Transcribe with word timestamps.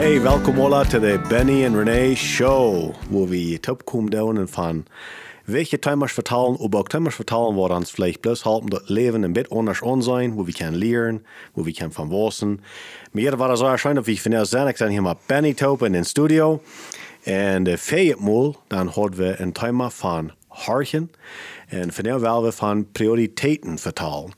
Hey, 0.00 0.18
welkom 0.22 0.58
alla 0.58 0.82
to 0.84 0.98
the 0.98 1.18
Benny 1.28 1.66
and 1.66 1.76
Renee 1.76 2.16
Show, 2.16 2.94
wo 3.10 3.28
wir 3.28 3.60
topkom 3.60 4.10
doen 4.10 4.38
en 4.38 4.48
van 4.48 4.86
welche 5.44 5.78
Timers 5.78 6.12
vertalen, 6.12 6.56
aber 6.58 6.78
auch 6.78 6.88
Timers 6.88 7.14
vertalen, 7.14 7.54
wo 7.54 7.66
uns 7.66 7.90
vielleicht 7.90 8.22
bloß 8.22 8.46
halten, 8.46 8.70
das 8.70 8.88
Leben 8.88 9.24
ein 9.24 9.34
bisschen 9.34 9.58
anders 9.58 9.82
an 9.82 10.00
sein, 10.00 10.38
wo 10.38 10.46
wir 10.46 10.54
können 10.54 10.74
lernen, 10.74 11.20
wo 11.54 11.66
wir 11.66 11.74
können 11.74 11.92
von 11.92 12.10
wissen. 12.10 12.62
Mir 13.12 13.38
war 13.38 13.48
das 13.48 13.58
so 13.58 13.66
erscheint, 13.66 14.06
wie 14.06 14.12
ich 14.12 14.22
finde, 14.22 14.42
ich 14.42 14.50
dann 14.50 14.90
hier 14.90 15.02
mal 15.02 15.18
Benny 15.28 15.54
Top 15.54 15.82
in 15.82 15.92
den 15.92 16.06
Studio. 16.06 16.62
Und 17.26 17.68
uh, 17.68 17.76
vijfmal, 17.76 18.54
dan 18.68 18.88
hadden 18.88 19.18
we 19.18 19.38
een 19.38 19.52
thema 19.52 19.90
van 19.90 20.32
harchen. 20.48 21.10
En 21.68 21.92
vandaag 21.92 22.20
willen 22.20 22.42
we 22.42 22.52
van 22.52 22.90
prioriteiten 22.92 23.78
vertalen. 23.78 24.32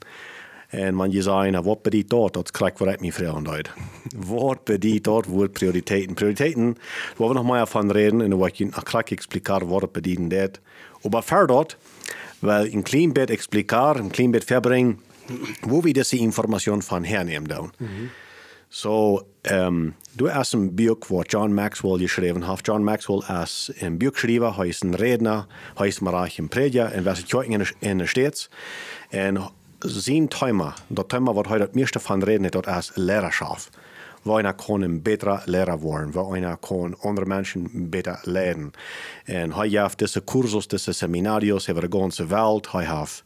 En 0.72 0.94
man 0.94 1.10
je 1.10 1.22
zei, 1.22 1.60
wat 1.60 1.82
bedient 1.82 2.10
dat? 2.10 2.32
Dat 2.32 2.50
krijg 2.50 2.72
ik 2.72 3.00
mij 3.00 3.12
vragen 3.12 3.50
uit. 3.50 3.70
wat 4.26 4.64
bedient 4.64 5.04
dat 5.04 5.26
woord 5.26 5.52
prioriteiten? 5.52 6.14
Prioriteiten, 6.14 6.76
waar 7.16 7.28
we 7.28 7.34
nog 7.34 7.44
maar 7.44 7.66
van 7.66 7.90
reden, 7.90 8.20
en 8.20 8.36
wat 8.36 8.58
je 8.58 8.68
krijg 8.68 9.04
ik 9.04 9.10
expliceren 9.10 9.66
wat 9.66 9.80
het 9.80 9.92
bedient 9.92 10.30
dat. 10.30 10.60
Maar 11.10 11.24
verder, 11.24 11.76
klein 12.82 13.12
beetje 13.12 13.34
expliceren, 13.34 13.96
een 13.96 14.10
klein 14.10 14.30
beetje 14.30 14.46
verbrengen, 14.46 15.00
wo 15.60 15.80
informatie 16.18 16.72
van 16.72 17.04
hernemen 17.04 17.48
dan. 17.48 17.72
Mm 17.78 17.86
-hmm. 17.86 18.10
So, 18.74 19.26
um, 19.50 19.92
du 20.16 20.30
hast 20.30 20.54
ein 20.54 20.74
Buch, 20.74 21.10
was 21.10 21.26
John 21.28 21.52
Maxwell 21.52 21.98
geschrieben 21.98 22.46
hat. 22.46 22.62
John 22.64 22.82
Maxwell 22.82 23.22
ist 23.42 23.70
ein 23.82 23.98
Buchschreiber, 23.98 24.54
er 24.56 24.64
ist 24.64 24.82
ein 24.82 24.94
Redner, 24.94 25.46
er 25.76 25.84
ist 25.84 26.00
im 26.00 26.48
Prediger, 26.48 26.90
in 26.94 27.04
welcher 27.04 27.26
Kirche 27.26 27.74
in 27.80 27.98
der 27.98 28.06
Stadt. 28.06 28.48
Und 29.12 29.50
sein 29.84 30.28
Thema, 30.28 30.74
das 30.88 31.08
Thema, 31.08 31.34
was 31.34 31.48
heute 31.48 31.70
meisten 31.74 32.00
von 32.00 32.22
reden, 32.22 32.50
das 32.50 32.88
ist 32.88 32.96
Lehrerschaft. 32.96 33.70
Wo 34.24 34.36
einer 34.36 34.54
kann 34.54 34.84
ein 34.84 35.02
besserer 35.02 35.42
Lehrer 35.46 35.82
werden, 35.82 36.14
wo 36.14 36.32
einer 36.32 36.56
kann 36.56 36.94
andere 37.02 37.26
Menschen 37.26 37.90
besser 37.90 38.20
lernen. 38.24 38.72
Und 39.26 39.52
er 39.52 39.84
hat 39.84 40.00
diese 40.00 40.20
Kurse, 40.20 40.60
diese 40.60 40.92
Seminarios 40.92 41.68
über 41.68 41.80
die 41.80 41.90
ganze 41.90 42.30
Welt, 42.30 42.68
er 42.72 42.88
hat 42.88 43.24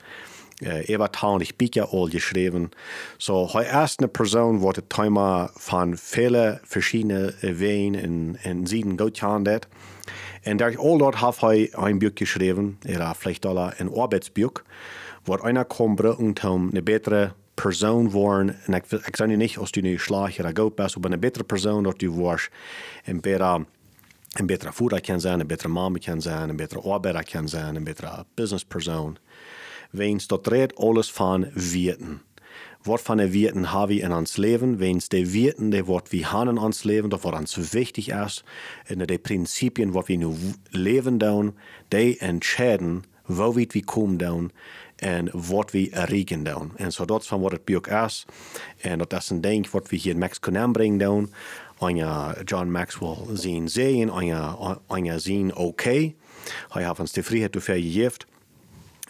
uh, 0.62 0.91
Eva 0.91 1.09
Taunig 1.09 1.59
Bika 1.59 1.83
al 1.83 2.09
geschrieben. 2.09 2.71
So, 3.19 3.49
hij 3.53 3.83
is 3.84 3.95
een 3.97 4.11
persoon 4.11 4.61
wat 4.61 4.77
het 4.77 4.89
thema 4.89 5.51
van 5.55 5.97
vele 5.97 6.61
verschillende 6.62 7.34
wegen 7.41 7.95
in, 7.95 8.39
in 8.43 8.99
goed 8.99 9.21
hat. 9.21 9.67
Und 10.45 10.59
durch 10.59 10.79
all 10.79 10.99
dort 10.99 11.21
hat 11.21 11.43
er 11.43 11.79
ein 11.79 11.99
Buch 11.99 12.15
geschrieben, 12.15 12.79
er 12.84 13.15
vielleicht 13.15 13.45
auch 13.47 13.57
ein 13.79 13.93
Arbeitsbuch, 13.93 14.62
wo 15.27 15.35
einer 15.35 15.65
brauchen, 15.65 16.35
um 16.45 16.71
eine 16.71 16.83
bessere 16.83 17.35
Person 17.55 18.13
worden. 18.13 18.57
En 18.67 18.75
ik, 18.75 18.91
ik 18.91 19.17
zeg 19.17 19.27
niet 19.27 19.73
du 19.73 19.81
nu 19.81 19.99
slaag 19.99 20.39
oder 20.39 20.53
goed 20.55 20.77
bist, 20.77 20.97
aber 20.97 21.09
eine 21.09 21.19
bessere 21.19 21.45
Person, 21.45 21.85
dat 21.85 21.99
du 21.99 22.11
warst, 22.11 22.51
een 23.05 23.21
betere 23.21 23.67
een 24.39 24.47
betere 24.47 24.73
voerder 24.73 25.01
kan 25.01 25.21
zijn, 25.21 25.41
een 25.41 25.47
betere 25.47 25.69
man 25.69 25.99
kan 25.99 26.23
zijn, 26.23 26.49
een 26.49 26.57
betere 26.57 26.81
arbeider 26.81 27.25
kan 27.31 27.49
zijn, 27.49 27.77
een 27.77 27.85
betere 27.85 28.25
businesspersoon 28.35 29.19
wens 29.91 30.27
dat 30.27 30.47
red 30.47 30.77
alles 30.77 31.13
van 31.13 31.51
weten. 31.55 32.23
Wat 32.83 33.03
van 33.03 33.17
de 33.17 33.31
weten 33.31 33.65
hebben 33.65 33.97
we 33.97 34.03
in 34.03 34.13
ons 34.13 34.37
leven, 34.37 34.79
wens 34.79 35.09
de 35.09 35.31
weten 35.31 35.71
die 35.71 35.85
wat 35.85 36.09
we 36.09 36.27
hebben 36.27 36.49
in 36.49 36.59
ons 36.59 36.83
leven, 36.83 37.09
dat 37.09 37.23
wat 37.23 37.39
ons 37.39 37.57
wichtig 37.57 38.09
is, 38.09 38.45
en 38.85 38.99
de 38.99 39.19
principes 39.19 39.87
wat 39.91 40.07
we 40.07 40.15
nu 40.15 40.35
leven 40.71 41.19
doen, 41.19 41.57
die 41.89 42.19
entscheiden 42.19 43.05
we 43.27 43.83
komen 43.85 44.17
doen 44.17 44.53
en 44.97 45.29
wat 45.33 45.71
we 45.71 45.91
erreichen 45.91 46.43
doen. 46.43 46.73
En 46.77 46.93
zo 46.93 47.05
dat 47.05 47.27
van 47.27 47.41
wat 47.41 47.53
het 47.53 47.65
boek 47.65 47.87
is. 47.87 48.27
En 48.81 48.99
dat 48.99 49.13
is 49.13 49.31
een 49.31 49.41
ding 49.41 49.71
wat 49.71 49.89
we 49.89 49.97
hier 49.97 50.13
in 50.13 50.19
Mexico 50.19 50.57
aanbrengen 50.57 50.99
doen. 50.99 51.33
En 51.79 51.97
John 52.45 52.71
Maxwell 52.71 53.17
zien 53.33 53.69
zien, 53.69 54.11
en 54.89 55.05
je 55.05 55.19
zien 55.19 55.55
oké. 55.55 55.62
Okay. 55.62 56.15
Hij 56.69 56.87
heeft 56.87 57.01
ons 57.01 57.12
de 57.12 57.23
vrijheid 57.23 57.53
te 57.53 57.61
gegeven. 57.61 58.35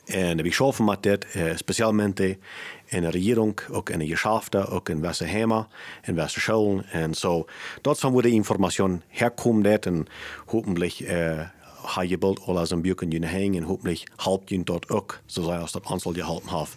En 0.06 0.42
vi 0.42 0.50
schaffen 0.50 0.84
med 0.84 1.02
det, 1.02 1.26
specielmente 1.54 2.38
in 2.86 3.04
regering, 3.04 3.58
ook 3.70 3.90
in 3.90 3.98
de 3.98 4.06
geschäften, 4.06 4.70
ook 4.70 4.88
in 4.88 5.00
welke 5.00 5.24
hemmen, 5.24 5.66
in 6.02 6.14
welke 6.14 6.40
scholen. 6.40 6.84
En 6.90 7.14
zo, 7.14 7.46
dat 7.80 7.98
van 7.98 8.12
waar 8.12 8.22
de 8.22 8.30
informatie 8.30 9.00
herkomt 9.08 9.86
en 9.86 10.06
hopelijk 10.46 11.00
uh, 11.00 11.40
har 11.86 12.06
je 12.06 12.18
beeld 12.18 12.40
al 12.46 12.58
als 12.58 12.70
een 12.70 12.82
buik 12.82 13.00
in 13.00 13.22
heen 13.22 13.54
en 13.54 13.62
hopelijk 13.62 14.02
helpt 14.16 14.48
je 14.48 14.64
dat 14.64 14.88
ook, 14.88 15.20
zoals 15.26 15.72
dat 15.72 15.90
ons 15.90 16.04
al 16.04 16.12
geholpen 16.12 16.58
heeft. 16.58 16.76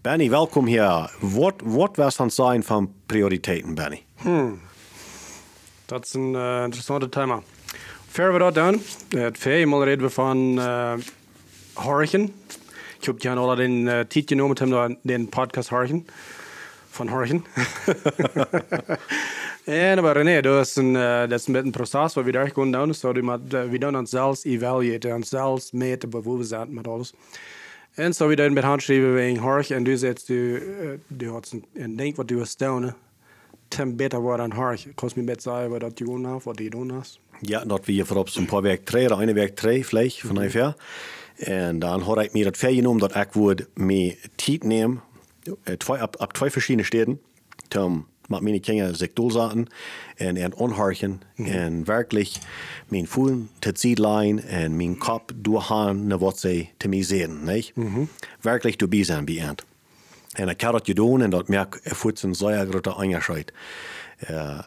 Benny, 0.00 0.30
welkom 0.30 0.66
hier. 0.66 1.10
Wat, 1.20 1.54
wat 1.64 1.96
was 1.96 2.16
dan 2.16 2.30
zijn 2.30 2.62
van 2.62 2.92
prioriteiten, 3.06 3.74
Benny? 3.74 4.02
Hmm. 4.16 4.60
Dat 5.86 6.04
is 6.04 6.14
een 6.14 6.32
uh, 6.32 6.62
interessant 6.62 7.12
thema. 7.12 7.42
Ver 8.06 8.32
we 8.32 8.38
dat 8.38 8.54
doen, 8.54 8.82
het 9.08 9.38
veel 9.38 9.84
reden 9.84 10.04
we 10.04 10.10
van 10.10 10.58
uh, 10.58 10.92
horchen. 11.74 12.34
Ich 13.00 13.08
habe 13.08 13.20
gerne 13.20 13.40
alle 13.40 13.56
den 13.56 13.88
äh, 13.88 14.04
Titel 14.06 14.36
genommen, 14.36 14.56
haben 14.60 14.98
den 15.02 15.28
Podcast 15.28 15.70
Horchen. 15.70 16.06
Von 16.90 17.10
Horchen. 17.10 17.44
en 19.66 19.98
aber 19.98 20.16
René, 20.16 20.42
das 20.42 20.70
ist 20.70 20.78
ein, 20.78 20.96
uh, 20.96 21.26
das 21.28 21.48
ist 21.48 21.48
ein 21.48 21.72
Prozess, 21.72 22.16
wo 22.16 22.24
wir 22.24 22.32
da 22.32 22.44
gehen 22.44 22.72
down, 22.72 22.92
so 22.92 23.14
wir, 23.14 23.22
wir 23.72 23.78
dann 23.80 23.96
uns 23.96 24.10
selbst 24.10 24.46
evaluieren, 24.46 25.12
uns 25.12 25.30
selbst 25.30 25.74
meten, 25.74 26.12
wo 26.12 26.38
wir 26.38 26.44
sind 26.44 26.72
mit 26.72 26.88
alles. 26.88 27.14
En 27.96 28.12
so 28.12 28.28
wir 28.28 28.36
dann 28.36 28.54
mit 28.54 28.64
Handschreiben 28.64 29.16
wegen 29.16 29.42
Horch, 29.42 29.72
und 29.72 29.84
du 29.84 29.96
sagst, 29.96 30.28
du, 30.28 30.98
du 31.10 31.34
hast 31.34 31.54
ein 31.54 31.96
Ding, 31.96 32.16
was 32.16 32.26
du 32.26 32.40
hast 32.40 32.60
down, 32.60 32.94
tem 33.70 33.96
beter 33.96 34.22
war 34.22 34.40
an 34.40 34.56
Horch. 34.56 34.88
Du 34.96 35.08
mir 35.16 35.22
mit 35.22 35.40
sagen, 35.40 35.72
was 35.72 35.94
du 35.94 36.04
tun 36.04 36.26
hast, 36.26 36.46
was 36.46 36.56
du 36.56 36.70
tun 36.70 36.92
hast? 36.92 37.20
Ja, 37.40 37.64
dat 37.64 37.86
we 37.86 37.92
hier 37.92 38.06
voorop 38.06 38.28
een 38.36 38.46
paar 38.46 38.62
werk 38.62 38.84
twee, 38.84 39.08
de 39.08 39.14
ene 39.20 39.32
werk 39.32 39.56
twee, 39.56 39.86
vlees 39.86 40.20
van 40.20 40.36
mm 40.36 40.48
-hmm. 40.48 40.74
En 41.36 41.78
dan 41.78 42.00
had 42.00 42.18
ik 42.18 42.32
mir 42.32 42.44
dat 42.44 42.56
vergenomen 42.56 43.00
dat 43.00 43.16
ik 43.16 43.32
would 43.32 43.66
meer 43.74 44.16
tijd 44.34 44.64
nemen, 44.64 45.02
twee, 45.76 46.02
op, 46.02 46.20
op 46.20 46.32
twee 46.32 46.50
verschillende 46.50 46.86
steden, 46.86 47.20
om 47.78 48.06
met 48.32 48.40
mijn 48.40 48.60
kinderen 48.60 48.96
zich 48.96 49.12
doelzetten 49.12 49.66
en, 50.16 50.36
en 50.36 50.54
onharken 50.54 51.20
mm 51.36 51.46
en 51.46 51.84
werkelijk 51.84 52.32
mijn 52.88 53.06
voelen 53.06 53.50
te 53.58 53.72
ziedlein 53.74 54.42
en 54.42 54.76
mijn 54.76 54.98
kop 54.98 55.32
doorgaan 55.34 56.06
naar 56.06 56.18
wat 56.18 56.38
ze 56.38 56.66
te 56.76 56.88
mij 56.88 57.02
zeggen. 57.02 57.44
Niet? 57.44 57.72
Mm 57.74 57.92
-hmm. 57.92 58.08
Werkelijk 58.40 58.80
erbij 58.80 59.04
zijn 59.04 59.24
bij 59.24 59.38
eind. 59.38 59.64
En 60.32 60.48
ik 60.48 60.60
had 60.60 60.72
dat 60.72 60.86
gedaan 60.86 61.20
en 61.20 61.30
dat 61.30 61.48
merk 61.48 61.80
ik 61.82 61.94
voet 61.94 62.22
een 62.22 62.34
zeer 62.34 62.66
grote 62.66 62.96
onderscheid. 62.96 63.52
Uh, 64.30 64.58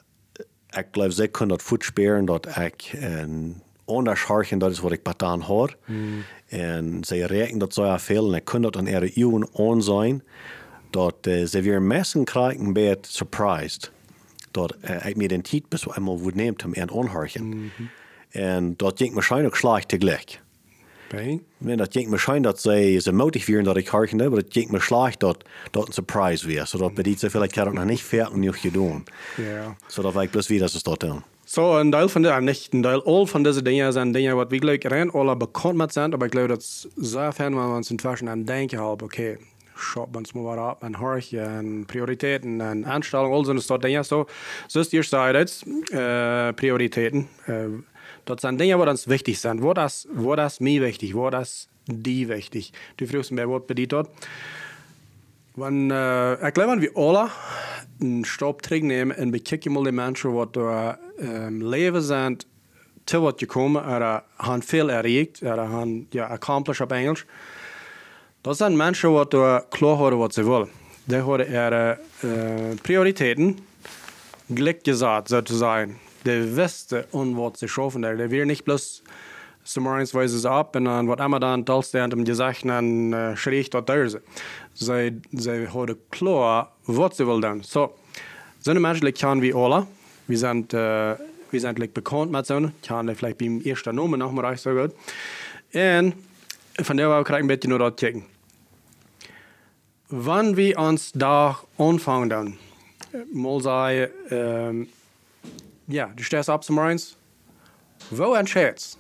ik 0.70 0.88
geloof 0.92 1.14
ze 1.14 1.28
kunnen 1.28 1.58
dat 1.58 1.68
voet 1.68 1.84
speren 1.84 2.26
dat 2.26 2.58
ik 2.58 2.92
een 3.00 3.62
onderscheid 3.86 4.60
dat 4.60 4.72
is 4.72 4.80
wat 4.80 4.92
ik 4.92 5.00
gedaan 5.04 5.42
heb. 5.42 5.78
Mm. 5.86 6.24
En 6.48 6.98
ze 7.02 7.26
rekenen 7.26 7.60
dat 7.60 7.74
zo 7.74 7.96
veel 7.98 8.30
en 8.30 8.36
ik 8.36 8.46
kan 8.46 8.62
dat 8.62 8.78
aan 8.78 8.88
ihre 8.88 9.12
uwen 9.16 9.50
aan 9.54 9.84
zijn, 9.84 10.24
dat 10.96 11.16
uh, 11.28 11.46
ze 11.46 11.62
weer 11.62 11.82
messen 11.82 12.24
krijgen 12.24 12.74
bij 12.74 12.84
het 12.84 13.08
surprised. 13.10 13.92
Dat 14.52 14.76
uh, 14.90 15.06
ik 15.06 15.16
mir 15.16 15.28
den 15.28 15.42
tijd 15.42 15.70
bis 15.70 15.88
einmal 15.88 16.20
would 16.20 16.36
neemt 16.36 16.64
om 16.66 16.72
een 16.74 16.90
onharchen. 16.90 17.46
Mm 17.46 17.72
-hmm. 17.76 17.90
En 18.30 18.74
dat 18.78 18.98
ging 18.98 19.14
waarschijnlijk 19.14 19.56
slecht 19.56 19.88
tegelijk. 19.88 20.42
Okay. 21.12 21.42
Nee, 21.58 21.76
dat 21.76 21.92
ging 21.92 22.10
waarschijnlijk 22.10 22.54
dat 22.54 22.62
ze, 22.62 23.00
ze 23.02 23.12
motiveren 23.12 23.64
dat 23.64 23.78
ik 23.78 23.88
harken 23.88 24.20
heb, 24.20 24.30
maar 24.30 24.42
dat 24.42 24.54
ging 24.54 24.72
me 24.72 24.80
slecht 24.80 25.20
dat 25.20 25.46
dat 25.72 25.88
een 25.88 25.94
surprise 25.94 26.48
weer. 26.48 26.68
Zodat 26.68 26.94
bij 26.94 27.04
die 27.04 27.18
zoveel 27.18 27.44
ik 27.44 27.56
had 27.56 27.74
nog 27.74 27.86
niet 27.86 28.02
fertig 28.02 28.34
genoeg 28.34 28.62
gedaan. 28.62 29.04
Ja. 29.38 29.76
Zodat 29.88 30.22
ik 30.22 30.30
plus 30.30 30.48
weer 30.48 30.60
dat 30.60 30.72
ze 30.72 30.80
dat 30.84 31.00
doen. 31.00 31.24
So, 31.48 31.78
ein 31.78 31.92
Teil 31.92 32.10
von 32.10 32.24
der, 32.24 32.42
nicht 32.42 32.74
ein 32.74 32.82
Teil, 32.82 33.02
all 33.06 33.28
von 33.28 33.44
diesen 33.44 33.64
Dingen 33.64 33.92
sind 33.92 34.14
Dinge, 34.14 34.36
was 34.36 34.50
wir 34.50 34.60
gleich 34.60 34.86
rein 34.86 35.12
alle 35.12 35.36
bekannt 35.36 35.78
mit 35.78 35.94
sind, 35.94 36.14
aber 36.14 36.26
ich 36.26 36.32
glaube, 36.32 36.48
das 36.48 36.88
sehr 36.96 37.32
fern, 37.32 37.56
wenn 37.56 37.68
wir 37.68 37.76
uns 37.76 37.92
inzwischen 37.92 38.28
an 38.28 38.46
denken 38.46 38.80
haben, 38.80 39.04
okay, 39.04 39.38
schaut 39.76 40.16
uns 40.16 40.34
mal 40.34 40.58
ab, 40.58 40.84
an 40.84 41.00
Horchen, 41.00 41.86
Prioritäten, 41.86 42.62
an 42.62 42.86
Anstellung, 42.86 43.34
all 43.34 43.46
so 43.46 43.52
eine 43.52 43.80
Dinge. 43.82 44.04
So, 44.04 44.26
so 44.68 44.80
ist 44.80 44.92
die 44.92 45.04
Seite 45.04 45.40
jetzt, 45.40 45.66
äh, 45.92 46.54
Prioritäten. 46.54 47.28
Äh, 47.48 47.68
das 48.26 48.42
sind 48.42 48.60
Dinge, 48.60 48.76
die 48.76 48.90
uns 48.90 49.08
wichtig 49.08 49.40
sind. 49.40 49.62
Wo 49.62 49.74
das, 49.74 50.08
wo 50.14 50.36
das 50.36 50.60
mir 50.60 50.82
wichtig, 50.82 51.16
wo 51.16 51.30
das 51.30 51.68
die 51.88 52.28
wichtig. 52.28 52.74
Du 52.98 53.06
fragst 53.06 53.32
mir, 53.32 53.50
was 53.50 53.66
bedeutet 53.68 53.92
das? 53.92 54.08
Wenn, 55.56 55.92
äh, 55.92 56.48
ich 56.48 56.54
glaube, 56.54 56.82
wir 56.82 56.92
alle 56.96 57.30
einen 58.02 58.26
Stopp 58.26 58.62
terugnemen 58.62 59.16
en 59.18 59.32
bekijken 59.32 59.72
mal 59.72 59.84
die 59.84 59.92
Menschen, 59.92 60.32
die 60.36 60.52
door 60.52 60.98
um, 61.18 61.62
leven 61.62 62.02
zijn, 62.02 62.38
te 63.06 63.20
wat 63.20 63.40
gekomen, 63.40 63.84
er 63.84 64.24
han 64.36 64.64
veel 64.64 64.90
erreicht, 64.92 65.42
er 65.42 65.60
han 65.60 66.08
ja, 66.10 66.26
accomplished 66.26 66.84
op 66.84 66.92
Engels. 66.92 67.26
Dat 68.46 68.58
zijn 68.58 68.78
mensen 68.78 69.10
die 69.10 69.28
door 69.28 69.66
klaar 69.70 69.96
houden 69.96 70.20
wat 70.20 70.34
ze 70.34 70.44
willen. 70.44 70.70
Die 71.04 71.18
hebben 71.18 71.48
ihre 71.48 72.00
uh, 72.24 72.76
Prioritäten 72.82 73.58
gleich 74.54 74.82
gesagt, 74.84 75.30
sozusagen. 75.30 75.98
Die 76.22 76.56
wisten, 76.56 77.06
und 77.12 77.36
was 77.36 77.60
sie 77.60 77.68
schaffen. 77.68 78.02
Die 78.02 78.30
will 78.30 78.46
nicht 78.46 78.64
bloß 78.64 79.02
summaringsweise 79.64 80.36
es 80.36 80.46
ab 80.46 80.76
und 80.76 80.86
dann, 80.86 81.08
was 81.08 81.26
immer 81.26 81.40
dann 81.40 81.66
talstend 81.66 82.14
im 82.14 82.24
gesagt, 82.24 82.66
dann 82.66 83.14
uh, 83.14 83.36
schräg 83.36 83.72
dort 83.72 83.90
da. 83.90 84.08
Sie, 84.08 84.20
sie 85.32 85.68
haben 85.68 85.96
klar, 86.12 86.72
was 86.86 87.18
sie 87.18 87.26
wollen. 87.26 87.64
So, 87.64 87.96
so 88.60 88.72
eine 88.72 88.80
Menschen 88.80 89.12
kann 89.16 89.42
wie 89.42 89.56
alle, 89.56 89.88
Wir 90.28 90.38
sind, 90.38 90.72
äh, 90.72 91.16
wir 91.50 91.60
sind 91.62 91.80
like, 91.80 91.96
bekannt 91.96 92.32
mit 92.32 92.46
so. 92.46 92.70
Habe 92.90 93.16
vielleicht 93.16 93.40
beim 93.40 93.62
ersten 93.62 93.96
Namen 93.96 94.20
noch 94.20 94.32
mal 94.32 94.56
so 94.56 94.70
gut. 94.70 94.92
Und 95.74 96.14
von 96.84 96.98
der 96.98 97.10
war 97.10 97.22
ich 97.22 97.30
ein 97.32 97.48
bisschen 97.48 97.72
nur 97.72 97.80
dort 97.80 98.00
checken. 98.00 98.35
Wann 100.10 100.56
wir 100.56 100.78
uns 100.78 101.12
da 101.14 101.60
anfangen 101.78 102.58
mal 103.34 103.62
sagen, 103.62 104.12
ähm, 104.30 104.88
ja, 105.88 106.08
du 106.16 106.24
stehst 106.24 106.50
ab 106.50 106.64
zum 106.64 106.76
Morgens, 106.76 107.16
wo 108.12 108.34
entscheidest 108.34 109.00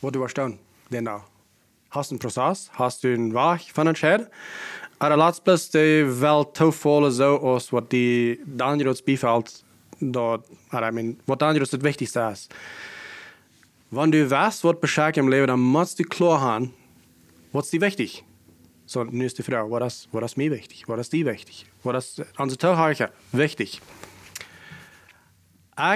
was 0.00 0.12
du 0.12 0.20
verstanden 0.20 0.58
genau. 0.90 1.22
Hast 1.90 2.10
du 2.10 2.14
einen 2.14 2.20
Prozess, 2.20 2.70
hast 2.74 3.02
du 3.02 3.08
einen 3.08 3.32
Weg 3.32 3.72
von 3.72 3.86
entscheiden, 3.86 4.26
aber 4.98 5.16
letztlich 5.16 5.70
die 5.70 6.20
Welt 6.20 6.54
toevallen 6.54 7.10
so 7.10 7.40
aus, 7.40 7.72
was 7.72 7.84
die 7.90 8.38
Daniels 8.44 9.02
befällt, 9.02 9.64
dort, 10.00 10.44
I 10.72 10.92
mean, 10.92 11.18
was 11.26 11.38
Daniels 11.38 11.70
das 11.70 11.82
Wichtigste 11.82 12.20
ist. 12.32 12.54
Wenn 13.90 14.12
du 14.12 14.30
weißt, 14.30 14.64
was 14.64 14.80
beschäftigt 14.80 15.18
im 15.18 15.28
Leben, 15.28 15.46
dann 15.46 15.60
musst 15.60 15.98
du 15.98 16.04
klar 16.04 16.40
haben, 16.40 16.74
was 17.52 17.66
ist 17.66 17.72
dir 17.72 17.80
wichtig. 17.80 18.24
So, 18.88 19.04
nu 19.04 19.26
ist 19.26 19.36
die 19.36 19.42
Frage, 19.42 19.70
was 19.70 19.94
ist, 19.94 20.08
was 20.12 20.24
ist 20.24 20.36
mir 20.38 20.50
wichtig? 20.50 20.88
Was 20.88 21.00
ist 21.00 21.12
dir 21.12 21.26
wichtig? 21.26 21.66
Was 21.82 22.18
ist 22.18 22.26
unsere 22.38 22.58
Zuhörer 22.58 23.10
wichtig? 23.32 23.82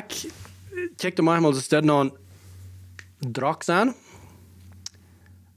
Ich 0.09 0.29
checkte 0.99 1.23
manchmal, 1.23 1.53
dass 1.55 1.69
das 1.69 1.83
ein 1.83 2.13
Druck 3.21 3.65
sein, 3.65 3.95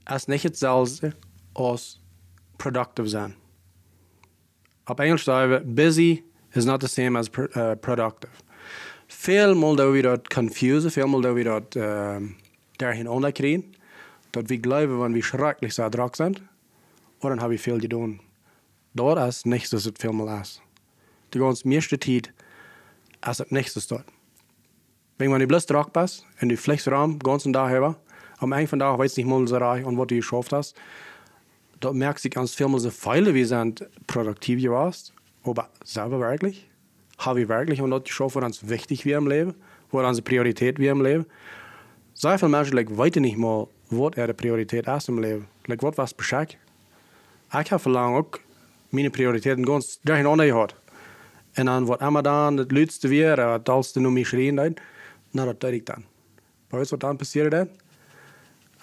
als 0.06 0.28
nicht 0.28 0.44
hetzelfde 0.44 1.12
als 1.52 2.00
productive 2.56 3.06
zijn. 3.06 3.34
Op 4.86 4.98
Engels 5.00 5.24
zeggen 5.24 5.50
we, 5.50 5.60
busy 5.60 6.24
is 6.54 6.64
not 6.64 6.80
the 6.80 6.88
same 6.88 7.18
as 7.18 7.28
pr- 7.28 7.54
uh, 7.54 7.74
productive. 7.74 8.32
Veel 9.08 9.54
mal 9.54 9.76
dat 9.76 9.92
we 9.92 10.00
dat 10.02 10.28
confuse, 10.28 10.90
veel 10.90 11.06
mal 11.06 11.20
dat 11.20 11.34
we 11.34 11.42
dat 11.42 11.74
uh, 11.74 12.16
daarheen 12.76 13.08
onderkrijgen, 13.08 13.74
dat 14.30 14.48
we 14.48 14.58
geloven, 14.60 14.98
wanneer 14.98 15.20
we 15.20 15.24
schrecklich 15.24 15.72
zo 15.72 15.88
druk 15.88 16.16
zijn, 16.16 16.48
or 17.26 17.30
dan 17.30 17.38
hebben 17.38 17.56
we 17.56 17.62
veel 17.62 17.78
gedaan. 17.78 18.20
Dat 18.92 19.26
is 19.26 19.42
niks 19.42 19.68
dat 19.68 19.82
het 19.82 19.98
veel 19.98 20.12
mal 20.12 20.40
is. 20.40 20.60
De 21.28 21.38
gans 21.38 21.62
meeste 21.62 21.98
tijd 21.98 22.32
is 23.28 23.38
het 23.38 23.50
niks 23.50 23.72
dat 23.72 23.88
dort. 23.88 24.10
Wenn 25.16 25.30
man 25.30 25.38
die 25.38 25.46
bloß 25.46 25.66
druk 25.66 25.92
bist 25.92 26.26
und 26.42 26.48
du 26.48 26.56
fliegst 26.56 26.88
rum, 26.88 27.18
ganzen 27.18 27.52
Tag 27.52 27.74
über, 27.74 27.98
am 28.38 28.52
Ende 28.52 28.68
von 28.68 28.78
Tag 28.78 28.98
weißt 28.98 29.16
du 29.16 29.20
nicht 29.20 29.30
mal 29.30 29.46
so 29.46 29.56
reich 29.56 29.84
und 29.84 29.96
was 29.96 30.06
du 30.06 30.16
geschafft 30.16 30.52
hast, 30.52 30.76
da 31.80 31.92
merkst 31.92 32.24
du 32.24 32.28
ganz 32.28 32.54
viel 32.54 32.78
so 32.78 32.90
Pfeile, 32.90 33.34
wie 33.34 33.44
sind 33.44 33.88
produktiv 34.06 34.62
gewesen, 34.62 35.14
aber 35.42 35.70
selber 35.84 36.20
wirklich, 36.20 36.68
habe 37.18 37.40
ich 37.40 37.48
wirklich 37.48 37.80
und 37.80 37.90
das 37.90 38.04
geschafft, 38.04 38.36
was 38.36 38.44
uns 38.44 38.68
wichtig 38.68 39.04
wir 39.04 39.16
im 39.16 39.26
Leben, 39.26 39.54
was 39.90 40.06
unsere 40.06 40.24
Priorität 40.24 40.78
wir 40.78 40.92
im 40.92 41.02
Leben. 41.02 41.26
Sehr 42.12 42.38
viele 42.38 42.50
Menschen 42.50 42.76
like, 42.76 42.96
weiten 42.96 43.22
nicht 43.22 43.38
mal, 43.38 43.68
was 43.88 44.16
ihre 44.16 44.34
Priorität 44.34 44.86
ist 44.86 45.08
im 45.08 45.18
Leben. 45.18 45.48
Like, 45.66 45.82
was 45.82 45.96
was 45.96 46.14
Bescheid. 46.14 46.58
Ich 47.48 47.72
habe 47.72 47.78
verlangt 47.78 48.16
auch 48.16 48.40
meine 48.90 49.10
Prioritäten 49.10 49.64
ganz 49.64 50.00
durcheinander 50.02 50.46
gehabt. 50.46 50.74
Und 51.56 51.66
dann, 51.66 51.88
was 51.88 52.00
immer 52.00 52.22
dann 52.22 52.56
das 52.56 52.68
letzte 52.70 53.10
wäre, 53.10 53.60
das 53.62 53.74
allste 53.74 54.00
nur 54.00 54.12
mich 54.12 54.28
schreien, 54.28 54.56
dann, 54.56 54.76
na, 55.32 55.46
das 55.46 55.58
deed 55.58 55.74
ik 55.74 55.86
dan. 55.86 56.04
Weißt 56.70 56.92
du, 56.92 56.96
was 56.96 57.00
dann 57.00 57.18
passiert 57.18 57.54
ist? 57.54 57.68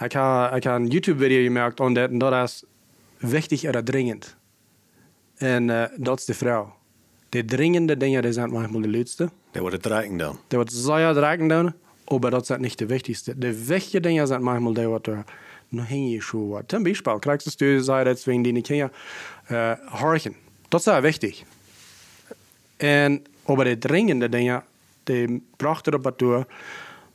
Ich 0.06 0.16
habe 0.16 0.58
ich 0.58 0.66
hab 0.66 0.76
ein 0.76 0.88
YouTube-Video 0.88 1.44
gemerkt 1.44 1.80
und 1.82 1.96
das, 1.96 2.10
das 2.12 2.54
ist 2.64 2.68
wichtig 3.20 3.68
oder 3.68 3.84
dringend. 3.84 4.36
Und 5.40 5.70
äh, 5.70 5.90
das 5.98 6.22
ist 6.22 6.30
die 6.30 6.34
Frau. 6.34 6.74
Die 7.34 7.46
dringende 7.46 7.98
Dinge, 7.98 8.22
die 8.22 8.34
sind 8.34 8.54
manchmal 8.54 8.84
die 8.84 8.90
letzte. 8.90 9.32
Der 9.54 9.62
wordt 9.62 9.76
het 9.76 9.88
reiken 9.88 10.18
dan. 10.18 10.38
Die 10.52 10.58
wird 10.58 10.72
sehr 10.72 11.14
dringend 11.14 11.52
dann, 11.52 11.74
aber 12.08 12.32
das 12.32 12.48
sind 12.48 12.62
nicht 12.62 12.80
die 12.80 12.90
wichtigste. 12.90 13.36
Die 13.36 13.70
wichtigen 13.70 14.04
Dinge 14.04 14.26
sind 14.26 14.42
manchmal 14.42 14.74
die, 14.74 14.90
was 14.90 15.26
noch 15.74 15.88
hingeschoben 15.88 16.52
wird. 16.52 16.72
Zum 16.72 16.84
Beispiel 16.84 17.20
kriegst 17.20 17.62
du, 17.62 17.82
sei 17.82 18.04
das 18.04 18.28
wegen 18.28 18.44
die 18.44 18.62
Kinder, 18.62 18.92
äh, 19.50 19.76
horchen. 20.02 20.36
Das 20.70 20.88
ist 20.88 21.04
wichtig. 21.04 21.46
Und, 22.82 23.22
aber 23.46 23.66
die 23.66 23.80
dringende 23.80 24.30
Dinge, 24.30 24.64
die 25.08 25.42
bracht 25.58 25.88
er 25.88 25.96
op 25.96 26.06
wat 26.06 26.20
door 26.20 26.46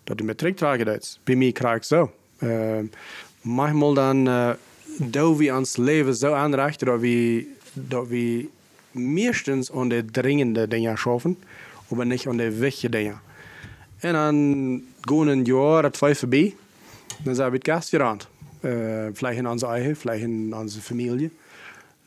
dat 0.09 0.19
de 0.19 0.25
matriek 0.25 0.57
tragen 0.57 0.85
dat. 0.87 1.19
Bij 1.25 1.37
mij 1.37 1.53
krijg 1.53 1.77
ik 1.77 1.83
zo. 1.83 2.13
Uh, 2.39 2.79
manchmal 3.41 3.95
dan 3.95 4.29
uh, 4.29 4.51
doen 4.99 5.37
we 5.37 5.57
ons 5.57 5.77
leven 5.77 6.15
zo 6.15 6.33
aanrechten 6.33 6.87
dat 6.87 7.01
we, 7.01 7.47
dat 7.73 8.09
we 8.09 8.49
meestens 8.91 9.73
aan 9.73 9.89
de 9.89 10.05
dringende 10.05 10.69
dingen 10.69 10.99
schaffen, 10.99 11.39
maar 11.89 12.07
niet 12.07 12.27
aan 12.27 12.37
de 12.37 12.59
wichtige 12.59 12.89
dingen. 12.89 13.21
En 13.99 14.13
dan 14.13 14.83
gaan 15.01 15.29
een 15.29 15.45
jaar 15.45 15.91
twee 15.91 16.15
voorbij, 16.15 16.55
dan 17.23 17.35
zijn 17.35 17.51
we 17.51 17.57
het 17.57 17.69
gastverand. 17.69 18.29
Uh, 18.61 19.07
vielleicht 19.13 19.39
in 19.39 19.49
onze 19.49 19.67
eigen, 19.67 19.97
vielleicht 19.97 20.23
in 20.23 20.55
onze 20.55 20.81
familie. 20.81 21.31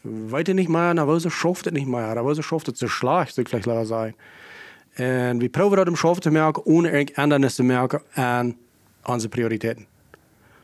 Weet 0.01 0.48
je 0.48 0.53
niet 0.53 0.68
meer, 0.68 0.94
nou, 0.94 1.07
wo 1.07 1.19
schafft 1.19 1.65
het 1.65 1.74
niet 1.74 1.88
meer, 1.88 2.13
nou, 2.13 2.21
wo 2.21 2.33
schafft 2.33 2.65
het 2.65 2.77
zo 2.77 2.88
schlecht, 2.88 3.33
zou 3.33 3.42
ik 3.42 3.48
vielleicht 3.48 3.65
laten 3.65 3.86
zeggen. 3.86 4.15
En 4.94 5.38
we 5.38 5.50
proberen 5.50 5.86
dat 5.86 6.63
ohne 6.63 6.92
irgend 6.92 7.15
anderes 7.15 7.56
te 7.56 7.63
merken 7.63 8.01
aan 8.13 8.57
onze 9.03 9.30
prioriteiten. 9.30 9.86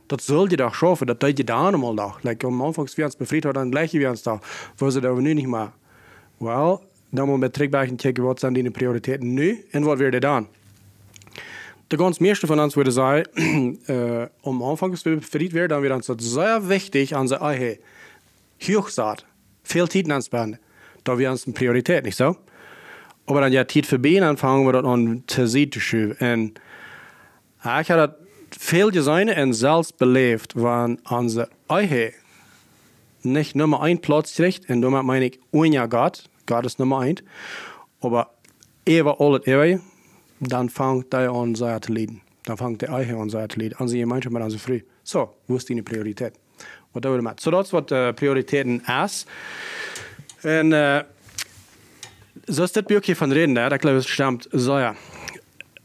Dat 0.05 0.23
zul 0.23 0.49
je 0.49 0.55
toch 0.55 0.75
schaffen, 0.75 1.07
dat 1.07 1.19
deed 1.19 1.37
je 1.37 1.43
dan 1.43 1.57
allemaal 1.57 1.95
dag. 1.95 2.23
Like, 2.23 2.45
am 2.45 2.61
Anfang 2.61 2.95
wir 2.95 3.05
uns 3.05 3.15
befriedigt 3.15 3.45
haben, 3.45 3.71
dann 3.71 3.71
gleich 3.71 3.91
wir 3.91 4.09
uns 4.09 4.21
da. 4.21 4.39
Wo 4.77 4.89
sie 4.89 5.01
da 5.01 5.13
nu 5.13 5.33
nicht 5.33 5.47
mehr. 5.47 5.71
Well, 6.37 6.79
dan 7.09 7.27
moet 7.27 7.39
we 7.39 7.51
terugbacken 7.51 7.95
kijken, 7.95 8.23
wat 8.23 8.39
zijn 8.39 8.53
die 8.53 8.71
prioriteiten 8.71 9.33
nu 9.33 9.65
en 9.71 9.83
wat 9.83 9.97
weer 9.97 10.19
dan. 10.19 10.47
De 11.87 11.97
ganz 11.97 12.19
meeste 12.19 12.47
van 12.47 12.59
ons 12.59 12.75
würde 12.75 12.91
sagen, 12.91 13.79
äh, 13.87 14.27
am 14.43 14.61
Anfang 14.61 14.91
wir 14.91 15.15
befriedigt 15.15 15.53
werden, 15.53 15.69
dann 15.69 15.83
wird 15.83 15.93
uns 15.93 16.07
das 16.07 16.17
sehr 16.19 16.69
wichtig, 16.69 17.15
unsere 17.15 17.41
eigen 17.41 17.77
Hochsaat, 18.61 19.25
viel 19.63 19.87
Zeit 19.87 20.09
ans 20.09 20.29
Band. 20.29 20.59
Da 21.03 21.17
wir 21.17 21.31
uns 21.31 21.45
eine 21.45 21.53
Priorität, 21.53 22.03
nicht 22.03 22.17
so? 22.17 22.35
Aber 23.25 23.41
dann 23.41 23.53
ja 23.53 23.67
Zeit 23.67 23.85
voorbij 23.85 24.19
dan 24.19 24.37
fangen 24.37 24.65
we 24.65 24.71
dat 24.71 24.85
aan 24.85 25.23
te 25.25 25.47
zien 25.47 25.69
te 25.69 25.79
schuiven. 25.79 26.17
En 26.19 26.53
ik 27.79 27.87
heb 27.87 27.97
dat 27.97 28.15
veel 28.49 28.89
gezien 28.89 29.29
en 29.29 29.53
zelfs 29.53 29.95
beleefd, 29.95 30.53
wanneer 30.53 30.99
onze 31.09 31.49
eigen 31.67 32.13
nicht 33.21 33.55
Nummer 33.55 33.81
ein 33.81 33.99
Platz 33.99 34.35
kriegt, 34.35 34.69
und 34.69 34.81
damit 34.81 35.03
meine 35.03 35.25
ich 35.25 35.39
ohne 35.51 35.87
Gott, 35.87 36.29
Gott 36.45 36.65
ist 36.65 36.79
Nummer 36.79 36.99
ein, 36.99 37.19
aber 37.99 38.29
ever 38.85 39.19
alles 39.19 39.45
ever, 39.45 39.79
dann 40.39 40.69
fängt 40.69 41.13
er 41.13 41.31
an, 41.31 41.55
zu 41.55 41.65
leiden. 41.65 42.21
Dann 42.45 42.57
fängt 42.57 42.81
der 42.81 42.93
Eiche 42.93 43.17
an, 43.17 43.29
zu 43.29 43.37
leiden. 43.37 43.73
An 43.77 43.87
die 43.87 43.99
Gemeinschaft 43.99 44.33
mit 44.33 44.43
uns 44.43 44.55
früh. 44.55 44.81
So, 45.03 45.35
wo 45.47 45.55
ist 45.55 45.69
deine 45.69 45.83
Priorität? 45.83 46.33
Was 46.93 47.01
da 47.01 47.09
mit? 47.09 47.39
So, 47.39 47.51
das, 47.51 47.73
was 47.73 47.91
uh, 47.91 48.13
Prioritäten 48.13 48.81
ist. 49.05 49.27
Und, 50.43 50.73
uh, 50.73 51.01
so 52.47 52.63
ist 52.63 52.75
das 52.75 52.85
hier 53.03 53.15
von 53.15 53.31
reden, 53.31 53.53
ne? 53.53 53.69
da 53.69 53.77
glaube 53.77 53.99
ich, 53.99 54.07
stammt 54.07 54.47
so, 54.51 54.77
ja. 54.79 54.95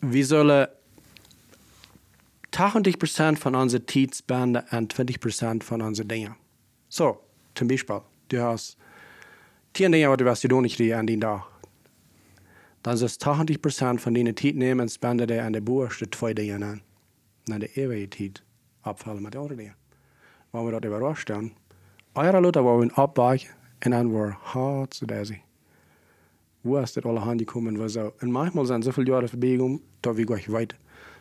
Wir 0.01 0.27
sollen 0.27 0.69
80% 2.53 3.37
von 3.37 3.55
unserer 3.55 3.87
Zeit 3.87 4.17
spenden 4.17 4.63
und 4.71 4.95
20% 4.95 5.63
von 5.63 5.83
unseren 5.83 6.09
Dingen. 6.09 6.35
So, 6.89 7.21
zum 7.55 7.69
Beispiel, 7.69 8.01
du 8.29 8.43
hast 8.43 8.77
10 9.75 9.93
Dinge, 9.93 10.17
die 10.17 10.49
du 10.49 10.61
nicht 10.61 10.81
an 10.81 11.07
den 11.07 11.21
Tag. 11.21 11.52
Dann 12.83 12.97
sollst 12.97 13.25
du 13.25 13.31
80% 13.31 13.99
von 13.99 14.15
und 14.81 14.91
spenden 14.91 15.27
die 15.29 15.39
an 15.39 15.53
der 15.53 15.61
Bursch 15.61 16.05
zwei 16.11 16.35
Dinge 16.35 16.55
an. 16.67 16.81
Dann 17.47 17.61
der 17.61 17.77
ewige 17.77 18.11
Zeit 18.11 18.43
abfallen 18.83 19.23
mit 19.23 19.35
den 19.35 19.41
anderen 19.41 19.59
Dingen. 19.59 19.75
Wenn 20.53 20.65
wir 20.65 20.81
das 20.81 20.89
überrascht 20.89 21.31
dann, 21.31 21.53
eure 22.15 22.41
Leute 22.41 22.63
wollen 22.65 22.91
abweichen 22.93 23.51
und 23.85 23.91
dann 23.93 24.13
war 24.13 24.37
hart 24.55 24.95
zu 24.95 25.07
daisy 25.07 25.41
wo 26.63 26.79
ist 26.79 26.97
das 26.97 27.05
alle 27.05 27.37
gekommen 27.37 27.79
was 27.79 27.95
so. 27.95 28.13
Und 28.21 28.31
manchmal 28.31 28.67
sind 28.67 28.85
so 28.85 28.93
viele 28.93 29.11
Jahre 29.11 29.29
vorbeigekommen, 29.29 29.81
da 30.01 30.17
wir 30.17 30.27
gleich 30.27 30.51
weiter. 30.51 30.77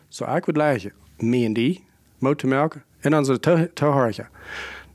So, 0.08 0.24
ich 0.24 0.30
würde 0.30 0.52
gleich, 0.52 0.90
mir 1.18 1.48
und 1.48 1.54
die, 1.54 1.80
moeten 2.20 2.50
merken, 2.50 2.82
en 3.02 3.14
unsere 3.14 3.40
Zuhörer, 3.40 4.28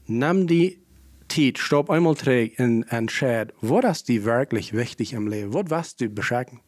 nimm 0.08 0.48
die 0.48 0.80
Zeit, 1.28 1.58
stopp 1.58 1.90
einmal 1.90 2.16
träg 2.16 2.60
und 2.60 2.84
entscheid, 2.84 3.54
was 3.62 3.98
ist 3.98 4.08
die 4.08 4.24
wirklich 4.24 4.74
wichtig 4.74 5.14
im 5.14 5.28
Leben? 5.28 5.54
Was 5.54 5.70
weißt 5.70 6.02
du 6.02 6.10
beschäftigen? 6.10 6.62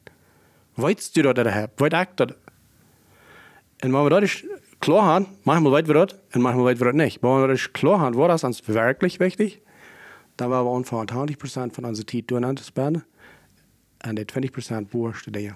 Weißt 0.76 1.16
du, 1.16 1.34
das 1.34 1.54
hast? 1.54 1.70
Weißt 1.78 2.08
du 2.16 2.26
das? 2.26 2.38
Und 3.84 3.94
wenn 3.94 4.04
wir 4.04 4.22
das 4.22 4.44
klar 4.80 5.04
haben, 5.04 5.26
manchmal 5.44 5.72
weit 5.74 5.88
wir 5.88 6.06
das 6.06 6.20
und 6.34 6.42
manchmal 6.42 6.66
weit 6.66 6.80
wir 6.80 6.86
das 6.86 6.96
nicht. 6.96 7.24
Wenn 7.24 7.42
wir 7.42 7.48
das 7.48 7.72
klar 7.74 8.00
haben, 8.00 8.16
was 8.16 8.36
ist 8.36 8.44
uns 8.44 8.68
wirklich 8.68 9.20
wichtig, 9.20 9.62
dann 10.38 10.52
werden 10.52 10.66
wir 10.66 10.72
ungefähr 10.72 11.00
20% 11.00 11.74
von 11.74 11.86
unserer 11.86 12.08
Zeit 12.08 12.30
durcheinander 12.30 12.64
spenden 12.64 13.04
en 14.00 14.16
de 14.16 14.26
20% 14.26 14.90
boerste 14.90 15.32
die 15.32 15.54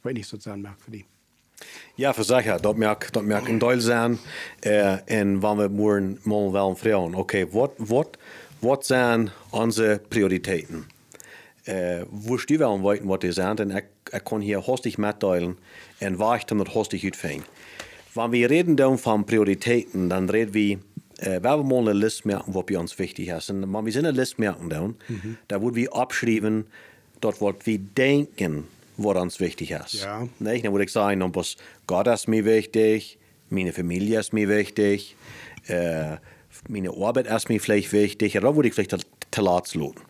weet 0.00 0.14
niet 0.14 0.26
zo 0.26 0.36
zijn 0.38 0.60
merk 0.60 0.80
voor 0.80 0.92
die. 0.92 1.06
Ja, 1.94 2.14
voor 2.14 2.24
zeggen, 2.24 2.62
dat 2.62 2.76
merk, 2.76 3.12
dat 3.12 3.22
merk 3.22 3.48
in 3.48 3.58
Duitsland 3.58 4.18
uh, 4.60 4.92
eh, 4.92 4.98
en 5.04 5.40
wanneer 5.40 5.68
we 5.68 5.74
moeten, 5.74 6.20
moeten 6.22 6.52
wel 6.52 6.76
vragen, 6.76 7.04
oké, 7.04 7.16
okay, 7.16 7.48
wat, 7.48 7.72
wat, 7.76 8.08
wat 8.58 8.86
zijn 8.86 9.30
onze 9.50 10.00
prioriteiten? 10.08 10.86
Eh, 11.62 11.98
uh, 11.98 12.02
Wist 12.24 12.48
je 12.48 12.58
wel 12.58 12.82
weten 12.82 13.06
wat 13.06 13.20
die 13.20 13.32
zijn? 13.32 13.56
En 13.56 13.70
ik, 13.70 13.84
ik 14.10 14.24
kan 14.24 14.40
hier 14.40 14.58
hastig 14.58 14.96
mitteilen 14.96 15.58
en 15.98 16.16
wachten 16.16 16.56
met 16.56 16.68
hastig 16.68 17.04
uitvinden. 17.04 17.46
Wanneer 18.12 18.48
we 18.48 18.54
reden 18.54 18.98
van 18.98 19.24
prioriteiten, 19.24 20.08
dan 20.08 20.30
reden 20.30 20.52
we 20.52 20.78
eh, 21.16 21.36
äh, 21.36 21.42
wir 21.42 21.50
haben 21.50 21.68
mal 21.68 21.80
eine 21.80 21.92
Liste 21.92 22.28
merken, 22.28 22.54
was 22.54 22.66
bei 22.66 22.78
uns 22.78 22.98
wichtig 22.98 23.28
ist. 23.28 23.50
Und 23.50 23.72
wenn 23.72 23.84
wir 23.84 23.92
so 23.92 23.98
eine 23.98 24.10
Liste 24.10 24.40
merken, 24.40 24.68
dann, 24.68 24.96
mhm. 25.08 25.38
da 25.48 25.60
würden 25.60 25.76
wir 25.76 25.94
abschreiben, 25.94 26.66
dort, 27.20 27.40
was 27.40 27.54
wir 27.64 27.78
denken, 27.78 28.64
warans 28.96 29.40
wichtig 29.40 29.70
ist. 29.70 30.04
Ja. 30.04 30.28
Dann 30.38 30.72
würde 30.72 30.84
ich 30.84 30.92
sagen, 30.92 31.22
um 31.22 31.34
was 31.34 31.56
Gott 31.86 32.06
ist 32.06 32.28
mir 32.28 32.44
wichtig, 32.44 33.18
meine 33.50 33.72
Familie 33.72 34.20
ist 34.20 34.32
mir 34.32 34.48
wichtig, 34.48 35.16
äh, 35.68 36.16
meine 36.68 36.90
Arbeit 36.90 37.26
ist 37.26 37.48
mir 37.48 37.60
vielleicht 37.60 37.92
wichtig, 37.92 38.34
ja, 38.34 38.40
da 38.40 38.54
würde 38.54 38.68
ich 38.68 38.74
vielleicht 38.74 38.96
Talat 39.30 39.74
laden. 39.74 40.00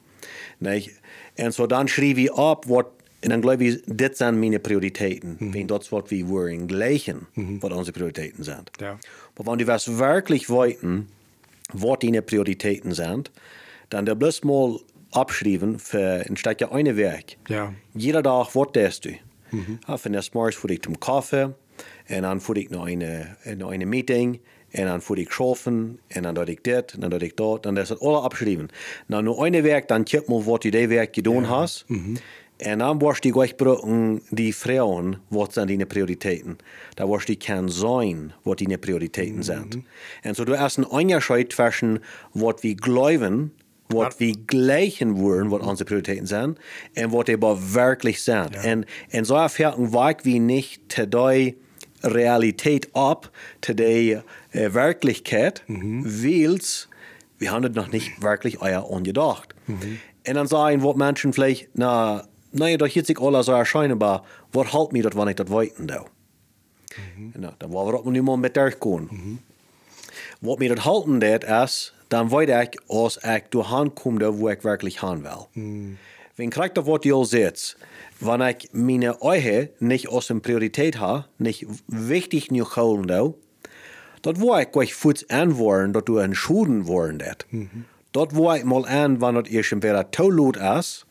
Nicht? 0.61 0.93
Und 1.38 1.52
so 1.52 1.66
dann 1.66 1.88
schrieb 1.88 2.19
ich 2.19 2.33
ab, 2.33 2.69
was 2.69 2.87
und 3.25 3.31
dann 3.31 3.40
glaube 3.40 3.64
ich, 3.64 3.83
das 3.87 4.19
sind 4.19 4.38
meine 4.38 4.61
Prioritäten. 4.61 5.37
Mhm. 5.40 5.55
Wenn 5.55 5.66
das, 5.66 5.90
was 5.90 6.11
wir 6.11 6.28
wollen, 6.28 6.69
gleichen, 6.69 7.26
mhm. 7.35 7.62
was 7.62 7.73
unsere 7.73 7.93
Prioritäten 7.93 8.45
sind. 8.45 8.71
Ja. 8.81 9.00
Aber 9.35 9.50
wenn 9.50 9.59
die 9.59 9.66
was 9.66 9.99
wirklich 9.99 10.49
wollten, 10.49 11.09
was 11.73 11.99
deine 12.00 12.23
Prioritäten 12.23 12.93
sind, 12.93 13.33
dann 13.90 14.07
der 14.07 14.14
bloß 14.14 14.45
mal 14.45 14.78
abschreiven 15.12 15.78
für 15.78 16.25
ein 16.28 16.36
sträcka 16.36 16.66
en 16.66 16.96
Werk. 16.96 17.36
Ja. 17.48 17.72
Gilla 17.94 18.22
dag, 18.22 18.54
vart 18.54 18.76
är 18.76 18.94
du? 19.02 19.14
Mm 19.50 19.64
-hmm. 19.64 19.96
För 19.96 20.10
nästa 20.10 20.38
morgon 20.38 20.52
får 20.52 20.70
jag 20.72 20.82
till 20.82 20.96
kaffe, 20.96 21.52
en 22.06 22.25
annan 22.25 22.40
får 22.40 22.58
jag 22.58 22.70
nog 22.70 22.90
en, 22.90 23.02
äh, 23.02 23.80
en 23.80 23.90
meeting, 23.90 24.40
en 24.70 24.88
annan 24.88 25.00
får 25.00 25.18
jag 25.18 25.28
schroffen, 25.28 25.98
en 26.08 26.26
annan 26.26 26.34
dort 26.34 26.64
det, 26.64 26.94
en 26.94 27.04
annan 27.04 27.20
dort 27.20 27.36
dort, 27.36 27.62
das 27.62 27.88
så 27.88 27.94
alles 27.94 28.25
abschrieben. 28.25 28.70
När 29.06 29.22
nu 29.22 29.46
en 29.46 29.62
väg, 29.62 29.88
dann 29.88 30.04
kör 30.04 30.22
man 30.28 30.44
was 30.44 30.60
du 30.60 30.70
det 30.70 30.86
Werk 30.86 31.12
gedan 31.16 31.44
ja. 31.44 31.48
hast. 31.48 31.90
Mm 31.90 32.04
-hmm. 32.04 32.18
En 32.58 32.80
annan 32.80 33.00
vars 33.00 33.20
gleich 33.20 33.56
brücken, 33.56 34.22
die 34.30 34.52
Frauen, 34.52 35.18
was 35.28 35.54
sind 35.54 35.68
deine 35.68 35.84
Prioritäten? 35.84 36.56
Da 36.96 37.06
wirst 37.06 37.28
du 37.28 37.36
kein 37.36 37.68
sein, 37.68 38.32
was 38.44 38.56
deine 38.56 38.78
Prioritäten 38.78 39.36
mhm. 39.36 39.42
sind. 39.42 39.84
Und 40.25 40.36
so 40.36 40.44
du 40.44 40.58
hast 40.58 40.78
ein 40.78 40.84
Unterscheid 40.84 41.52
zwischen, 41.52 42.00
was 42.32 42.62
wir 42.62 42.75
glauben, 42.75 43.50
was 43.88 44.16
ja. 44.19 44.26
we 44.26 44.35
gleichen 44.47 45.19
worden, 45.19 45.50
was 45.50 45.61
unsere 45.61 45.85
Prioritäten 45.85 46.26
sind 46.26 46.59
und 46.97 47.12
was 47.12 47.25
die 47.25 47.40
wirklich 47.40 48.23
sind. 48.23 48.52
zijn. 48.52 48.52
Ja. 48.52 48.62
En, 48.62 48.85
en 49.09 49.25
zo 49.25 49.35
afhaken 49.35 49.90
waar 49.90 50.14
mhm. 50.23 50.31
we 50.31 50.38
niet 50.38 50.78
die 50.95 51.57
Realität 52.00 52.88
ab, 52.93 53.31
die 53.61 54.19
äh, 54.50 54.73
Wirklichkeit, 54.73 55.62
mhm. 55.66 56.05
weil's, 56.05 56.88
wir 57.38 57.50
haben 57.50 57.73
noch 57.73 57.93
nicht 57.93 58.23
wirklich 58.23 58.61
euer 58.61 58.90
angedacht. 58.90 59.55
Mhm. 59.66 59.99
Und 60.28 60.35
dann 60.35 60.47
sagen 60.47 60.83
wo 60.83 60.93
Menschen 60.95 61.33
vielleicht, 61.33 61.69
na, 61.75 62.26
naja, 62.52 62.76
doch 62.76 62.87
jetzt 62.87 63.11
ist 63.11 63.21
alles 63.21 63.47
so 63.47 63.52
erscheinbar, 63.52 64.25
was 64.52 64.73
halt 64.73 64.93
mir 64.93 65.02
das, 65.02 65.16
wenn 65.16 65.28
ich 65.28 65.37
das 65.37 65.50
weiten 65.50 65.87
da? 65.87 66.05
Mhm. 67.16 67.33
Dann 67.59 67.73
wollen 67.73 67.93
wir 67.93 68.00
auch 68.00 68.05
nicht 68.05 68.23
mehr 68.23 68.37
mit 68.37 68.57
durchgehen. 68.57 69.09
Mhm. 69.11 69.38
Was 70.40 70.59
mir 70.59 70.75
das 70.75 70.85
halten 70.85 71.21
wird, 71.21 71.45
ist, 71.45 71.93
dann 72.08 72.30
weet 72.30 72.48
ich, 72.48 72.80
als 72.88 73.18
ich 73.22 73.44
doorheen 73.50 73.94
kom 73.94 74.20
wo 74.20 74.48
ich 74.48 74.62
wirklich 74.62 74.62
werkelijk 74.62 74.96
gaan. 74.96 75.46
Mm. 75.54 75.98
Wenn 76.36 76.50
krijg 76.50 76.72
dat 76.72 76.84
wat 76.84 77.04
je 77.04 77.25
zegt, 77.25 77.76
wanneer 78.18 78.48
ik 78.48 78.68
mijn 78.72 79.02
eigen 79.02 79.70
niet 79.78 80.06
als 80.06 80.26
Priorität 80.26 80.42
prioriteit 80.42 80.94
ha, 80.94 81.26
niet 81.36 81.66
wichtig 81.86 82.50
nu 82.50 82.62
holen 82.62 83.06
wil, 83.06 83.38
dort 84.20 84.38
wo 84.38 84.56
ich 84.56 84.70
gleich 84.70 84.94
voets 84.94 85.26
antwoorden 85.28 85.92
dort 85.92 86.08
u 86.08 86.18
een 86.18 86.34
schulden 86.34 86.82
worden 86.82 87.16
dat. 87.16 87.44
Mm 87.48 87.68
-hmm. 87.72 87.84
Dat 88.10 88.32
wil 88.32 88.54
ik 88.54 88.64
mal 88.64 88.86
aan 88.86 89.18
wanneer 89.18 89.52
je 89.52 89.62
schon 89.62 89.80
weer 89.80 90.08
te 90.08 90.32
laut 90.32 90.56
is, 90.56 91.05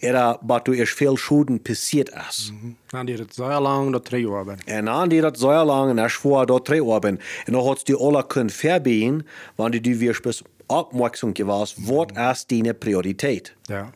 era 0.00 0.38
batu 0.42 0.72
isch 0.72 0.94
viel 0.94 1.16
Schuden 1.16 1.62
passiert 1.62 2.14
as. 2.14 2.52
Mhm. 2.52 2.76
Und 2.92 3.06
die 3.06 3.18
hat 3.18 3.32
sehr 3.32 3.60
lange 3.60 3.92
da 3.92 3.98
drei 3.98 4.26
Oben. 4.26 4.56
Und 4.56 5.12
die 5.12 5.22
hat 5.22 5.36
sehr 5.36 5.64
lange 5.64 5.92
und 5.92 5.98
isch 5.98 6.18
vor 6.18 6.46
da 6.46 6.58
drei 6.58 6.82
Oben. 6.82 7.18
Und 7.46 7.52
da 7.52 7.64
hat 7.64 7.88
die 7.88 7.96
alle 7.98 8.22
können 8.24 8.50
verbiehen, 8.50 9.24
wenn 9.56 9.72
die 9.72 9.80
die 9.80 10.00
wirst 10.00 10.22
bis 10.22 10.44
Aufmerksam 10.68 11.32
gewesen, 11.32 11.84
mhm. 11.84 11.88
was 12.16 12.38
ist 12.38 12.50
deine 12.50 12.74
Priorität? 12.74 13.54
Ja. 13.68 13.92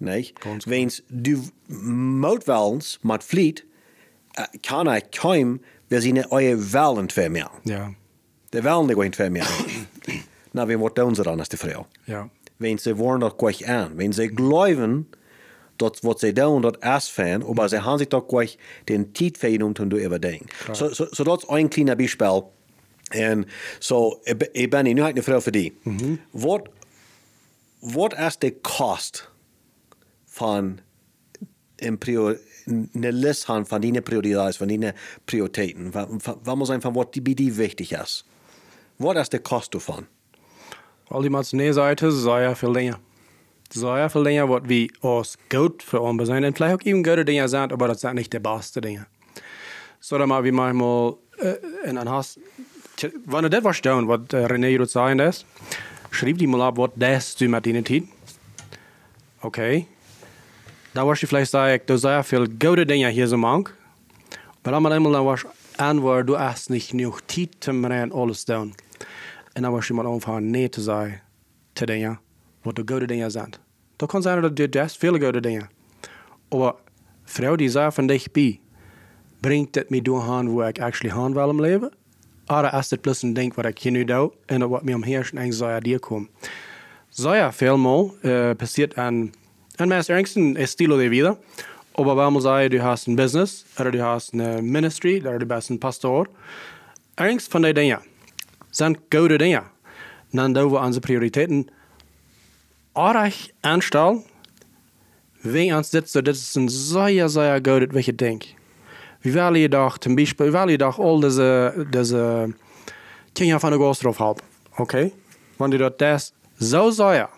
Nicht? 0.00 0.36
Wenn 0.66 0.92
du 1.08 1.42
Mautwellens 1.68 3.00
mit 3.02 3.22
Fleet, 3.22 3.66
äh, 4.36 4.44
kann 4.62 4.86
ich 4.94 5.10
kaum, 5.10 5.60
wir 5.88 6.00
sind 6.00 6.30
eure 6.30 6.72
Wellen 6.72 7.08
für 7.08 7.28
mehr. 7.28 7.50
Ja. 7.64 7.92
Die 8.52 8.62
Wellen 8.62 8.88
gehen 8.88 9.12
für 9.12 9.30
mehr. 9.30 9.46
Na, 10.52 10.68
wir 10.68 10.78
wollen 10.80 11.08
unsere 11.08 11.30
dann 11.30 11.40
als 11.40 11.48
die 11.48 11.56
Frau. 11.56 11.86
Ja. 12.06 12.30
Wenn 12.58 12.78
sie 12.78 12.98
wollen, 12.98 13.20
das 13.20 13.36
gleich 13.36 13.68
an. 13.68 13.92
Wenn 13.96 14.12
sie 14.12 14.28
glauben, 14.28 15.06
dat 15.78 16.00
wat 16.00 16.20
zij 16.20 16.32
doen, 16.32 16.62
dort 16.62 16.82
erst 16.82 17.10
fijn, 17.10 17.42
aber 17.42 17.68
sie 17.68 17.80
haben 17.80 17.98
sich 17.98 18.08
doch 18.08 18.28
gleich 18.28 18.58
den 18.84 19.14
Zeit 19.14 19.38
vergenommen, 19.38 19.74
um 19.78 19.90
zu 19.90 19.96
überdenken. 19.96 20.46
So, 20.72 20.92
so, 20.92 21.06
so 21.10 21.24
das 21.24 21.42
ist 21.42 21.50
ein 21.50 21.70
kleiner 21.70 21.96
Beispiel. 21.96 22.42
Und 23.14 23.46
so, 23.80 24.20
ich 24.24 24.70
bin, 24.70 24.84
nu 24.94 25.02
habe 25.02 25.10
ich 25.10 25.16
eine 25.16 25.22
Frage 25.22 25.40
für 25.40 25.52
dich. 25.52 25.72
Mhm. 25.84 26.18
Was, 26.32 28.12
ist 28.28 28.42
der 28.42 28.52
Kost 28.52 29.30
von 30.26 30.80
en 31.78 31.98
eine 32.94 33.10
Liste 33.10 33.48
haben 33.48 33.64
von 33.64 33.80
deinen 33.80 34.02
Prioritäten, 34.02 34.52
von 34.52 34.68
deinen 34.68 34.92
Prioritäten? 35.26 35.94
Was 35.94 36.56
muss 36.56 36.70
einfach, 36.70 36.94
was 36.94 37.06
bei 37.22 37.34
dir 37.34 37.56
wichtig 37.56 37.92
ist? 37.92 38.24
Was 38.98 39.16
ist 39.16 39.32
der 39.32 39.40
Kost 39.40 39.74
davon? 39.74 40.06
All 41.08 41.22
die 41.22 41.72
Seite 41.72 42.12
sei 42.12 42.42
ja 42.42 42.54
viel 42.54 42.70
länger. 42.70 43.00
Zoveel 43.68 44.22
dingen 44.22 44.48
wat 44.48 44.62
wie 44.66 44.90
als 45.00 45.36
goud 45.48 45.82
veromber 45.82 46.26
zijn. 46.26 46.44
En 46.44 46.54
vielleicht 46.54 46.74
ook 46.74 46.84
even 46.84 47.24
Dinge 47.24 47.48
sind, 47.48 47.72
aber 47.72 47.88
das 47.88 48.00
sind 48.00 48.14
nicht 48.14 48.30
die 48.32 48.40
besten 48.40 48.80
Dinge. 48.80 49.06
So, 50.00 50.16
dann 50.16 50.28
maar 50.28 50.42
wie 50.42 50.52
manchmal 50.52 51.18
äh, 51.38 51.56
in 51.84 51.96
een 51.96 52.08
hast. 52.08 52.38
Wenn 53.26 53.42
du 53.42 53.50
das 53.50 53.62
verstehst, 53.62 54.06
was 54.06 54.20
äh, 54.32 54.46
René 54.46 54.76
dort 54.76 54.90
sagen 54.90 55.18
lässt, 55.18 55.44
schreib 56.10 56.38
dir 56.38 56.48
mal 56.48 56.62
ab, 56.62 56.76
was 56.76 56.90
das 56.96 57.34
du 57.36 57.48
mit 57.48 57.66
deiner 57.66 57.84
Zeit. 57.84 58.04
Okay. 59.40 59.86
Da 60.94 61.06
warst 61.06 61.22
du 61.22 61.26
vielleicht 61.26 61.50
sagen, 61.50 61.82
du 61.86 61.96
sehr 61.96 62.22
viel 62.24 62.48
gute 62.48 62.86
Dinge 62.86 63.08
hier 63.08 63.28
so 63.28 63.36
mank. 63.36 63.74
Aber 64.62 64.76
einmal 64.76 64.92
einmal 64.92 65.12
dann 65.12 65.24
warst 65.24 65.44
du 65.44 65.48
antwort, 65.82 66.28
du 66.28 66.38
hast 66.38 66.70
nicht 66.70 66.90
genug 66.90 67.20
Zeit 67.28 67.50
zum 67.60 67.84
Rennen 67.84 68.12
alles 68.12 68.44
tun. 68.44 68.74
Und 69.54 69.62
dann 69.62 69.72
warst 69.72 69.90
du 69.90 69.94
mal 69.94 70.06
anfangen, 70.06 70.50
nee 70.50 70.70
zu 70.70 70.80
sagen, 70.80 71.20
zu 71.74 71.86
Dingen. 71.86 72.18
wat 72.74 72.86
de 72.86 72.92
goede 72.92 73.06
dingen 73.06 73.30
zijn. 73.30 73.52
Dat 73.96 74.08
kan 74.08 74.22
zijn 74.22 74.40
dat 74.40 74.58
je 74.58 74.66
juist 74.70 74.98
veel 74.98 75.18
goede 75.18 75.40
dingen. 75.40 75.70
Maar 76.48 76.72
vrouw 77.24 77.56
die 77.56 77.68
zei 77.68 77.92
van 77.92 78.06
dichtbij, 78.06 78.60
brengt 79.40 79.74
het 79.74 79.90
me 79.90 80.02
doorheen 80.02 80.54
waar 80.54 80.68
ik 80.68 80.78
eigenlijk 80.78 81.14
gaan 81.14 81.32
wil 81.32 81.48
om 81.48 81.60
leven? 81.60 81.92
Of 82.46 82.70
als 82.70 82.90
het 82.90 83.00
plus 83.00 83.22
een 83.22 83.32
ding 83.32 83.54
wat 83.54 83.64
ik 83.64 83.78
hier 83.78 83.92
nu 83.92 84.04
doe 84.04 84.32
en 84.46 84.60
dat 84.60 84.68
wat 84.68 84.82
me 84.82 84.94
omheerst 84.94 85.32
en 85.32 85.52
zou 85.52 85.74
je 85.74 85.80
die 85.80 85.98
komen? 85.98 86.28
Zou 87.08 87.36
ja 87.36 87.52
veelmaal 87.52 88.14
eh, 88.22 88.48
uh, 88.48 88.50
passiert 88.56 88.96
aan, 88.96 89.32
aan 89.76 89.88
mijn 89.88 90.04
ergste 90.06 90.54
stilo 90.58 90.96
de 90.96 91.08
vida. 91.08 91.36
Maar 91.94 92.14
waarom 92.14 92.40
zou 92.40 92.60
je, 92.60 92.68
du 92.68 92.80
hast 92.80 93.06
een 93.06 93.14
business, 93.14 93.64
of 93.78 93.90
du 93.90 94.00
hast 94.00 94.32
een 94.32 94.70
ministry, 94.70 95.26
of 95.26 95.36
du 95.36 95.46
bent 95.46 95.68
een 95.68 95.78
pastoor. 95.78 96.28
Ergens 97.14 97.46
van 97.48 97.62
die 97.62 97.72
dingen 97.72 98.02
zijn 98.70 98.98
goede 99.08 99.38
dingen. 99.38 99.62
Dan 100.30 100.52
doen 100.52 100.70
we 100.70 100.78
onze 100.78 101.00
prioriteiten 101.00 101.68
Orach 102.98 103.48
anstal, 103.62 104.24
wie 105.44 105.72
uns 105.72 105.90
das 105.92 106.10
so, 106.10 106.20
das 106.20 106.38
ist 106.38 106.56
ein 106.56 106.68
sehr, 106.68 107.28
sehr 107.28 107.60
gutes, 107.60 107.94
welche 107.94 108.12
Ding. 108.12 108.42
Wir 109.22 109.34
wollen 109.36 109.54
jedoch 109.54 109.98
zum 109.98 110.16
Beispiel, 110.16 110.46
wir 110.46 110.52
wollen 110.54 110.70
jedoch 110.70 110.98
all 110.98 111.20
diese, 111.20 111.86
diese 111.94 112.52
Kinder 113.36 113.60
von 113.60 113.70
der 113.70 113.78
Ghost 113.78 114.02
drauf 114.02 114.18
haben, 114.18 114.40
okay? 114.78 115.12
Wenn 115.58 115.70
du 115.70 115.88
das 115.88 116.34
so 116.56 116.90
sehr, 116.90 117.28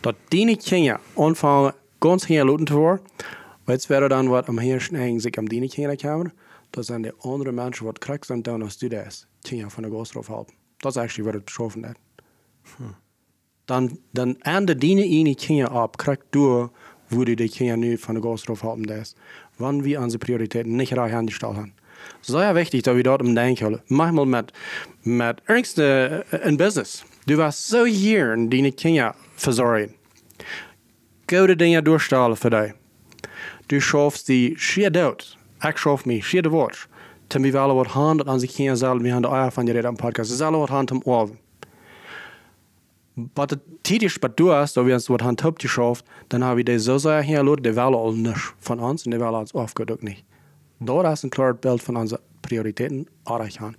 dass 0.00 0.14
deine 0.32 0.56
Kinder 0.56 0.98
anfangen, 1.14 1.74
ganz 2.00 2.24
hier 2.24 2.46
looten 2.46 2.66
zu 2.66 2.80
werden, 2.80 3.00
jetzt 3.68 3.90
wäre 3.90 4.08
dann, 4.08 4.30
was 4.30 4.48
am 4.48 4.58
Hirschen 4.58 4.96
hängen 4.96 5.20
sich 5.20 5.38
am 5.38 5.46
deine 5.46 5.68
Kinder 5.68 5.94
kommen, 5.98 6.32
dass 6.72 6.86
dann 6.86 7.02
die 7.02 7.12
anderen 7.22 7.56
Menschen, 7.56 7.86
die 7.86 8.00
krank 8.00 8.24
sind, 8.24 8.46
dann 8.46 8.62
als 8.62 8.78
du 8.78 8.88
das 8.88 9.26
Kinder 9.44 9.68
von 9.68 9.82
der 9.82 9.90
Ghost 9.90 10.14
drauf 10.14 10.30
haben. 10.30 10.54
Das 10.80 10.96
ist 10.96 11.02
eigentlich, 11.02 11.26
was 11.26 11.34
ich 11.34 11.44
betroffen 11.44 11.84
habe. 11.84 11.98
Hm. 12.78 13.03
dann, 13.66 13.98
dann 14.12 14.36
ändert 14.42 14.82
deine 14.82 15.02
eine 15.02 15.34
Kinder 15.34 15.72
ab, 15.72 15.98
kriegt 15.98 16.34
du, 16.34 16.70
wo 17.10 17.24
die 17.24 17.36
Kinder 17.48 17.76
nu 17.76 17.96
von 17.96 18.14
der 18.14 18.22
Gas 18.22 18.42
drauf 18.42 18.62
haben, 18.62 18.84
onze 18.86 19.14
prioriteiten 19.58 19.84
wir 19.84 20.00
unsere 20.00 20.18
Prioritäten 20.18 20.76
nicht 20.76 20.96
reich 20.96 21.14
angestellt 21.14 21.56
haben. 21.56 21.72
Sehr 22.22 22.54
wichtig, 22.54 22.82
dass 22.82 22.96
wir 22.96 23.02
dort 23.02 23.22
im 23.22 23.34
Denken. 23.34 23.80
Manchmal 23.88 24.26
mit, 24.26 24.52
mit 25.02 25.42
Ängsten 25.46 25.84
eh, 26.30 26.48
in 26.48 26.56
Business. 26.56 27.04
Du 27.26 27.36
warst 27.38 27.68
so 27.68 27.84
hier, 27.86 28.36
deine 28.36 28.72
Kinder 28.72 29.14
versorgen. 29.36 29.94
Gute 31.26 31.56
Dinge 31.56 31.82
durchstellen 31.82 32.36
für 32.36 32.50
dich. 32.50 32.72
Du 33.68 33.80
schaffst 33.80 34.28
die 34.28 34.54
schier 34.58 34.90
dort. 34.90 35.38
Ik 35.62 35.78
schaf 35.78 36.04
me, 36.04 36.20
schier 36.20 36.42
de 36.42 36.50
woord. 36.50 36.88
Tim 37.28 37.42
wie 37.42 37.52
wel 37.52 37.74
wat 37.74 37.86
handen 37.86 38.26
aan 38.26 38.40
zich 38.40 38.54
geen 38.54 38.76
zaal, 38.76 38.98
wie 38.98 39.12
aan 39.12 39.22
de 39.22 39.28
eier 39.28 39.52
van 39.52 39.66
je 39.66 39.72
reden 39.72 39.96
podcast. 39.96 40.30
podcast. 40.30 40.30
Zaal 40.30 40.58
wat 40.58 40.68
handen 40.68 41.02
om 41.04 41.12
oven. 41.12 41.38
Wat 43.16 43.58
du 44.36 44.52
hast, 44.52 44.76
da 44.76 44.86
wir 44.86 44.94
uns 44.94 45.08
wat 45.08 45.22
hand 45.22 45.44
hebt 45.44 45.60
geschafft, 45.60 46.04
dann 46.28 46.42
habe 46.42 46.60
ich 46.60 46.66
die 46.66 46.78
so 46.78 46.98
sehr 46.98 47.22
hier 47.22 47.42
Leute, 47.42 47.62
die 47.62 47.76
wollen 47.76 47.94
all 47.94 48.12
nicht 48.12 48.54
von 48.58 48.80
uns 48.80 49.06
und 49.06 49.12
die 49.12 49.20
wollen 49.20 49.34
uns 49.34 49.54
auch 49.54 49.68
nicht. 50.00 50.24
Da 50.80 51.12
ist 51.12 51.24
ein 51.24 51.30
klares 51.30 51.60
Bild 51.60 51.82
von 51.82 51.96
unseren 51.96 52.20
Prioritäten 52.42 53.06
erreichen. 53.26 53.76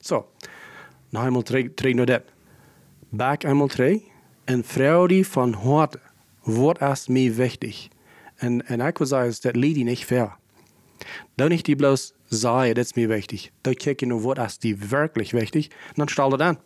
So, 0.00 0.24
noch 1.10 1.22
einmal 1.22 1.42
terug 1.42 1.94
naar 1.94 2.06
dit. 2.06 2.22
Back 3.10 3.44
einmal 3.44 3.68
terug. 3.68 4.02
En 4.46 4.64
Freude 4.64 5.24
von 5.24 5.62
heute, 5.62 6.00
wat 6.44 6.80
ist 6.80 7.08
mir 7.08 7.36
wichtig? 7.36 7.90
En, 8.36 8.66
en 8.66 8.80
ik 8.80 8.98
wil 8.98 9.06
zeggen, 9.06 9.34
dat 9.40 9.56
liegt 9.56 9.84
nicht 9.84 10.04
fair. 10.04 10.36
Dan 11.36 11.48
nicht 11.48 11.66
die 11.66 11.76
bloß 11.76 12.14
sagen, 12.30 12.74
das 12.74 12.86
ist 12.86 12.96
mir 12.96 13.08
wichtig. 13.08 13.52
Da 13.62 13.74
kijken 13.74 14.08
nur, 14.08 14.24
was 14.24 14.52
ist 14.52 14.62
die 14.62 14.90
wirklich 14.90 15.34
wichtig, 15.34 15.70
und 15.90 15.98
dann 15.98 16.08
stell 16.08 16.30
das 16.30 16.40
an. 16.40 16.58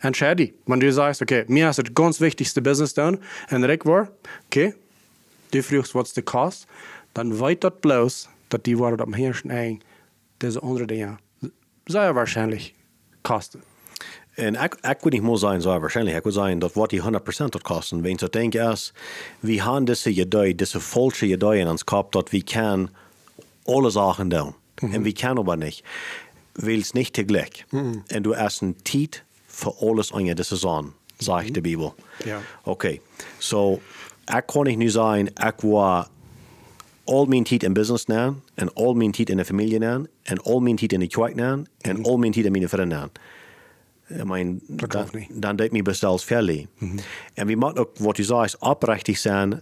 Entscheid 0.00 0.38
die. 0.38 0.54
Wenn 0.66 0.80
du 0.80 0.92
sagst, 0.92 1.22
okay, 1.22 1.44
mir 1.48 1.68
ist 1.68 1.78
das 1.78 1.94
ganz 1.94 2.20
wichtigste 2.20 2.62
Business 2.62 2.94
dann, 2.94 3.18
und 3.50 3.64
Rick 3.64 3.84
war, 3.84 4.08
okay, 4.46 4.74
du 5.50 5.62
fragst, 5.62 5.94
was 5.94 6.14
der 6.14 6.22
kost, 6.22 6.66
dann 7.14 7.38
weiß 7.38 7.58
das 7.60 7.72
bloß, 7.80 8.28
dass 8.48 8.62
die 8.62 8.78
Worte 8.78 9.02
am 9.02 9.14
Hirschen 9.14 9.50
ein, 9.50 9.80
diese 10.40 10.62
andere 10.62 10.86
Dinge, 10.86 11.18
sehr 11.86 12.14
wahrscheinlich 12.14 12.74
kosten. 13.22 13.62
En 14.34 14.54
ik, 14.54 14.74
ik 14.74 14.96
wil 15.00 15.12
niet 15.12 15.22
meer 15.22 15.36
zijn, 15.36 15.60
zo 15.60 15.80
waarschijnlijk. 15.80 16.16
Ik 16.16 16.22
wil 16.22 16.32
zijn 16.32 16.58
dat 16.58 16.72
wat 16.72 16.90
die 16.90 17.02
100% 17.02 17.04
dat 17.48 17.62
kosten. 17.62 18.02
Want 18.02 18.22
ik 18.22 18.32
denk 18.32 18.54
is, 18.54 18.92
we 19.40 19.62
hebben 19.62 19.84
deze 19.84 20.10
idee, 20.10 20.54
deze 20.54 20.80
falsche 20.80 21.26
idee 21.26 21.58
in 21.58 21.68
ons 21.68 21.84
kop, 21.84 22.12
dat 22.12 22.30
we 22.30 22.42
kan 22.42 22.90
alle 23.64 23.90
Sachen 23.90 24.28
doen. 24.28 24.54
En 24.74 25.02
we 25.02 25.12
kan 25.12 25.38
aber 25.38 25.56
niet. 25.56 25.82
Wils 26.52 26.92
niet 26.92 27.12
tegelijk. 27.12 27.64
En 28.06 28.22
du 28.22 28.34
hast 28.34 28.60
een 28.60 28.76
tijd 28.82 29.24
voor 29.60 29.74
alles 29.74 30.12
aan 30.12 30.24
je 30.24 30.34
deze 30.34 30.56
zon, 30.56 30.92
zegt 31.16 31.54
de 31.54 31.60
Bibel. 31.60 31.94
Ja. 32.24 32.40
Oké, 32.64 32.98
so, 33.38 33.80
ik 34.24 34.42
kan 34.46 34.66
niet 34.66 34.78
nu 34.78 34.88
zijn, 34.88 35.26
ik 35.26 35.54
wil 35.56 36.06
al 37.04 37.24
mijn 37.26 37.44
tijd 37.44 37.62
in 37.62 37.72
business 37.72 38.06
nemen, 38.06 38.42
en 38.54 38.72
al 38.72 38.94
mijn 38.94 39.12
tijd 39.12 39.30
in 39.30 39.36
de 39.36 39.44
familie 39.44 39.78
nemen, 39.78 40.08
en 40.22 40.42
al 40.42 40.60
mijn 40.60 40.76
tijd 40.76 40.92
in 40.92 41.00
de 41.00 41.06
kerk 41.06 41.34
nemen, 41.34 41.66
en 41.80 42.04
al 42.04 42.16
mijn 42.16 42.32
tijd 42.32 42.44
in 42.44 42.52
mijn 42.52 42.68
vrienden. 42.68 43.10
Ik 44.08 44.24
mijn, 44.24 44.60
Dat 44.66 44.92
dan, 44.92 45.08
dan 45.30 45.56
deed 45.56 45.72
me 45.72 45.82
best 45.82 46.04
als 46.04 46.24
verlie. 46.24 46.68
En 47.34 47.46
we 47.46 47.54
moeten 47.54 47.82
ook, 47.82 47.98
wat 47.98 48.16
je 48.16 48.24
zei, 48.24 48.48
oprechtig 48.58 49.18
zijn 49.18 49.60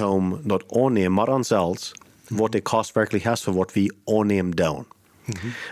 om 0.00 0.40
dat 0.44 0.64
aannemen, 0.68 1.12
maar 1.12 1.30
aan 1.30 1.44
zelfs, 1.44 1.92
wat 2.28 2.52
de 2.52 2.62
kost 2.62 2.92
werkelijk 2.92 3.24
is 3.24 3.42
voor 3.42 3.54
wat 3.54 3.72
we 3.72 3.94
aannemen 4.04 4.50
doen. 4.50 4.86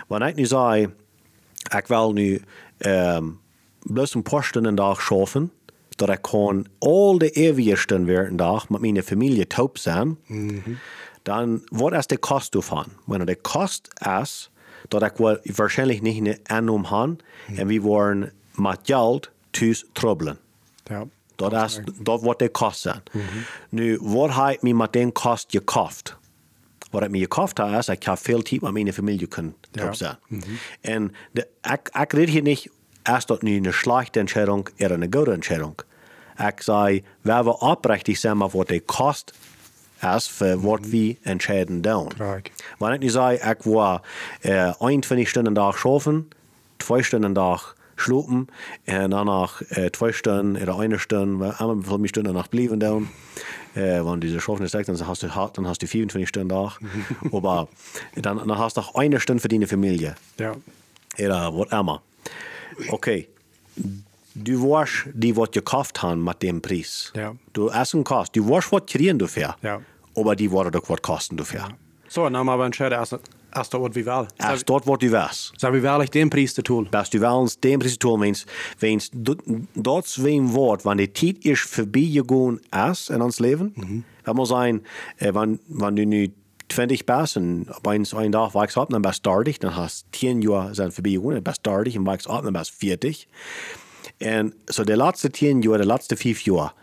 Wanneer 0.07 0.27
ik 0.27 0.35
nu 0.35 0.45
zei, 0.45 0.93
ik 1.77 1.87
wil 1.87 2.13
nu 2.13 2.41
um, 2.77 3.39
bloos 3.79 4.13
een 4.15 4.23
paar 4.23 4.43
stunden 4.43 4.75
dag 4.75 5.01
schaffen, 5.01 5.51
dat 5.89 6.09
ik 6.09 6.21
kan 6.21 6.65
al 6.79 7.17
de 7.17 7.29
eeuwige 7.29 7.75
stunden 7.75 8.05
weer 8.07 8.27
een 8.27 8.35
dag 8.35 8.69
met 8.69 8.81
mijn 8.81 9.03
familie 9.03 9.47
taub 9.47 9.77
zijn, 9.77 10.17
dan 11.21 11.61
wat 11.65 11.93
is 11.93 12.07
de 12.07 12.17
kost 12.17 12.51
daarvan? 12.51 12.85
Wanneer 13.05 13.25
de 13.27 13.35
kost 13.41 13.87
is, 14.21 14.51
dat 14.87 15.03
ik 15.03 15.13
wel 15.17 15.37
waarschijnlijk 15.43 16.01
niet 16.01 16.25
een 16.27 16.39
aannom 16.43 16.85
heb, 16.85 17.21
en 17.55 17.67
we 17.67 17.79
worden 17.81 18.33
met 18.55 18.79
geld 18.83 19.29
thuis 19.49 19.85
troubelen. 19.91 20.37
Ja. 20.83 21.05
Dat 21.35 21.53
is 21.53 21.79
dat 22.01 22.21
wat 22.21 22.39
de 22.39 22.49
kost 22.49 22.79
zijn. 22.79 23.03
Nu, 23.69 23.99
wat 24.01 24.33
heb 24.35 24.49
ik 24.53 24.61
me 24.61 24.73
met 24.73 24.93
den 24.93 25.11
kost 25.11 25.45
gekocht? 25.49 26.17
Wat 26.91 27.03
ik 27.03 27.09
me 27.09 27.19
gekocht 27.19 27.57
heb, 27.57 27.67
is, 27.67 27.87
ik 27.87 28.03
heb 28.03 28.17
veel 28.17 28.41
tijd 28.41 28.61
met 28.61 28.71
mijn 28.71 28.93
familie 28.93 29.27
kunnen 29.27 29.55
Ja. 29.71 29.87
op 29.87 29.93
zijn. 29.95 30.17
En 30.81 31.11
de, 31.31 31.47
ik, 31.61 31.89
ik 32.01 32.13
red 32.13 32.29
hier 32.29 32.41
niet, 32.41 32.69
is 33.15 33.25
dat 33.25 33.41
nu 33.41 33.55
een 33.55 33.73
slechte 33.73 34.19
Entscheidung 34.19 34.67
of 34.79 34.89
een 34.89 35.07
goede 35.13 35.31
Entscheidung. 35.31 35.79
Ik 36.47 36.61
zei, 36.61 37.03
waar 37.21 37.43
we 37.43 37.59
oprechtig 37.59 38.17
zijn 38.17 38.37
met 38.37 38.51
wat 38.51 38.67
de 38.67 38.79
kost 38.79 39.33
is 40.15 40.29
voor 40.29 40.61
wat 40.61 40.79
we 40.85 41.17
entscheiden 41.21 41.81
doen. 41.81 42.07
Kijk. 42.17 42.51
Wanneer 42.77 42.97
ik 42.97 43.03
nu 43.03 43.09
zei, 43.09 43.37
ik 43.37 43.63
wil 43.63 43.99
äh, 44.41 44.73
21 44.79 45.27
Stunden 45.27 45.53
dag 45.53 45.77
schaffen, 45.77 46.29
twee 46.77 47.03
Stunden 47.03 47.33
dag 47.33 47.75
slopen 47.95 48.47
en 48.83 49.09
danach 49.09 49.61
äh, 49.69 49.89
twee 49.89 50.11
Stunden 50.11 50.61
oder 50.61 50.79
eine 50.79 50.99
Stunde, 50.99 51.55
einmal 51.59 51.81
für 51.81 51.97
mich 51.97 52.09
Stunden 52.09 52.33
nach 52.33 52.47
blieben 52.47 52.79
down. 52.79 53.09
Äh, 53.75 54.03
wenn 54.03 54.19
diese 54.19 54.39
Schaffen 54.39 54.65
ist, 54.65 54.73
dann 54.73 55.07
hast 55.07 55.23
du 55.23 55.27
dann 55.53 55.67
hast 55.67 55.81
du 55.81 55.87
24 55.87 56.27
Stunden 56.27 56.49
Tag. 56.49 56.79
Aber 57.31 57.67
dann, 58.15 58.37
dann 58.37 58.57
hast 58.57 58.77
du 58.77 58.81
auch 58.81 58.95
eine 58.95 59.19
Stunde 59.19 59.41
für 59.41 59.47
deine 59.47 59.67
Familie. 59.67 60.15
Ja. 60.39 60.55
Oder 61.19 61.51
was 61.53 61.71
immer. 61.71 62.01
Okay. 62.89 63.27
Du 64.33 64.61
weißt, 64.61 65.09
die 65.13 65.35
was 65.35 65.51
gekauft 65.51 66.01
haben 66.01 66.23
mit 66.23 66.41
dem 66.43 66.61
Preis. 66.61 67.11
Ja. 67.15 67.35
Du 67.53 67.73
hast 67.73 67.95
einen 67.95 68.03
Kost. 68.03 68.35
Du 68.35 68.47
weißt, 68.47 68.71
was 68.71 68.85
kriegen 68.85 69.17
dafür. 69.17 69.55
Ja. 69.61 69.81
Aber 70.15 70.35
die 70.35 70.51
wollen 70.51 70.71
doch 70.71 70.89
was 70.89 71.01
kosten 71.01 71.37
dafür. 71.37 71.69
Så, 72.09 72.29
när 72.29 72.43
man 72.43 72.61
entscheidet, 72.61 72.97
erst, 72.97 73.19
erst 73.55 73.73
wat 73.73 73.95
vi 73.95 74.05
vill. 74.05 74.27
Erst 74.39 74.69
dort, 74.69 74.87
wo 74.87 74.95
du 74.95 75.11
weißt. 75.11 75.53
Så 75.57 75.71
vi 75.71 75.79
väl 75.79 76.05
den 76.05 76.29
pris 76.29 76.53
det 76.53 76.65
tål. 76.65 76.87
Best 76.89 77.13
du 77.13 77.23
eens 77.23 77.59
den 77.59 77.79
precies 77.79 77.97
toe 77.97 78.17
meens, 78.17 78.45
weens 78.79 79.09
dat 79.73 80.07
zween 80.07 80.47
woord, 80.47 80.83
wanneer 80.83 81.05
de 81.05 81.11
tijd 81.11 81.45
is 81.45 81.61
voorbij 81.61 82.09
gegaan 82.11 82.59
is 82.91 83.09
in 83.09 83.21
ons 83.21 83.39
leven. 83.39 83.73
Dat 84.23 84.35
moet 84.35 84.47
zijn, 84.47 84.85
eh, 85.17 85.31
wanneer 85.31 85.57
wanneer 85.67 86.09
du 86.09 86.15
nu 86.15 86.33
20 86.67 87.03
bist 87.03 87.35
en 87.35 87.65
opeens 87.71 88.11
een 88.11 88.31
dag 88.31 88.51
wakst 88.51 88.77
op, 88.77 88.89
dan 88.89 89.01
best 89.01 89.23
30, 89.23 89.57
dan 89.57 89.71
hast 89.71 90.05
10 90.09 90.41
jaar 90.41 90.75
zijn 90.75 90.91
voorbij 90.91 91.11
gegaan, 91.11 91.33
dan 91.33 91.43
best 91.43 91.63
30 91.63 91.95
en 91.95 92.03
wakst 92.03 92.27
op, 92.27 92.43
dan 92.43 92.53
best 92.53 92.73
40. 92.77 93.25
En 94.17 94.53
zo 94.65 94.83
de 94.83 94.95
laatste 94.95 95.29
10 95.29 95.61
jaar, 95.61 95.77
de 95.77 95.85
laatste 95.85 96.15
5 96.15 96.39
jaar, 96.39 96.73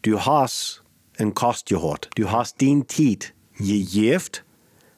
du 0.00 0.16
hast 0.16 0.82
een 1.12 1.32
kost 1.32 1.68
gehad. 1.68 2.06
Du 2.08 2.24
hast 2.24 2.58
die 2.58 2.84
tijd 2.84 3.34
gegeven 3.54 4.44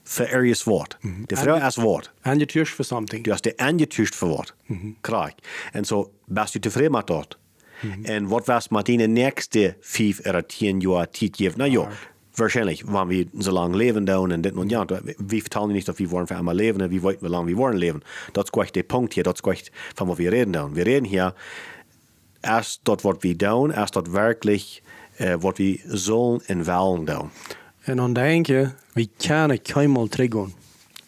voor 0.03 0.27
ergens 0.27 0.65
woord. 0.65 0.97
De 1.27 1.37
vrouw 1.37 1.67
is 1.67 1.77
woord. 1.77 2.13
And 2.23 2.37
you 2.37 2.47
tush 2.47 2.71
for 2.71 2.85
something. 2.85 3.25
Du 3.25 3.31
hast 3.31 3.45
dir 3.45 3.55
angetuscht 3.57 4.15
für 4.15 4.29
was. 4.29 4.55
Klar. 5.01 5.33
Und 5.75 5.87
so 5.87 6.13
bist 6.27 6.55
du 6.55 6.61
zufrieden 6.61 6.93
mit 6.93 7.09
dort. 7.09 7.39
Und 7.83 8.31
was 8.31 8.47
was 8.47 8.71
mit 8.71 8.87
den 8.87 9.13
nächsten 9.13 9.75
fünf 9.81 10.21
oder 10.21 10.49
zehn 10.49 10.81
Jahren 10.81 11.09
Zeit 11.13 11.33
geben? 11.37 11.55
Na 11.59 11.67
ja, 11.67 11.89
wahrscheinlich, 12.37 12.87
wenn 12.87 13.11
wir 13.11 13.27
so 13.39 13.51
lange 13.51 13.77
leben 13.77 14.07
da 14.07 14.19
und 14.19 14.43
das 14.43 14.53
und 14.53 14.71
ja, 14.71 14.87
wir 14.89 15.41
vertellen 15.41 15.73
nicht, 15.73 15.89
dass 15.89 15.99
wir 15.99 16.11
wollen 16.11 16.27
für 16.27 16.37
einmal 16.37 16.57
leben 16.57 16.91
wir 16.91 17.03
wollten, 17.03 17.25
wie 17.25 17.31
lange 17.31 17.49
wir 17.49 17.73
leben. 17.73 18.03
Das 18.33 18.45
ist 18.45 18.53
gleich 18.53 18.73
der 18.73 18.83
Punkt 18.83 19.15
hier, 19.15 19.23
das 19.23 19.35
ist 19.35 19.43
gleich, 19.43 19.71
von 19.95 20.09
was 20.09 20.19
wir 20.19 20.33
reden 20.33 20.53
da. 20.53 20.69
Wir 20.75 20.87
reden 20.87 21.05
hier 21.05 21.35
erst 22.43 22.83
dort, 22.85 23.05
was 23.05 23.19
wir 23.23 23.37
tun, 23.37 23.71
erst 23.71 23.97
dort 23.97 24.13
wirklich, 24.13 24.83
äh, 25.19 25.37
was 25.41 25.59
wir 25.59 25.79
sollen 25.87 26.67
wollen 26.67 27.07
tun. 27.07 27.31
En 27.85 27.97
dan 27.97 28.13
denk 28.13 28.47
je, 28.47 28.69
vi 28.93 29.09
kan 29.17 29.59
teruggaan. 30.09 30.55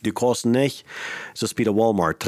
Du 0.07 0.13
kannst 0.13 0.47
nicht, 0.47 0.87
so 1.35 1.47
bei 1.57 1.65
der 1.65 1.75
Walmart, 1.75 2.25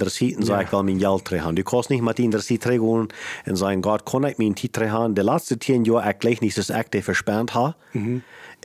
Receipt 0.00 0.36
und 0.36 0.44
sagen, 0.44 0.66
ich 0.66 0.72
will 0.72 0.82
mein 0.84 0.98
Geld 0.98 1.24
trägen. 1.24 1.56
Du 1.56 1.64
kannst 1.64 1.90
nicht 1.90 2.02
mit 2.02 2.18
den 2.18 2.32
Receipt 2.32 2.62
trägen 2.62 3.08
und 3.46 3.56
sagen, 3.56 3.82
Gott, 3.82 4.06
kann 4.06 4.24
ich 4.24 4.38
mein 4.38 4.54
Tiet 4.54 4.72
trägen? 4.72 5.14
Die 5.14 5.22
letzten 5.22 5.60
zehn 5.60 5.84
Jahre, 5.84 6.10
ich 6.10 6.18
gleich 6.18 6.40
nicht, 6.40 6.56
ich 6.56 6.88
die 6.92 7.02
verspannt 7.02 7.54
habe. 7.54 7.74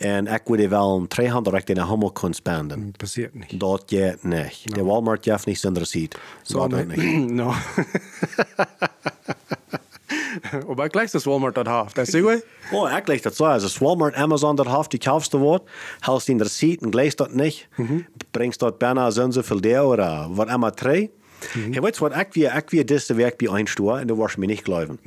Und 0.01 0.27
ich 0.27 0.49
würde 0.49 0.71
wollen 0.71 1.09
trägen, 1.09 1.43
dass 1.43 1.53
ich 1.53 1.65
den 1.65 1.87
Himmel 1.89 2.11
kann 2.11 2.33
spenden. 2.33 2.93
Passiert 2.93 3.35
nicht. 3.35 3.61
Das 3.61 3.85
geht 3.87 4.25
nicht. 4.25 4.75
Der 4.75 4.85
Walmart 4.85 5.21
gibt 5.21 5.47
nicht 5.47 5.61
so. 5.61 5.73
Så, 6.43 6.67
Das 6.67 6.79
geht 6.79 6.97
nicht. 6.97 7.03
no. 7.31 7.53
Bara 10.75 10.87
gleich 10.87 11.11
das 11.11 11.25
Walmart 11.25 11.57
dat 11.57 11.67
haft. 11.67 11.97
Det 11.97 12.13
jag. 12.13 12.41
Oh, 12.71 12.87
ich 12.87 13.03
gleich 13.05 13.21
das 13.21 13.37
so. 13.37 13.45
Also, 13.45 13.67
das 13.67 13.81
Walmart, 13.81 14.17
Amazon, 14.17 14.55
das 14.55 14.67
haft, 14.67 14.93
die 14.93 14.99
kaufst 14.99 15.33
du 15.33 15.41
was, 15.41 15.61
hältst 16.01 16.27
den 16.27 16.41
Receipt 16.41 16.81
und 16.81 16.91
gleich 16.91 17.15
das 17.15 17.29
nicht, 17.29 17.69
bringst 18.31 18.61
dort 18.61 18.79
beinahe 18.79 19.11
so 19.11 19.23
und 19.23 19.31
so 19.31 19.43
viel 19.43 19.61
der 19.61 19.85
oder 19.85 20.27
was 20.31 20.53
immer 20.53 20.71
drei. 20.71 21.11
Mhm. 21.55 21.73
Ja, 21.73 21.83
weißt 21.83 21.99
du 21.99 22.05
was, 22.05 22.13
ich 22.17 22.35
will, 22.35 22.51
ich 22.55 22.71
will 22.71 22.83
das 22.85 23.17
Werk 23.17 23.37
bei 23.37 23.49
einstehen 23.51 23.87
und 23.87 24.07
du 24.07 24.17
wirst 24.17 24.37
mir 24.37 24.47
nicht 24.47 24.63
glauben. 24.63 24.99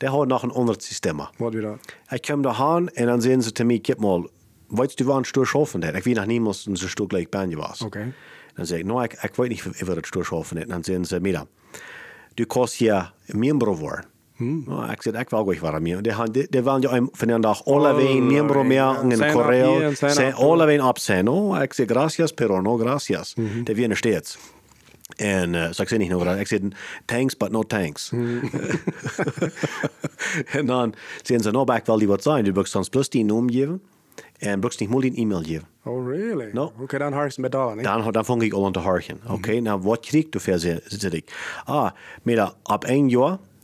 Der 0.00 0.12
hat 0.12 0.28
noch 0.28 0.44
ein 0.44 0.52
anderes 0.52 0.84
System. 0.84 1.22
Wat 1.38 1.54
weer 1.54 1.62
dat? 1.62 1.80
Ich 2.12 2.22
komme 2.22 2.42
da 2.42 2.56
hin 2.56 2.88
und 2.96 3.06
dann 3.06 3.20
sehen 3.20 3.40
sie 3.40 3.52
zu 3.52 3.64
mir, 3.64 3.80
gib 3.80 4.00
mal, 4.00 4.24
weißt 4.68 4.98
du, 5.00 5.06
wann 5.06 5.24
Stur 5.24 5.46
schaffen 5.46 5.84
hat? 5.84 5.96
Ich 5.96 6.06
will 6.06 6.14
noch 6.14 6.26
niemals 6.26 6.66
ein 6.66 6.76
Stück 6.76 7.10
gleich 7.10 7.28
Banje 7.28 7.58
was. 7.58 7.82
Okay. 7.82 8.12
Dann 8.56 8.66
sage 8.66 8.82
ich, 8.82 8.86
no, 8.86 9.02
ich, 9.02 9.12
ich 9.12 9.38
weiß 9.38 9.48
nicht, 9.48 9.66
wie 9.66 9.94
das 9.94 10.06
Stur 10.06 10.24
schaffen 10.24 10.60
hat. 10.60 10.70
Dann 10.70 10.82
sehen 10.82 11.04
sie 11.04 11.20
mir, 11.20 11.46
du 12.36 12.46
kannst 12.46 12.74
hier 12.74 13.12
Membro 13.28 13.80
werden. 13.80 14.06
No, 14.66 14.84
ich 14.92 15.02
sage, 15.02 15.20
ich 15.22 15.32
will 15.32 15.44
gleich 15.44 15.62
werden 15.62 15.82
mir. 15.82 16.02
Die, 16.02 16.12
haben- 16.14 16.32
die, 16.32 16.46
die 16.50 16.64
wollen 16.64 16.82
ja 16.82 16.90
einem 16.90 17.10
von 17.12 17.28
den 17.28 17.42
Tag 17.42 17.62
alle 17.66 17.96
wen 17.96 18.26
Membro 18.26 18.64
mehr 18.64 18.98
in 19.02 19.10
Sign 19.10 19.22
up 19.22 19.32
Korea, 19.32 19.68
hier 19.78 19.88
und 19.88 19.96
sign 19.98 20.10
se- 20.10 20.28
up 20.28 20.38
alle 20.40 20.66
wen 20.66 20.80
absehen. 20.80 21.24
No, 21.26 21.54
ich 21.62 21.74
sage, 21.74 21.86
gracias, 21.86 22.32
pero 22.32 22.60
no 22.62 22.76
gracias. 22.78 23.34
Die 23.36 23.76
werden 23.76 23.96
stets. 23.96 24.38
En 25.16 25.54
uh, 25.54 25.66
so 25.70 25.82
ik 25.82 25.88
zei 25.88 26.00
niet 26.00 26.10
nog, 26.10 26.36
ik 26.36 26.46
zei 26.46 26.68
thanks, 27.04 27.36
but 27.36 27.50
no 27.50 27.62
thanks. 27.62 28.12
en 30.46 30.92
zeggen 31.22 31.40
ze, 31.42 31.50
nou, 31.50 31.74
ik 31.74 31.86
wil 31.86 31.98
die 31.98 32.08
wat 32.08 32.22
zijn. 32.22 32.44
Du 32.44 32.52
brukst 32.52 32.76
ons 32.76 32.88
plus 32.88 33.08
die 33.08 33.24
naam 33.24 33.50
geven 33.50 33.82
en 34.38 34.60
brukst 34.60 34.80
niet 34.80 34.88
meer 34.88 35.00
die 35.00 35.14
e-mail 35.14 35.42
geven. 35.42 35.64
Oh, 35.84 36.08
really? 36.08 36.50
No. 36.52 36.72
Oké, 36.80 36.98
dan 36.98 37.12
har 37.12 37.26
je 37.26 37.40
met 37.40 37.52
dollar, 37.52 37.74
niet? 37.76 37.84
Dan, 37.84 38.12
dan 38.12 38.24
vang 38.24 38.42
ik 38.42 38.52
al 38.52 38.66
aan 38.66 38.72
te 38.72 38.78
harken. 38.78 39.20
Oké, 39.28 39.60
nou 39.60 39.80
wat 39.80 40.00
krijg 40.06 40.24
ik 40.24 40.32
dafür, 40.38 40.80
zeg 40.86 41.12
ik. 41.12 41.32
Ah, 41.64 41.90
maar 42.22 42.52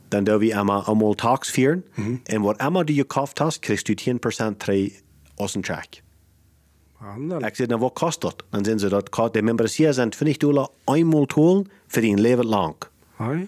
dann 0.09 0.25
da 0.25 0.39
wir 0.41 0.59
einmal 0.59 0.83
einmal 0.87 1.15
tags 1.15 1.49
führen. 1.49 1.83
Und 1.97 2.43
was 2.43 2.57
immer 2.65 2.83
du 2.83 2.93
gekauft 2.93 3.39
hast, 3.41 3.61
kriegst 3.61 3.87
du 3.87 3.93
10% 3.93 4.55
drei 4.59 4.91
aus 5.37 5.53
dem 5.53 5.63
Check. 5.63 6.03
Handel. 6.99 7.39
Ich 7.47 7.57
sage, 7.57 7.79
was 7.79 7.93
kostet 7.93 8.23
das? 8.23 8.35
Dann 8.51 8.65
sind 8.65 8.79
sie 8.79 8.89
dort, 8.89 9.35
die 9.35 9.41
Membership 9.41 9.93
sind 9.93 10.15
20 10.15 10.39
Dollar 10.39 10.69
einmal 10.85 11.27
tun 11.27 11.69
für 11.87 12.01
den 12.01 12.17
Leben 12.17 12.47
lang. 12.47 12.75
Hoi. 13.19 13.47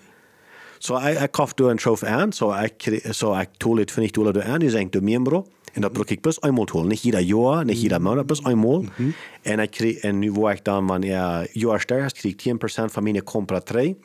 Så 0.82 0.98
jeg, 0.98 1.20
jeg 1.20 1.32
kaffet 1.32 1.62
en 1.70 1.78
sjåf 1.78 2.02
an, 2.10 2.32
så 2.34 2.56
jeg 2.58 3.50
tog 3.62 3.76
litt 3.78 3.92
for 3.94 4.02
90 4.02 4.16
dollar 4.18 4.34
du 4.34 4.42
an, 4.42 4.64
jeg 4.66 4.74
senkte 4.74 5.02
membro, 5.06 5.44
og 5.76 5.84
da 5.86 5.90
brukte 5.94 6.16
jeg 6.16 6.24
bare 6.26 6.42
einmal 6.44 6.66
tål, 6.66 6.88
nicht 6.90 7.06
jeder 7.06 7.22
Jahr, 7.22 7.64
nicht 7.64 7.84
jeder 7.84 8.00
Monat, 8.00 8.26
bare 8.28 8.46
einmal. 8.50 8.88
Und 8.98 9.14
jeg 9.44 9.72
krieg, 9.72 10.04
und 10.04 10.36
var 10.36 10.52
jeg 10.56 10.64
dann, 10.64 10.90
wenn 10.90 11.04
jeg 11.04 11.50
Jahr 11.54 11.80
stärkst, 11.80 12.18
krieg 12.18 12.42
10% 12.42 12.90
von 12.90 13.04
meiner 13.04 13.22
Kompra 13.22 13.60
3. 13.60 13.96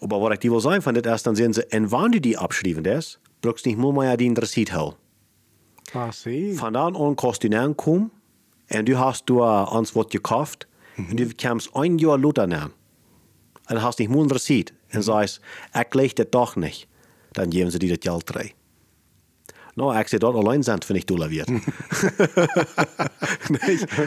Aber 0.00 0.20
was 0.20 0.34
ich 0.34 0.40
die 0.40 0.52
will 0.52 0.60
sagen, 0.60 0.82
von 0.82 0.94
das 0.94 1.16
ist, 1.16 1.26
dann 1.26 1.36
sehen 1.36 1.52
sie, 1.52 1.62
und 1.72 1.90
wenn 1.90 2.12
du 2.12 2.20
die 2.20 2.36
abschreiben 2.36 2.84
das, 2.84 3.18
brauchst 3.40 3.64
du 3.64 3.70
nicht 3.70 3.78
nur 3.78 3.92
mehr 3.92 4.16
den 4.16 4.36
Receipt 4.36 4.74
holen. 4.74 4.94
Ah, 5.92 6.10
zie. 6.10 6.54
Von 6.54 6.74
dann 6.74 6.96
an 6.96 7.16
kannst 7.16 7.44
du 7.44 7.58
ankommen, 7.58 8.10
und 8.70 8.88
du 8.88 8.98
hast 8.98 9.26
du 9.26 9.42
ans 9.42 9.94
was 9.94 10.08
gekauft, 10.08 10.66
und 10.98 11.18
du 11.18 11.28
kommst 11.34 11.74
ein 11.74 11.98
Jahr 11.98 12.18
Luther 12.18 12.42
an. 12.42 12.72
Und 13.68 13.82
hast 13.82 13.98
nicht 13.98 14.10
nur 14.10 14.24
ein 14.24 14.30
Receipt, 14.30 14.74
und 14.92 15.02
sagst, 15.02 15.40
ich 15.74 15.94
leg 15.94 16.16
das 16.16 16.26
doch 16.30 16.56
nicht. 16.56 16.88
Dann 17.32 17.50
geben 17.50 17.70
sie 17.70 17.78
dir 17.78 17.96
das 17.96 18.00
Geld 18.00 18.24
drei. 18.26 18.54
No, 19.78 19.92
ich 19.92 20.08
sehe 20.08 20.18
dort 20.18 20.34
allein 20.34 20.62
sind, 20.62 20.88
wenn 20.88 20.96
ich 20.96 21.04
Dollar 21.04 21.30
wird. 21.30 21.50
Nicht? 21.50 21.66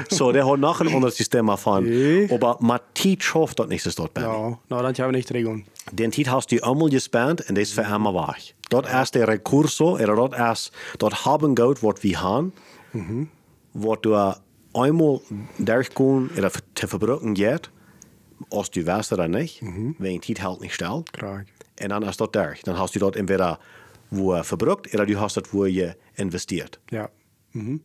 so, 0.09 0.31
der 0.31 0.49
hat 0.49 0.59
noch 0.59 0.81
ein 0.81 0.87
anderes 0.87 1.15
System 1.15 1.47
erfahren. 1.47 1.83
Nee. 1.83 2.27
Aber 2.33 2.81
Tiet 2.95 3.23
schafft 3.23 3.59
das 3.59 3.67
nicht, 3.67 3.85
das 3.85 3.93
dort 3.93 4.15
bei. 4.15 4.21
Ja, 4.21 4.57
nou, 4.67 4.81
dat 4.81 4.95
gaan 4.95 5.11
we 5.11 5.17
niet 5.17 5.29
regeln. 5.29 5.65
Den 5.91 6.11
Tid 6.11 6.31
hast 6.31 6.51
du 6.51 6.59
einmal 6.63 6.89
gespannt 6.89 7.47
und 7.47 7.55
das 7.55 7.71
für 7.71 7.85
einmal 7.85 8.15
war. 8.15 8.35
Dort 8.69 8.87
erst 8.87 9.13
der 9.13 9.27
Rekurso, 9.27 9.93
oder 9.93 10.15
dort 10.15 10.33
erst, 10.33 10.71
dort 10.97 11.25
haben 11.25 11.53
Geld, 11.53 11.83
was 11.83 12.01
wir 12.01 12.19
haben, 12.19 12.51
was 13.73 14.01
du 14.01 14.15
einmal 14.73 15.21
durchgehen 15.59 16.31
oder 16.35 16.51
zu 16.73 16.87
verbrechen 16.87 17.35
geht, 17.35 17.69
als 18.51 18.71
du 18.71 18.87
weißt 18.87 19.13
oder 19.13 19.27
nicht, 19.27 19.61
wegen 19.99 20.21
Tid 20.21 20.41
halt 20.41 20.61
nicht 20.61 20.73
still. 20.73 21.03
Graag. 21.13 21.45
Und 21.81 21.89
dann 21.89 22.03
ist 22.03 22.19
dort 22.19 22.35
durch. 22.35 22.61
Dann 22.63 22.77
hast 22.77 22.93
du 22.95 22.99
dort 22.99 23.15
entweder 23.15 23.57
wo 24.09 24.33
er 24.33 24.43
verbruikt, 24.43 24.93
oder 24.93 25.05
du 25.05 25.15
hast 25.17 25.35
dort, 25.35 25.51
wo 25.51 25.65
je 25.65 25.95
investiert. 26.15 26.79
Ja. 26.85 27.09
Mhm. 27.51 27.77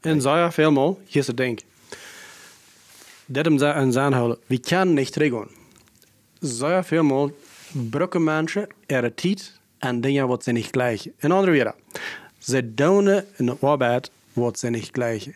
En 0.00 0.20
zo 0.20 0.36
ja, 0.36 0.52
veelmaal, 0.52 0.98
hier 1.06 1.20
is 1.20 1.26
het 1.26 1.36
ding. 1.36 1.62
Dat 3.26 3.44
hem 3.44 3.58
ze- 3.58 3.72
aan 3.72 3.92
zijn 3.92 4.12
houden, 4.12 4.38
we 4.46 4.58
kunnen 4.60 4.94
niet 4.94 5.14
regeln. 5.16 5.48
Zo 6.40 6.68
ja, 6.68 6.84
veelmaal 6.84 7.30
brukken 7.90 8.24
mensen 8.24 8.66
er 8.86 9.14
tijd 9.14 9.60
en 9.78 10.00
dingen 10.00 10.28
wat 10.28 10.42
ze 10.44 10.52
niet 10.52 10.66
gleichen. 10.70 11.12
In 11.18 11.32
andere 11.32 11.52
woorden, 11.54 11.74
ze 12.38 12.74
doen 12.74 13.04
de 13.36 13.56
arbeid 13.60 14.10
wat 14.32 14.58
ze 14.58 14.68
niet 14.68 14.88
gleichen. 14.92 15.34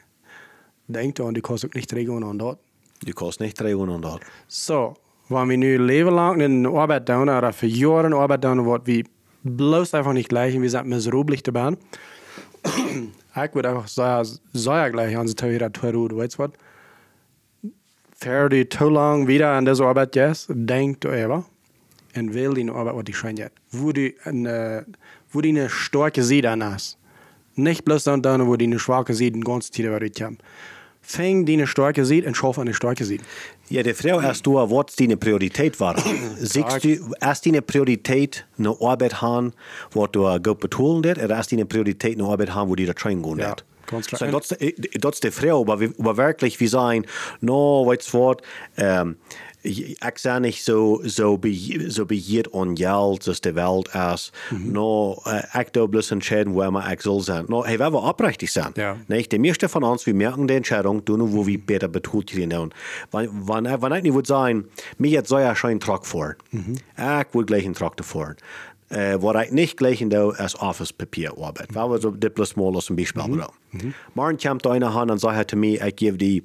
Denkt 0.85 1.20
aan, 1.20 1.33
die 1.33 1.42
kost 1.42 1.64
ook 1.64 1.74
niet 1.74 1.92
regeln 1.92 2.24
aan 2.24 2.37
dat. 2.37 2.59
Du 2.98 3.12
kannst 3.12 3.38
nicht 3.40 3.57
300 3.57 4.03
dort. 4.03 4.22
So, 4.46 4.96
wenn 5.26 5.46
wir 5.48 5.57
nu 5.57 5.79
leven 5.79 6.12
lang 6.12 6.40
in 6.42 6.62
de 6.62 6.68
arbeid 6.68 7.07
doen, 7.07 7.29
oder 7.29 7.53
für 7.53 7.66
Jahre 7.66 8.14
Arbeit 8.14 8.42
doen, 8.42 8.64
wat 8.64 8.81
we 8.85 9.05
bloß 9.42 9.94
einfach 9.94 10.12
nicht 10.12 10.29
gleich, 10.29 10.55
und 10.55 10.62
wir 10.62 10.70
sind 10.70 10.87
miserabel 10.87 11.37
dabei. 11.37 11.76
ich 12.64 13.55
würde 13.55 13.70
einfach 13.70 13.88
sagen, 13.88 14.29
sehr 14.53 14.90
gleich 14.90 15.16
an 15.16 15.26
die 15.26 15.35
Theorie 15.35 15.59
du 16.09 16.16
weißt 16.16 16.38
was? 16.38 16.50
Für 18.18 18.48
die 18.50 18.68
zu 18.68 18.90
lang 18.90 19.26
wieder 19.29 19.53
an 19.53 19.64
diese 19.64 19.85
Arbeit 19.85 20.12
gehst, 20.12 20.46
denk 20.50 21.00
du 21.00 21.09
aber, 21.09 21.46
und 22.14 22.35
will 22.35 22.53
die 22.55 22.68
Arbeit, 22.68 22.94
was 22.94 23.05
die 23.05 23.14
scheint. 23.14 23.50
Wo 23.70 23.92
du 23.92 24.12
eine, 24.24 24.85
wo 25.31 25.40
die 25.40 25.50
eine 25.50 25.70
starke 25.70 26.22
Seite 26.22 26.50
an 26.50 26.64
hast. 26.64 26.98
Nicht 27.55 27.85
bloß 27.85 28.05
dann, 28.05 28.22
dann 28.22 28.46
wo 28.46 28.57
die 28.57 28.66
eine 28.66 28.79
schwache 28.79 29.14
Seite 29.14 29.33
den 29.33 29.44
ganzen 29.44 29.72
Tag 29.72 29.87
über 29.87 30.00
dich 30.00 30.20
haben. 30.22 30.38
Fäng 31.00 31.46
die 31.46 31.55
eine 31.55 31.66
starke 31.66 32.05
Seite 32.05 32.26
und 32.26 32.37
schaff 32.37 32.59
eine 32.59 32.74
starke 32.74 33.05
Seite. 33.05 33.24
Ja, 33.71 33.83
die 33.85 33.95
Frage 33.95 34.27
ist 34.29 34.45
du, 34.45 34.55
was 34.57 34.97
deine 34.99 35.17
Priorität 35.17 35.79
war. 35.81 35.95
Siehst 36.39 36.85
du, 36.85 36.89
ist 36.89 37.47
deine 37.47 37.63
Priorität 37.63 38.45
eine 38.59 38.75
Arbeit 38.81 39.23
haben, 39.23 39.53
wo 39.93 40.07
du 40.07 40.27
gut 40.43 40.61
betonen 40.61 41.05
wird, 41.05 41.19
oder 41.23 41.39
ist 41.39 41.53
deine 41.53 41.65
Priorität 41.67 42.19
eine 42.19 42.29
Arbeit 42.29 42.55
haben, 42.55 42.69
wo 42.69 42.75
du 42.75 42.85
da 42.85 42.93
trainen 42.93 43.23
gehen 43.23 43.39
Ja, 43.39 43.55
ganz 43.87 44.07
klar. 44.09 44.19
So, 44.31 44.39
das, 44.39 44.49
das 44.49 45.13
ist 45.15 45.25
die 45.25 45.31
Frage, 45.31 45.55
aber, 45.55 45.81
wir- 45.81 45.93
aber 45.99 46.17
wirklich, 46.17 46.59
wir 46.59 46.69
sagen, 46.69 47.05
no, 47.41 47.87
weißt 47.87 48.03
du 48.03 48.35
ähm, 48.77 49.17
ich 49.62 49.90
ich 49.90 50.18
sage 50.18 50.40
nicht 50.40 50.64
so, 50.64 51.01
so, 51.05 51.37
be, 51.37 51.55
so 51.88 52.07
begiert 52.07 52.55
an 52.55 52.75
Geld, 52.75 53.27
dass 53.27 53.40
die 53.40 53.55
Welt 53.55 53.88
ist. 54.12 54.33
No, 54.51 55.23
äh, 55.27 55.42
ich 55.61 55.70
da 55.70 55.87
bloß 55.87 56.11
entscheiden, 56.12 56.55
wo 56.55 56.62
immer 56.62 56.90
ich 56.92 57.03
soll 57.03 57.20
sein. 57.20 57.44
No, 57.49 57.64
hey, 57.64 57.79
wir 57.79 57.92
wollen 57.92 58.05
aufrichtig 58.05 58.53
sein. 58.53 58.73
Ja. 58.77 58.96
Nicht? 59.09 59.33
Die 59.33 59.38
meisten 59.38 59.68
von 59.68 59.85
uns, 59.85 60.07
wir 60.07 60.14
merken 60.14 60.49
die 60.49 60.55
Entscheidung, 60.55 61.05
tun, 61.05 61.33
wo 61.33 61.46
wir 61.46 61.59
besser 61.61 61.88
betont 61.88 62.29
kriegen. 62.29 62.53
Und 62.55 62.75
wenn, 63.12 63.29
wenn, 63.49 63.64
wenn 63.64 63.92
ich 63.92 64.03
nicht 64.03 64.14
würde 64.14 64.29
sagen, 64.29 64.64
mir 64.99 65.11
jetzt 65.11 65.29
soll 65.29 65.42
ja 65.42 65.55
schon 65.55 65.70
ein 65.70 65.81
Truck 65.81 66.07
fahren. 66.07 66.37
Ich 66.53 67.35
will 67.35 67.44
gleich 67.44 67.64
einen 67.64 67.75
Traktor 67.75 68.05
fahren. 68.05 68.37
Äh, 68.90 69.18
was 69.20 69.46
ich 69.46 69.53
nicht 69.53 69.77
gleich 69.77 70.01
in 70.01 70.11
der 70.11 70.31
ist 70.40 70.61
Office-Papier 70.61 71.33
arbeiten. 71.38 71.75
Weil 71.75 71.90
wir 71.90 72.01
so 72.01 72.11
mal 72.57 72.77
aus 72.77 72.87
dem 72.87 72.96
Beispiel 72.96 73.23
mhm. 73.23 73.94
Morgen 74.14 74.37
kommt 74.37 74.66
einer 74.66 74.94
an 74.94 75.11
und 75.11 75.18
sagt 75.18 75.51
zu 75.51 75.57
mir, 75.57 75.87
ich 75.87 75.94
gebe 75.94 76.18
die 76.18 76.42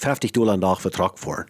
50 0.00 0.32
Dollar 0.32 0.54
am 0.54 0.60
Tag 0.60 0.80
für 0.80 1.46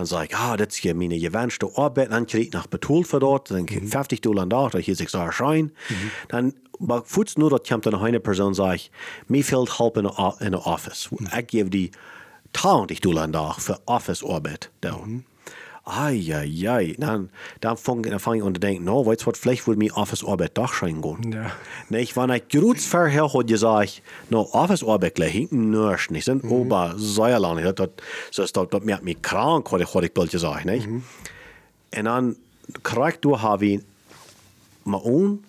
Dann 0.00 0.06
sage 0.06 0.28
ich, 0.30 0.36
ah, 0.36 0.56
das 0.56 0.68
ist 0.68 0.82
ja 0.82 0.94
meine 0.94 1.18
gewünschte 1.18 1.70
Arbeit, 1.76 2.10
dann 2.10 2.26
kriege 2.26 2.44
ich 2.44 2.52
nach 2.54 2.66
betont 2.66 3.06
für 3.06 3.20
dort, 3.20 3.50
dann 3.50 3.66
kriege 3.66 3.84
ich 3.84 3.90
50 3.90 4.22
Dollar 4.22 4.44
am 4.44 4.50
Tag, 4.50 4.72
dann 4.72 4.80
hier 4.80 4.96
sich 4.96 5.10
so 5.10 5.18
ein 5.18 5.30
Schein. 5.30 5.72
Dann, 6.28 6.54
aber 6.80 7.02
kurz 7.02 7.36
nur, 7.36 7.50
dort 7.50 7.68
kommt 7.68 7.84
dann 7.84 7.94
eine 7.94 8.18
Person 8.18 8.48
und 8.48 8.54
sagt, 8.54 8.90
mir 9.28 9.44
fehlt 9.44 9.78
Help 9.78 9.98
in 9.98 10.04
der 10.04 10.66
Office. 10.66 11.10
Ich 11.38 11.46
gebe 11.48 11.68
die 11.68 11.90
20 12.54 13.02
Dollar 13.02 13.24
am 13.24 13.32
Tag 13.34 13.60
für 13.60 13.78
Office-Arbeit. 13.84 14.70
Mhm. 14.82 15.24
Ai. 15.84 16.94
Dann, 16.98 17.30
dann 17.60 17.76
fange 17.76 18.18
fang 18.18 18.34
ich 18.34 18.42
an 18.42 18.54
zu 18.54 18.60
denken, 18.60 18.84
no, 18.84 19.04
weißt 19.06 19.22
du 19.22 19.26
was, 19.26 19.38
vielleicht 19.38 19.66
würde 19.66 19.78
mir 19.78 19.96
Office-Arbeit 19.96 20.56
doch 20.56 20.72
schon 20.72 21.00
gehen. 21.00 21.32
Ja. 21.32 21.52
Nicht, 21.88 22.16
wenn 22.16 22.30
ich 22.30 22.48
kurz 22.48 22.84
vorher 22.84 23.32
hat 23.32 23.46
gesagt, 23.46 24.02
no, 24.28 24.48
Office-Arbeit 24.52 25.14
gleich 25.14 25.32
hinten 25.32 25.70
nicht, 25.70 26.10
nicht, 26.10 26.24
sind 26.24 26.44
ober 26.44 26.94
Säuerland, 26.96 27.64
das, 27.64 27.74
das, 27.74 27.88
das, 28.36 28.52
das, 28.52 28.68
das 28.68 28.84
macht 28.84 29.02
mich 29.02 29.22
krank, 29.22 29.72
was 29.72 29.80
ich, 29.80 29.94
ich 29.94 30.14
bald 30.14 30.30
gesagt, 30.30 30.66
nicht? 30.66 30.86
Und 30.86 32.04
dann 32.04 32.36
kriegst 32.82 33.24
du, 33.24 33.40
habe 33.40 33.66
ich 33.66 33.80
mal 34.84 35.02
an, 35.04 35.42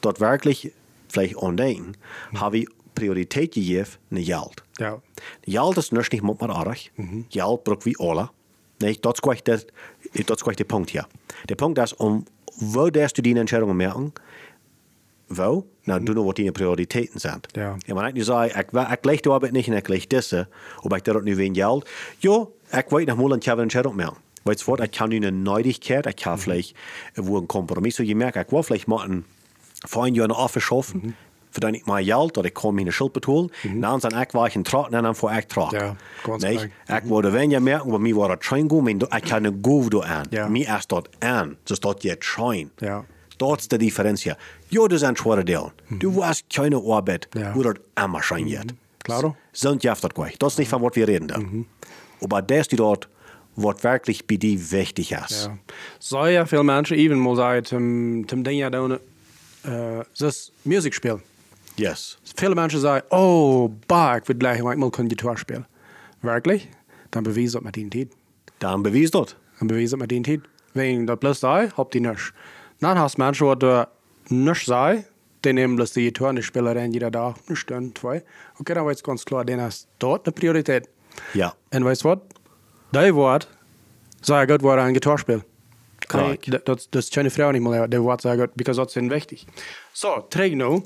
dort 0.00 0.20
wirklich 0.20 0.72
vielleicht 1.08 1.38
andenken, 1.38 1.96
habe 2.34 2.58
ich 2.58 2.68
Priorität 2.94 3.52
gegeben, 3.52 3.90
ne 4.08 4.24
Geld. 4.24 4.62
Ja. 4.78 5.00
Geld 5.44 5.76
is 5.76 5.88
dus 5.88 6.08
niet 6.08 6.22
met 6.22 6.40
maar 6.40 6.52
aardig. 6.52 6.90
Geld 7.28 7.62
braucht 7.62 7.84
wie 7.84 7.98
alle. 7.98 8.28
Dat 8.78 9.14
is 9.14 9.20
gleich 9.20 9.42
der, 9.42 9.60
is 10.12 10.42
gleich 10.42 10.56
der 10.56 10.64
Punkt 10.66 10.90
hier. 10.90 11.06
Der 11.48 11.54
Punkt 11.56 11.78
ist, 11.78 11.94
um, 12.00 12.24
wo 12.58 12.90
darfst 12.90 13.16
du 13.16 13.22
die 13.22 13.34
Entscheidungen 13.36 13.76
merken? 13.76 14.12
Wo? 15.28 15.64
Na, 15.84 15.98
du 15.98 16.12
noch, 16.12 16.24
was 16.26 16.34
deine 16.34 16.52
Prioritäten 16.52 17.18
sind. 17.18 17.48
Ja. 17.54 17.76
Ja, 17.86 18.06
ik 18.06 18.14
nu 18.14 18.22
zei, 18.22 18.50
ik, 18.50 18.70
wa- 18.70 18.92
ik 18.92 19.04
leg 19.04 19.20
de 19.20 19.30
arbeid 19.30 19.52
niet 19.52 19.66
en 19.66 19.72
ik 19.72 19.88
leg 19.88 20.06
deze, 20.06 20.48
aber 20.82 20.96
ik 20.96 21.04
dat 21.04 21.22
nu 21.24 21.36
wegen 21.36 21.54
Geld. 21.54 21.88
Ja, 22.18 22.46
ik 22.70 22.88
weet 22.88 23.06
nog 23.06 23.16
mal, 23.16 23.32
een 23.32 23.58
Entscheidung 23.58 23.96
merken. 23.96 24.16
Weißt 24.44 24.60
du 24.64 24.66
was, 24.70 24.80
ich 24.80 24.92
kann 24.92 25.12
eine 25.12 25.32
Neuigkeit, 25.32 26.06
ich 26.06 26.14
kann 26.16 26.38
vielleicht 26.38 26.76
wo 27.16 27.36
ein 27.40 27.48
Kompromiss, 27.48 27.96
so 27.96 28.02
ich 28.04 28.14
merke, 28.14 28.40
ich 28.46 28.52
will 28.52 28.62
vielleicht 28.62 28.86
mal 28.86 29.02
ein, 29.04 29.24
vor 29.88 30.04
ein 30.04 30.14
Jahr 30.14 30.24
eine 30.26 30.36
Office 30.36 30.62
schaffen, 30.62 31.16
für 31.25 31.25
dann 31.60 31.74
ich 31.74 31.86
mal 31.86 32.02
Geld, 32.04 32.38
oder 32.38 32.46
ich 32.48 32.54
kann 32.54 32.74
mir 32.74 32.82
eine 32.82 32.92
Schuld 32.92 33.12
betonen, 33.12 33.50
dann 33.80 34.00
sind 34.00 34.14
ich 34.14 34.34
war 34.34 34.46
ich 34.46 34.56
ein 34.56 34.64
Trag, 34.64 34.90
dann 34.90 35.14
vor 35.14 35.32
ich 35.36 35.46
Trag. 35.46 35.72
Ja, 35.72 35.96
ganz 36.24 36.42
Nicht? 36.42 36.68
klar. 36.86 37.02
Ich 37.02 37.08
würde 37.10 37.32
wenn 37.32 37.50
ja 37.50 37.60
merken, 37.60 37.90
bei 37.90 37.98
mir 37.98 38.16
war 38.16 38.34
das 38.36 38.44
Schein 38.44 38.68
gut, 38.68 38.84
men 38.84 38.98
ich 39.00 39.08
kann 39.24 39.46
eine 39.46 39.52
Gove 39.52 40.04
an. 40.04 40.26
Ja. 40.30 40.48
Mir 40.48 40.66
erst 40.66 40.90
dort 40.92 41.08
an, 41.22 41.56
das 41.66 41.80
dort 41.80 42.04
jetzt 42.04 42.24
Schein. 42.24 42.70
Ja. 42.80 43.04
Dat 43.38 43.60
is 43.60 43.68
de 43.68 43.76
differentie. 43.78 44.32
Jo, 44.68 44.88
dat 44.88 44.92
is 44.92 45.02
een 45.02 45.16
zware 45.16 45.44
deel. 45.44 45.70
Du 45.90 46.22
hast 46.24 46.44
keine 46.48 46.76
Arbeit, 46.76 47.28
Ja. 47.32 47.52
wo 47.54 47.62
dat 47.62 47.78
immer 47.94 48.22
schein 48.22 48.46
geht. 48.48 48.72
Claro. 49.04 49.36
Sind 49.52 49.82
ja 49.82 49.94
dat 49.94 50.14
gleich. 50.14 50.38
Das 50.38 50.52
ist 50.52 50.58
nicht 50.58 50.70
von 50.70 50.80
was 50.82 50.94
wir 50.96 51.06
reden 51.06 51.28
da. 51.28 51.38
Aber 52.22 52.40
das 52.42 52.66
ist 52.68 52.78
dort, 52.78 53.08
was 53.56 53.82
wirklich 53.84 54.26
bei 54.26 54.36
dir 54.36 54.58
wichtig 54.70 55.12
ist. 55.12 55.46
Ja. 55.46 55.58
Zou 55.98 56.28
ja 56.28 56.46
veel 56.46 56.62
mensen 56.62 56.96
even 56.96 57.18
mal 57.18 57.36
sagen, 57.36 57.64
zum, 57.64 58.26
zum 58.26 58.42
Ding 58.42 58.58
ja 58.58 58.70
doen, 58.70 58.92
uh, 59.66 60.02
das 60.18 60.50
Musikspiel. 60.64 61.20
Yes. 61.76 62.18
Viele 62.36 62.54
Menschen 62.54 62.80
sagen, 62.80 63.06
oh, 63.10 63.70
bah, 63.86 64.18
ich 64.18 64.38
gleich 64.38 64.62
mal 64.62 64.90
können 64.90 65.08
Gitarre 65.08 65.36
spielen. 65.36 65.66
Wirklich? 66.22 66.68
Dann 67.10 67.24
beweis 67.24 67.52
das 67.52 67.62
mit 67.62 67.76
den 67.76 67.90
Tid. 67.90 68.10
Dann 68.58 68.82
bewies 68.82 69.10
dort. 69.10 69.36
Dann 69.58 69.68
beweis 69.68 69.90
das 69.90 70.00
mit 70.00 70.10
den 70.10 70.22
Tid. 70.22 70.42
Wenn 70.74 71.06
das 71.06 71.18
bloß 71.18 71.40
sei, 71.40 71.68
habt 71.76 71.94
ihr 71.94 72.00
nicht. 72.00 72.32
Dann 72.80 72.98
hast 72.98 73.18
du 73.18 73.22
Menschen, 73.22 73.50
die 73.50 73.58
da 73.58 73.88
nicht 74.28 74.66
sei, 74.66 75.04
die 75.44 75.52
nehmen 75.52 75.76
bloß 75.76 75.92
die 75.92 76.04
Gitarre 76.04 76.30
und 76.30 76.36
die 76.36 76.42
spielen 76.42 76.74
dann 76.74 76.92
jeder 76.92 77.10
Tag 77.12 77.36
eine 77.46 77.56
Stunde, 77.56 77.94
zwei. 77.94 78.22
Okay, 78.58 78.74
dann 78.74 78.86
weiß 78.86 79.02
ganz 79.02 79.24
klar, 79.24 79.44
denen 79.44 79.66
ist 79.66 79.88
dort 79.98 80.26
eine 80.26 80.32
Priorität. 80.32 80.88
Ja. 81.34 81.54
Und 81.72 81.84
weißt 81.84 82.04
du 82.04 82.08
was? 82.08 82.18
Dein 82.92 83.14
Wort, 83.14 83.48
sei 84.22 84.46
Gott, 84.46 84.62
wo 84.62 84.70
er 84.70 84.82
ein 84.82 84.94
Gitarre 84.94 85.18
spielt. 85.18 85.44
Correct. 86.08 86.52
Dat, 86.52 86.66
dat, 86.66 86.86
dat 86.90 87.02
is 87.02 87.08
keine 87.08 87.30
vrouw 87.30 87.50
niet 87.50 87.62
meer, 87.62 87.88
die 87.88 88.00
wat 88.00 88.20
zeggen, 88.20 88.50
because 88.54 88.80
dat 88.80 88.96
is 88.96 89.08
wichtig. 89.08 89.44
So, 89.92 90.26
nu. 90.34 90.82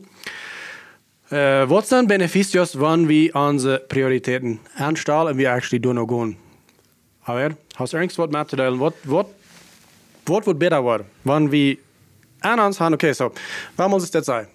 Uh, 1.33 1.69
wat 1.69 1.89
zijn 1.89 2.07
beneficios 2.07 2.75
wanneer 2.75 3.07
we 3.07 3.31
onze 3.33 3.85
prioriteiten 3.87 4.61
aanstellen 4.75 5.31
en 5.31 5.37
we 5.37 5.49
actually 5.49 5.81
doen 5.81 5.99
ook 5.99 6.11
gaan? 6.11 6.37
Aber, 7.23 7.57
hast 7.75 7.93
du 7.93 7.97
irgendwas 7.97 8.17
wat 8.17 8.31
met 8.31 8.49
te 8.49 8.57
delen? 8.57 8.79
Wat, 8.79 8.95
wat, 9.03 9.27
wat 10.25 10.45
wordt 10.45 10.59
beter 10.59 10.83
worden? 10.83 11.07
Wanneer 11.23 11.77
okay, 12.93 13.13
so, 13.13 13.33
wat 13.75 13.89
moet 13.89 14.13
het 14.13 14.25
zijn? 14.25 14.47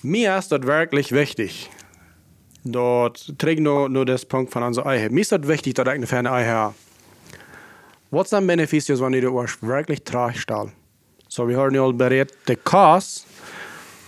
Mir 0.00 0.36
ist 0.36 0.50
das 0.50 0.60
wirklich 0.62 1.10
wichtig. 1.10 1.68
Dort 2.62 3.38
trägt 3.38 3.60
nur, 3.60 3.88
nur 3.88 4.04
das 4.04 4.24
Punkt 4.24 4.52
von 4.52 4.62
unserer 4.62 4.86
Eihe. 4.86 5.10
Mir 5.10 5.20
ist 5.20 5.32
das 5.32 5.46
wichtig, 5.46 5.74
dass 5.74 5.86
ich 5.86 5.92
eine 5.92 6.06
ferne 6.06 6.30
Eihe 6.30 6.50
habe. 6.50 6.74
Was 8.10 8.28
sind 8.30 8.46
Beneficios, 8.46 9.00
wenn 9.00 9.14
ich 9.14 9.24
das 9.24 9.62
wirklich 9.62 10.04
trage 10.04 10.38
stelle? 10.38 10.72
So, 11.28 11.48
wir 11.48 11.56
haben 11.56 11.74
ja 11.74 11.90
berät, 11.90 12.32
die 12.46 12.56
Kost, 12.56 13.26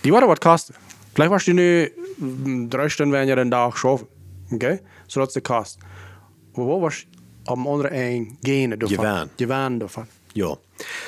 die 0.03 0.11
war 0.11 0.27
was 0.27 0.39
kosten. 0.39 0.86
Vielleicht 1.17 1.31
warst 1.31 1.47
du 1.47 1.53
nur 1.55 2.69
drei 2.69 2.89
Stunden 2.89 3.11
wenn 3.11 3.27
ihr 3.27 3.35
den 3.35 3.49
Tag 3.49 3.75
schaffen. 3.75 4.07
Okay? 4.51 4.81
So, 5.07 5.19
das 5.19 5.35
ist 5.35 5.43
Kost. 5.43 5.79
Aber 6.53 6.67
wo 6.67 6.79
warst 6.79 7.07
du 7.45 7.53
am 7.53 7.67
anderen 7.67 7.91
ein 7.91 8.37
gehen? 8.43 8.77
Gewinn. 8.77 9.31
Gewinn 9.35 9.79
davon. 9.79 10.07
Ja. 10.35 10.55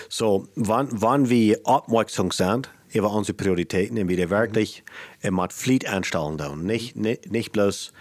So, 0.09 0.47
wann, 0.55 0.87
wann 0.89 1.29
wir 1.29 1.59
aufmerksam 1.63 2.31
sind 2.31 2.71
über 2.91 3.13
unsere 3.13 3.37
Prioritäten 3.37 3.99
und 3.99 4.09
wir 4.09 4.31
wirklich 4.31 4.83
äh, 5.21 5.29
mit 5.29 5.53
Fleet 5.53 5.87
einstellen. 5.87 6.63
Nicht, 6.63 6.95
nicht, 6.95 7.31
nicht 7.31 7.51
bloß 7.51 7.93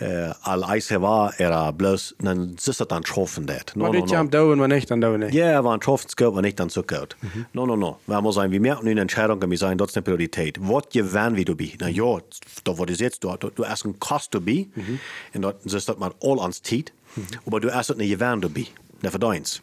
äh, 0.00 0.30
all 0.42 0.64
Eis 0.64 0.90
war, 0.90 1.32
er 1.38 1.72
bloß, 1.72 2.16
dann 2.18 2.54
ist 2.54 2.68
das 2.68 2.76
dann 2.88 3.04
schaffen 3.04 3.46
das. 3.46 3.74
No, 3.74 3.92
no, 3.92 4.04
no. 4.04 4.24
dauern, 4.24 4.60
wenn 4.60 4.70
nicht, 4.70 4.90
dann 4.90 5.00
dauern 5.00 5.20
nicht. 5.20 5.34
Ja, 5.34 5.62
wann 5.64 5.80
schaffen 5.80 6.06
es 6.08 6.16
gut, 6.16 6.34
wenn 6.34 6.42
nicht, 6.42 6.60
dann 6.60 6.68
so 6.68 6.82
gut. 6.82 7.16
Mhm. 7.22 7.46
No, 7.52 7.66
no, 7.66 7.76
no. 7.76 7.98
Wir 8.06 8.20
muss 8.20 8.34
sagen, 8.34 8.52
wir 8.52 8.60
merken 8.60 8.88
eine 8.88 9.00
Entscheidung 9.00 9.40
und 9.42 9.50
wir 9.50 9.58
sagen, 9.58 9.78
das 9.78 9.90
ist 9.90 9.96
eine 9.96 10.02
Priorität. 10.02 10.58
Was 10.60 10.88
gewähren 10.92 11.36
wie 11.36 11.44
du 11.44 11.54
bist? 11.54 11.76
Na 11.80 11.88
ja, 11.88 12.18
da 12.64 12.78
wo 12.78 12.84
du 12.84 12.92
jetzt, 12.92 13.24
du, 13.24 13.34
du, 13.36 13.66
hast 13.66 13.84
einen 13.84 13.98
Kost 13.98 14.34
du 14.34 14.40
bist, 14.40 14.76
mhm. 14.76 15.00
und 15.34 15.42
dort 15.42 15.64
ist 15.64 15.88
das 15.88 15.98
mal 15.98 16.12
all 16.22 16.40
ans 16.40 16.62
Zeit, 16.62 16.92
mhm. 17.14 17.24
aber 17.46 17.60
du 17.60 17.74
hast 17.74 17.96
nicht 17.96 18.10
gewähren 18.10 18.40
du 18.40 18.48
bist. 18.48 18.72
Das 19.02 19.10
verdeins. 19.10 19.62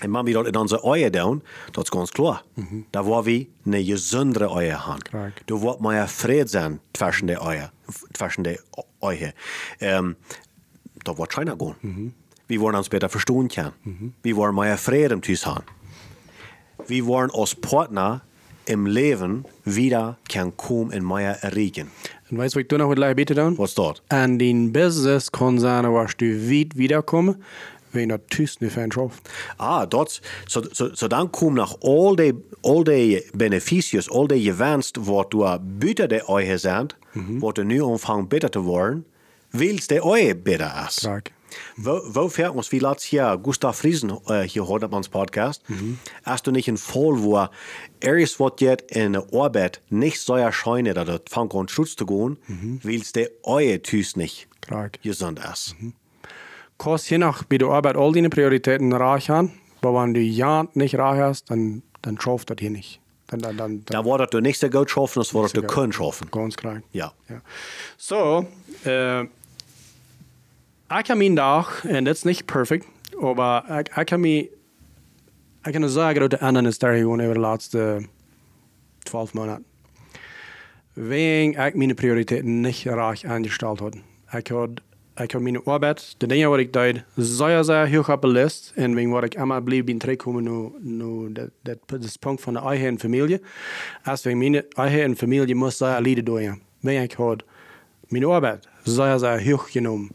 En 0.00 0.10
man 0.10 0.24
wie 0.24 0.34
dat 0.34 0.46
in 0.46 0.56
onze 0.56 0.82
ogen 0.82 1.12
doen, 1.12 1.42
dat 1.70 1.84
is 1.84 1.90
ganz 1.90 2.10
klar. 2.10 2.42
Mm-hmm. 2.54 2.86
Da 2.90 3.02
waar 3.02 3.22
we 3.22 3.48
een 3.64 3.84
gezondere 3.84 4.48
ogen 4.48 4.72
haben. 4.72 5.02
Correct. 5.10 5.42
Da 5.44 5.54
wordt 5.54 5.80
meer 5.80 6.08
vrede 6.08 6.48
zijn 6.48 6.80
tussen 6.90 7.26
de 7.26 7.38
ogen. 7.38 7.70
Tussen 8.10 8.42
de 8.42 8.62
ogen. 8.98 9.32
Um, 9.78 10.16
da 10.92 11.14
wordt 11.14 11.32
China. 11.32 11.54
Mm-hmm. 11.54 12.14
We 12.46 12.58
worden 12.58 12.78
ons 12.78 12.88
beter 12.88 13.10
verstaan 13.10 13.46
kunnen. 13.46 13.72
Mm-hmm. 13.82 14.14
We 14.20 14.34
worden 14.34 14.54
meer 14.54 14.78
vrede 14.78 15.14
im 15.14 15.20
Thuis 15.20 15.44
haben. 15.44 15.64
We 16.86 17.02
worden 17.02 17.30
als 17.30 17.54
Partner 17.54 18.20
im 18.64 18.86
Leben 18.86 19.44
wieder 19.64 20.18
kann 20.26 20.56
kommen 20.56 20.92
in 20.92 21.06
mehr 21.06 21.42
erregen. 21.42 21.90
En 22.28 22.36
weißt 22.36 22.54
du, 22.54 22.60
ik 22.60 22.68
toen 22.68 22.78
nog 22.78 22.94
wat 22.94 23.14
beter 23.14 23.34
doen? 23.34 23.54
Was 23.56 23.74
dat? 23.74 24.02
En 24.06 24.36
die 24.36 24.70
business 24.70 25.30
kan 25.30 25.58
zijn 25.58 25.90
waar 25.90 26.12
du 26.16 26.48
weit 26.48 26.74
wiederkommen, 26.74 27.42
niet 27.90 28.72
van 28.72 28.90
schafft. 28.92 29.28
Ah, 29.56 29.88
dat, 29.88 30.20
so, 30.44 30.62
so, 30.70 30.88
so 30.92 31.06
dan 31.06 31.30
kom 31.30 31.54
nog 31.54 31.80
al 31.80 32.14
die, 32.14 32.34
al 32.60 32.84
die 32.84 33.30
beneficios, 33.32 34.10
al 34.10 34.26
die 34.26 34.42
gewenst, 34.42 34.96
wat 34.96 35.30
du 35.30 35.58
buiten 35.78 36.08
de 36.08 36.26
ogen 36.26 36.60
zijn, 36.60 36.86
wat 37.38 37.58
er 37.58 37.64
nu 37.64 37.80
omvang 37.80 38.28
beter 38.28 38.50
te 38.50 38.58
worden, 38.58 39.06
wils 39.50 39.86
de 39.86 40.02
ogen 40.02 40.42
beter 40.42 40.84
is. 40.86 40.98
Kijk. 40.98 41.32
Wo, 41.76 42.00
wo 42.04 42.28
fährt 42.28 42.54
uns, 42.54 42.70
wie 42.72 42.78
letztes 42.78 43.10
Jahr 43.10 43.38
Gustav 43.38 43.76
Friesen 43.76 44.12
äh, 44.28 44.42
hier 44.42 44.66
heute 44.68 44.86
auf 44.86 44.92
uns 44.92 45.08
Podcast, 45.08 45.68
mhm. 45.68 45.98
hast 46.24 46.46
du 46.46 46.50
nicht 46.50 46.68
einen 46.68 46.76
Fall, 46.76 47.22
wo 47.22 47.48
erst 48.00 48.40
wird 48.40 48.60
jetzt 48.60 48.90
in 48.90 49.14
der 49.14 49.26
Arbeit 49.32 49.80
nicht 49.88 50.20
so 50.20 50.34
erscheinen, 50.34 50.94
dass 50.94 51.06
das 51.06 51.20
fangen 51.28 51.50
an 51.52 51.68
Schutz 51.68 51.96
zu 51.96 52.06
gehen, 52.06 52.38
mhm. 52.46 52.80
weil 52.82 53.00
es 53.00 53.12
der 53.12 53.30
eure 53.42 53.80
Tüß 53.82 54.16
nicht 54.16 54.48
Klar. 54.60 54.90
gesund 55.02 55.40
ist. 55.52 55.74
Mhm. 55.80 55.94
Kannst 56.82 57.10
je 57.10 57.18
nach, 57.18 57.44
wie 57.50 57.58
du 57.58 57.70
Arbeit 57.70 57.96
all 57.96 58.10
deine 58.12 58.30
Prioritäten 58.30 58.90
reich 58.94 59.28
haben, 59.28 59.52
aber 59.82 60.02
wenn 60.02 60.14
du 60.14 60.20
ja 60.20 60.66
nicht 60.72 60.96
reich 60.96 61.20
hast, 61.20 61.50
dann, 61.50 61.82
dann 62.00 62.18
schafft 62.18 62.48
das 62.48 62.56
hier 62.58 62.70
nicht. 62.70 63.00
Dann, 63.26 63.40
dann, 63.40 63.56
dann, 63.58 63.82
Da 63.84 64.02
war 64.06 64.16
das 64.16 64.30
du 64.30 64.40
nicht 64.40 64.58
so 64.58 64.70
gut 64.70 64.90
schaffen, 64.90 65.20
das 65.20 65.34
war 65.34 65.42
das 65.42 65.52
du 65.52 65.62
können 65.62 65.92
schaffen. 65.92 66.28
Ganz 66.30 66.56
klar. 66.56 66.80
Ja. 66.92 67.12
Ja. 67.28 67.42
So, 67.98 68.46
äh, 68.86 69.24
ich 69.24 71.04
kann 71.04 71.18
meinen 71.18 71.36
Tag, 71.36 71.84
und 71.84 72.06
das 72.06 72.20
ist 72.20 72.24
nicht 72.24 72.46
perfekt, 72.46 72.86
aber 73.20 73.62
ich, 73.68 73.94
ich 73.94 74.06
kann 74.06 74.22
mir, 74.22 74.48
ich 75.66 75.72
kann 75.72 75.86
sagen, 75.86 76.20
dass 76.20 76.30
der 76.30 76.42
anderen 76.42 76.64
ist 76.64 76.82
da 76.82 76.96
über 76.96 77.18
die 77.18 77.40
letzten 77.40 78.08
zwölf 79.04 79.34
Monate. 79.34 79.62
Wegen 80.94 81.60
ich 81.60 81.74
meine 81.74 81.94
Prioritäten 81.94 82.62
nicht 82.62 82.88
reich 82.88 83.28
eingestellt 83.28 83.82
habe. 83.82 83.98
Ich 84.32 84.50
habe 84.50 84.76
ich 85.24 85.34
habe 85.34 85.44
meine 85.44 85.60
Arbeit, 85.66 86.20
die 86.22 86.28
Dinge, 86.28 86.56
die 86.56 86.62
ich 86.62 86.72
deed, 86.72 87.04
sehr 87.16 87.90
hoch 87.90 88.08
auf 88.08 88.20
der 88.20 88.30
Liste. 88.30 88.84
Und 88.84 88.96
wegen 88.96 89.12
was 89.12 89.24
ich 89.24 89.34
immer 89.36 89.60
blieb, 89.60 89.86
bin 89.86 90.00
teruggekommen, 90.00 90.44
nu, 90.44 90.72
nu, 90.80 91.28
dat, 91.28 92.04
is 92.04 92.18
Punkt 92.18 92.40
von 92.40 92.54
der 92.54 92.64
eigen 92.64 92.98
Familie. 92.98 93.40
Als 94.04 94.24
wegen 94.24 94.38
meine 94.38 94.64
eigen 94.76 95.16
Familie 95.16 95.54
muss 95.54 95.78
sehr 95.78 96.00
Lieder 96.00 96.22
doen. 96.22 96.60
Wenn 96.82 97.04
ich 97.04 97.18
had 97.18 97.44
meine 98.08 98.26
Arbeit 98.26 98.66
sehr, 98.84 99.18
sehr 99.18 99.38
hoch 99.44 99.70
genommen. 99.70 100.10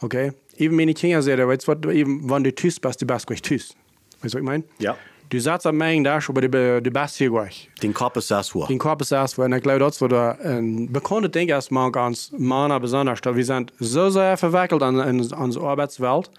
Okay? 0.00 0.32
Even 0.56 0.76
meine 0.76 0.94
Kinder 0.94 1.22
sagen, 1.22 1.48
weißt 1.48 1.66
du 1.66 1.88
was, 1.88 1.94
even, 1.94 2.28
wenn 2.28 2.44
du 2.44 2.54
tust 2.54 2.80
bist, 2.80 3.02
du 3.02 3.06
bist 3.06 3.26
gleich 3.26 3.42
tust. 3.42 3.76
Weißt 4.20 4.34
du, 4.34 4.38
was 4.38 4.40
ich 4.40 4.42
meine? 4.42 4.64
Ja. 4.78 4.96
Du 5.34 5.40
sagst 5.40 5.66
am 5.66 5.82
aber 5.82 6.40
du, 6.42 6.80
du 6.80 6.90
bist 6.92 7.16
hier 7.16 7.28
gleich. 7.28 7.68
Den 7.82 7.92
ist 8.14 8.30
das 8.30 8.50
vor. 8.50 8.68
Den 8.68 8.78
Kopf 8.78 9.00
ist 9.00 9.10
das, 9.10 9.36
weil 9.36 9.52
ich 9.52 9.64
glaube, 9.64 9.80
das 9.80 10.00
wird 10.00 10.12
ein 10.12 10.92
bekanntes 10.92 11.32
Ding 11.32 11.48
erstmal 11.48 11.90
ganz 11.90 12.30
Männer 12.38 12.78
besonders. 12.78 13.20
Da 13.20 13.34
wir 13.34 13.44
sind 13.44 13.72
so 13.80 14.10
sehr 14.10 14.36
verwickelt 14.36 14.80
an, 14.84 15.00
an 15.00 15.20
unsere 15.20 15.66
Arbeitswelt, 15.66 16.30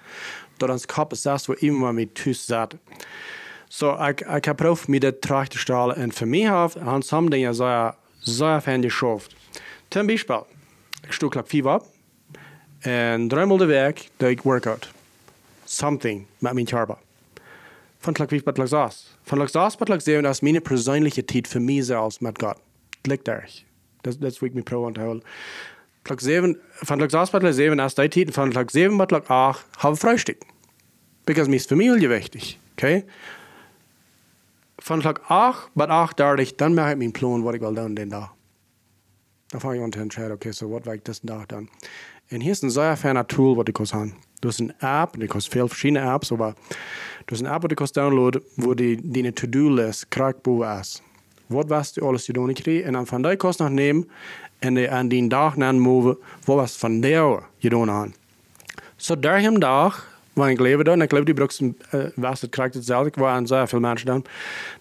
dass 0.59 0.69
uns 0.69 0.87
Kopf 0.87 1.11
ist 1.11 1.25
das, 1.25 1.49
wo 1.49 1.53
immer 1.53 1.91
mit 1.91 2.15
Tüß 2.15 2.47
sagt. 2.47 2.77
So, 3.67 3.95
ich, 3.95 4.21
ich 4.21 4.27
habe 4.27 4.53
probiert, 4.53 4.87
mir 4.87 5.01
das 5.01 5.15
terzustellen. 5.19 5.91
Und 5.91 6.13
für 6.13 6.25
mich 6.25 6.47
haben 6.47 7.01
some 7.01 7.29
Dinge 7.29 7.53
sehr, 7.53 7.97
sehr 8.21 8.61
fein 8.61 8.81
geschafft. 8.81 9.35
Zum 9.89 10.07
Beispiel, 10.07 10.39
ich 11.05 11.13
stehe 11.13 11.29
gleich 11.29 11.47
vier 11.47 11.65
ab 11.65 11.85
und 12.85 13.27
dreimal 13.27 13.57
die 13.57 13.67
Weg, 13.67 14.09
da 14.19 14.29
ich 14.29 14.45
Workout. 14.45 14.87
Something 15.65 16.27
mit 16.39 16.53
meinem 16.53 16.65
Körper 16.65 16.97
Tag 18.13 18.31
wie 18.31 18.41
Tag 18.41 18.67
saß. 18.67 19.17
Von 19.23 19.39
Tag 19.39 19.49
saß 19.49 19.77
bis 19.77 19.87
Tag 19.87 20.01
sehen, 20.01 20.23
dass 20.23 20.41
meine 20.41 20.61
persönliche 20.61 21.25
Zeit 21.25 21.47
für 21.47 21.59
mich 21.59 21.85
selbst 21.85 22.21
mit 22.21 22.37
Gott 22.37 22.57
liegt 23.05 23.27
da. 23.27 23.41
Das, 24.03 24.19
das 24.19 24.41
will 24.41 24.49
ich 24.49 24.55
mir 24.55 24.63
pro 24.63 24.85
und. 24.85 25.23
Tag 26.03 26.21
7, 26.21 26.57
von 26.71 26.99
Tag 26.99 27.09
saß 27.11 27.31
bis 27.31 27.41
Tag 27.41 27.53
7 27.53 27.79
ist 27.79 27.97
die 27.97 28.09
Zeit, 28.09 28.33
von 28.33 28.51
Tag 28.51 28.69
7 28.71 28.97
bis 28.97 29.07
Tag 29.07 29.29
8 29.29 29.65
habe 29.79 29.95
Frühstück. 29.95 30.37
Because 31.25 31.49
mir 31.49 31.55
ist 31.55 31.69
Familie 31.69 32.09
wichtig, 32.09 32.59
okay? 32.73 33.05
Von 34.77 35.01
Tag 35.01 35.21
8 35.29 35.73
bis 35.73 35.87
8 35.87 36.19
da 36.19 36.35
ich, 36.35 36.57
dann 36.57 36.75
mache 36.75 36.91
ich 36.91 36.97
meinen 36.97 37.13
Plan, 37.13 37.43
was 37.43 37.55
ich 37.55 37.61
will 37.61 37.73
tun 37.73 37.95
den 37.95 38.11
Tag. 38.11 38.31
Da 39.49 39.59
fange 39.59 39.77
ich 39.77 39.83
an 39.83 39.91
zu 39.91 39.99
entscheiden, 39.99 40.33
okay, 40.33 40.51
so 40.51 40.71
was 40.71 40.85
will 40.85 40.95
ich 40.95 41.03
das 41.03 41.21
Tag 41.21 41.49
dann. 41.49 41.69
Und 42.31 42.41
hier 42.41 42.51
ist 42.51 42.63
ein 42.63 42.69
sehr 42.69 42.95
ferner 42.97 43.27
Tool, 43.27 43.57
was 43.57 43.65
ich 43.67 43.73
kann 43.73 44.13
sagen. 44.51 44.73
Du 44.73 44.83
hast 44.83 44.83
eine 44.83 45.03
App, 45.03 45.13
du 45.19 45.33
hast 45.33 45.51
viele 45.51 45.67
verschiedene 45.67 46.01
Apps, 46.01 46.31
aber 46.31 46.55
du 47.27 47.35
hast 47.35 47.43
eine 47.43 47.55
App, 47.55 47.61
die 47.63 47.67
du 47.69 47.75
kannst 47.75 47.97
downloaden, 47.97 48.41
wo 48.57 48.73
die 48.73 48.97
deine 49.01 49.33
To-Do-List 49.33 50.11
krankbar 50.11 50.81
ist. 50.81 51.01
Was 51.49 51.69
weißt 51.69 51.97
du 51.97 52.07
alles, 52.07 52.25
die 52.25 52.33
du 52.33 52.47
nicht 52.47 52.63
kriegst? 52.63 52.87
Und 52.87 52.93
dann 52.93 53.05
von 53.05 53.21
der 53.21 53.37
kannst 53.37 53.59
du 53.59 53.65
noch 53.65 53.71
nehmen 53.71 54.07
und 54.63 54.75
die 54.75 54.89
an 54.89 55.09
den 55.09 55.29
Tag 55.29 55.57
nennen, 55.57 55.79
move, 55.79 56.17
wo 56.45 56.57
was 56.57 56.75
von 56.75 57.01
der 57.01 57.43
getan 57.61 57.91
haben. 57.91 58.13
So, 58.97 59.15
der 59.15 59.37
im 59.37 59.61
Tag, 59.61 60.03
wenn 60.35 60.49
ich 60.49 60.59
lebe 60.59 60.83
dann, 60.83 61.01
ich 61.01 61.09
glaube, 61.09 61.25
die 61.25 61.33
brauchst 61.33 61.61
du, 61.61 61.75
äh, 61.91 62.11
was 62.15 62.41
das 62.41 62.51
kriegt 62.51 62.75
es 62.75 62.87
selbst, 62.87 63.19
waren 63.19 63.45
sehr 63.45 63.67
viele 63.67 63.81
Menschen 63.81 64.07
dann. 64.07 64.23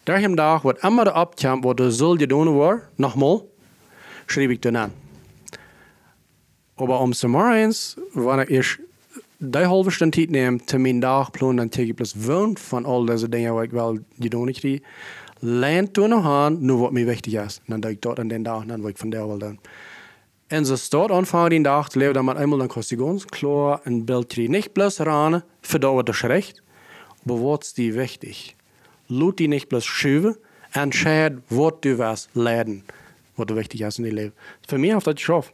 Der 0.07 0.17
im 0.19 0.37
Tag, 0.37 0.65
was 0.65 0.83
immer 0.83 1.05
da 1.05 1.13
abkommt, 1.13 1.65
was 1.65 1.77
du 1.77 1.91
soll 1.91 2.17
getan 2.17 2.47
war, 2.59 2.81
nochmal, 2.97 3.43
schreibe 4.27 4.55
ich 4.55 4.61
dann 4.61 4.77
an. 4.77 4.93
Aber 6.77 7.01
um 7.01 7.13
zu 7.13 7.29
morgens, 7.29 7.97
wenn 8.15 8.47
ich 8.49 8.79
die 9.41 9.67
halve 9.67 9.91
Stunde 9.91 10.19
Zeit 10.19 10.31
nehme, 10.31 10.65
zu 10.65 10.79
meinen 10.79 11.01
Dagplan, 11.01 11.57
dann 11.57 11.71
tege 11.71 11.91
ich 11.91 11.97
bloß 11.97 12.27
wohnt 12.27 12.59
von 12.59 12.87
all 12.87 13.07
diese 13.07 13.29
Dinge, 13.29 13.53
die 13.61 13.67
ich 13.67 13.73
will, 13.73 14.05
die 14.17 14.31
du 14.31 14.45
nicht 14.45 14.61
kriege. 14.61 14.85
Lernt 15.41 15.97
du 15.97 16.07
noch 16.09 16.25
an, 16.25 16.63
nur 16.63 16.87
was 16.87 16.93
mir 16.93 17.07
wichtig 17.07 17.35
ist. 17.35 17.63
Dann 17.69 17.83
denke 17.83 17.95
ich 17.95 18.01
dort 18.01 18.21
an 18.21 18.29
den 18.29 18.45
dann 18.45 18.83
will 18.83 18.93
ich 18.93 18.99
von 18.99 19.11
der 19.11 19.29
will 19.29 19.39
dann. 19.39 19.59
Und 20.51 20.65
so 20.65 20.77
dort 20.91 21.11
anfangen, 21.11 21.65
den 21.65 21.65
leben, 21.95 22.15
dann 22.15 22.27
mit 22.27 22.37
einmal 22.37 22.59
dann 22.59 22.69
kostet 22.69 22.99
ganz 22.99 23.27
klar 23.27 23.81
ein 23.85 24.07
Bild 24.07 24.31
kriegen. 24.31 24.53
Nicht 24.53 24.75
bloß 24.75 25.01
ran, 25.01 25.43
wird 25.63 26.09
das 26.09 26.25
recht, 26.25 26.63
aber 27.25 27.41
was 27.41 27.69
ist 27.69 27.79
die 27.79 27.95
wichtig? 27.95 28.57
Lut 29.09 29.39
die 29.39 29.49
nicht 29.49 29.69
bloß 29.69 29.85
schüben, 29.85 30.37
entscheid, 30.73 31.39
was 31.49 31.75
du 31.81 31.99
was 31.99 32.29
lernen, 32.35 32.85
was 33.37 33.47
du 33.47 33.57
wichtig 33.57 33.81
ist 33.81 33.99
in 33.99 34.05
deinem 34.05 34.17
Leben. 34.17 34.33
Für 34.69 34.79
mich 34.79 34.95
auf 34.95 35.05
das 35.05 35.17
geschafft. 35.17 35.53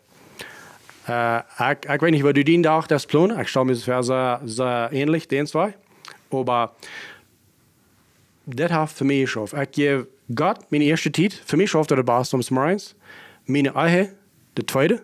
Uh, 1.09 1.39
ik, 1.71 1.85
ik 1.85 2.01
weet 2.01 2.11
niet 2.11 2.23
wat 2.23 2.37
u 2.37 2.43
die 2.43 2.63
dag 2.63 2.87
das 2.87 3.05
plan. 3.05 3.39
Ik 3.39 3.47
stel 3.47 3.65
me 3.65 3.75
sehr, 3.75 4.03
sehr, 4.03 4.41
sehr 4.45 4.93
ähnlich, 4.93 5.27
den 5.27 5.47
zwei. 5.47 5.77
Aber 6.29 6.71
dat 8.45 8.71
heeft 8.71 8.93
voor 8.93 9.07
mij 9.07 9.17
geschafft. 9.17 9.53
Ik 9.53 9.69
geef 9.71 10.05
God 10.35 10.71
mijn 10.71 10.83
eerste 10.83 11.11
tijd. 11.11 11.43
Voor 11.45 11.57
mij 11.57 11.67
schafft 11.67 11.89
dat 11.89 11.99
de 11.99 12.05
baas 12.05 12.33
om 12.33 12.41
morgens. 12.49 12.95
Mijn 13.45 13.75
eigen, 13.75 14.17
de 14.53 14.65
tweede. 14.65 15.03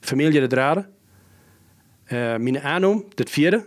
Familie, 0.00 0.40
de 0.40 0.46
derde. 0.46 0.88
Uh, 2.04 2.36
mijn 2.36 2.60
aanom, 2.60 3.04
de 3.14 3.26
vierde. 3.28 3.64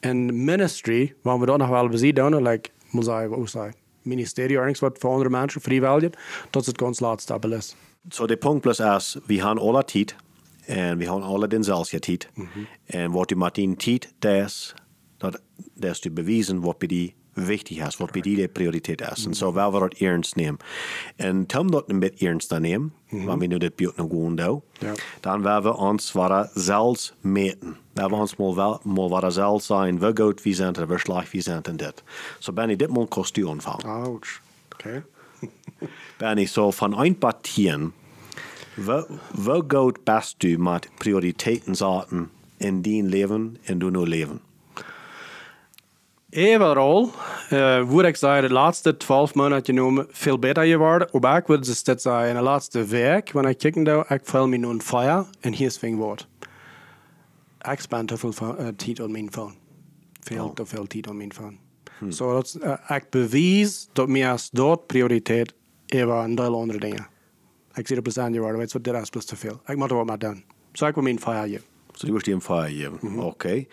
En 0.00 0.44
ministry, 0.44 1.14
waar 1.22 1.38
we 1.38 1.46
dat 1.46 1.58
nog 1.58 1.68
wel 1.68 1.88
bezien 1.88 2.14
doen, 2.14 2.42
like, 2.42 2.70
moet 2.90 3.04
zeggen, 3.04 3.28
wat 3.28 3.50
zeggen, 3.50 3.74
ministerie, 4.02 4.56
ergens 4.56 4.80
wat 4.80 4.98
voor 4.98 5.10
andere 5.10 5.30
mensen, 5.30 5.60
vrijwillig, 5.60 6.10
dat 6.50 6.62
is 6.62 6.68
het 6.68 6.80
ganz 6.80 7.00
laatste 7.00 7.38
is. 7.48 7.74
So 8.08 8.26
de 8.26 8.36
punt 8.36 8.60
plus 8.60 8.78
is, 8.78 9.16
we 9.26 9.34
hebben 9.34 9.58
alle 9.58 9.84
tijd. 9.84 10.16
En 10.66 10.98
we 10.98 11.04
hebben 11.04 11.22
alle 11.22 11.46
denzelfde 11.48 11.98
tijd. 11.98 12.28
En 12.86 13.10
wat 13.10 13.30
u 13.30 13.36
met 13.36 13.54
die 13.54 13.76
tijd, 13.76 14.14
dat 14.18 14.74
dat, 15.16 15.40
dat 15.74 15.90
is 15.90 16.00
te 16.00 16.10
bewijzen 16.10 16.60
wat 16.60 16.78
bij 16.78 16.88
die 16.88 17.14
wichtig 17.32 17.86
is, 17.86 17.96
wat 17.96 18.10
bij 18.10 18.20
die 18.20 18.36
de 18.36 18.48
prioriteit 18.48 19.00
is. 19.00 19.26
En 19.26 19.34
zo 19.34 19.52
wel 19.52 19.72
we 19.72 19.78
dat 19.78 19.94
ernst 19.94 20.36
nemen. 20.36 20.56
En 21.16 21.46
toen 21.46 21.66
dat 21.66 21.84
een 21.90 21.98
beetje 21.98 22.26
ernst 22.28 22.58
nemen, 22.58 22.92
wanneer 23.10 23.38
we 23.38 23.46
nu 23.46 23.58
dit 23.58 23.76
buurt 23.76 23.96
nog 23.96 24.08
gewoon 24.08 24.36
doen, 24.36 24.62
Ja. 24.78 24.92
dan 25.20 25.42
willen 25.42 25.62
we 25.62 25.76
ons 25.76 26.12
waar 26.12 26.50
zelfs 26.54 27.14
meten. 27.20 27.76
We 27.92 28.00
hebben 28.00 28.18
ons 28.18 28.36
mal, 28.36 28.80
mal 28.82 29.20
we 29.20 30.12
goed 30.14 30.42
wie 30.42 30.54
zijn, 30.54 30.74
en 30.74 30.86
we 30.88 30.98
slecht 30.98 31.30
wie 31.32 31.40
zijn 31.40 31.62
en 31.62 31.76
dit. 31.76 32.02
Zo 32.38 32.52
ben 32.52 32.70
ik 32.70 32.78
dit 32.78 32.88
mal 32.88 33.06
kostuum 33.06 33.46
ontvangen. 33.46 33.84
Ouch. 33.84 34.40
Oké. 34.72 35.04
Ben 36.18 36.38
ik 36.38 36.48
zo 36.48 36.70
van 36.70 36.98
een 37.00 37.18
partien, 37.18 37.92
we, 38.76 39.06
we 39.34 39.64
goed 39.68 40.04
best 40.04 40.40
du 40.40 40.58
met 40.58 40.88
prioriteiten 40.94 41.74
zaten 41.74 42.30
in 42.56 42.82
die 42.82 43.02
leven 43.02 43.56
en 43.62 43.78
du 43.78 43.90
nu 43.90 44.06
leven. 44.06 44.40
Overal 46.30 47.10
uh, 47.50 47.88
würde 47.90 48.08
ich 48.08 48.16
sagen, 48.16 48.48
de 48.48 48.54
laatste 48.54 48.96
twaalf 48.96 49.34
maanden 49.34 49.64
genomen 49.64 50.06
veel 50.10 50.38
beter 50.38 50.64
geworden. 50.64 51.08
Maar 51.20 51.38
ik 51.38 51.46
würde 51.46 51.68
het 51.68 52.02
zeggen, 52.02 52.28
in 52.28 52.34
de 52.34 52.40
laatste 52.40 52.84
week, 52.84 53.32
wanneer 53.32 53.50
ik 53.50 53.58
kijken 53.58 53.84
doe, 53.84 54.04
ik 54.08 54.20
voel 54.22 54.48
me 54.48 54.56
nu 54.56 54.66
een 54.66 54.82
fire 54.82 55.24
en 55.40 55.52
hier 55.52 55.66
is 55.66 55.80
het 55.80 55.94
woord. 55.94 56.28
Ik 57.70 57.80
spend 57.80 58.08
te 58.08 58.16
veel 58.16 58.32
uh, 58.42 58.68
tijd 58.68 59.00
op 59.00 59.10
mijn 59.10 59.32
phone. 59.32 59.52
Veel 60.20 60.44
Oh. 60.44 60.54
te 60.54 60.66
veel 60.66 60.86
tijd 60.86 61.08
op 61.08 61.14
mijn 61.14 61.32
phone. 61.32 61.56
Zo 62.10 62.32
dat 62.32 62.58
uh, 62.62 62.72
ik 62.88 63.10
bewijs 63.10 63.88
dat 63.92 64.08
mij 64.08 64.30
als 64.30 64.50
dat 64.50 64.86
prioriteit 64.86 65.54
over 65.94 66.14
een 66.14 66.34
deel 66.34 66.60
andere 66.60 66.78
dingen. 66.78 67.06
Ik 67.76 67.86
zie 67.86 67.98
op 67.98 68.04
de 68.04 68.10
geworden, 68.10 68.58
weet 68.58 68.72
je 68.72 68.78
wat, 68.78 68.84
dit 68.84 69.02
is 69.02 69.10
plus 69.10 69.24
te 69.24 69.36
veel. 69.36 69.60
Ik 69.66 69.76
moet 69.76 69.90
er 69.90 69.96
wat 69.96 70.06
mee 70.06 70.16
doen. 70.16 70.44
Zo 70.72 70.86
ik 70.86 70.94
wil 70.94 71.02
mijn 71.02 71.20
fire 71.20 71.48
geven. 71.48 71.64
So, 71.96 72.06
du 72.06 72.12
wirst 72.12 72.28
ihm 72.28 72.42
Feier 72.42 72.68
geben. 72.68 73.18
Okay. 73.20 73.68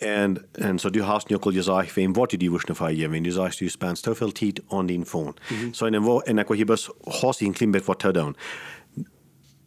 Und, 0.00 0.40
und 0.58 0.80
so, 0.80 0.90
du 0.90 1.06
hast 1.06 1.30
nicht 1.30 1.40
gesagt, 1.40 1.94
wem 1.94 2.16
wollte 2.16 2.36
die 2.36 2.50
wirst 2.50 2.66
eine 2.66 2.74
Feier 2.74 2.94
geben. 2.94 3.12
Wenn 3.12 3.24
du 3.24 3.30
sagst, 3.30 3.60
du 3.60 3.68
spendest 3.70 4.04
so 4.04 4.14
viel 4.14 4.34
Zeit 4.34 4.62
an 4.68 4.88
den 4.88 5.04
Phone. 5.04 5.34
So, 5.72 5.86
in 5.86 5.92
dem 5.92 6.04
Wo, 6.04 6.20
und 6.20 6.38
ich 6.50 6.66
bist, 6.66 6.90
hast 7.06 7.40
du 7.40 7.46
ein 7.46 7.54
klein 7.54 7.70
bisschen 7.70 7.88
was 7.88 7.98
zu 7.98 8.12
tun. 8.12 8.36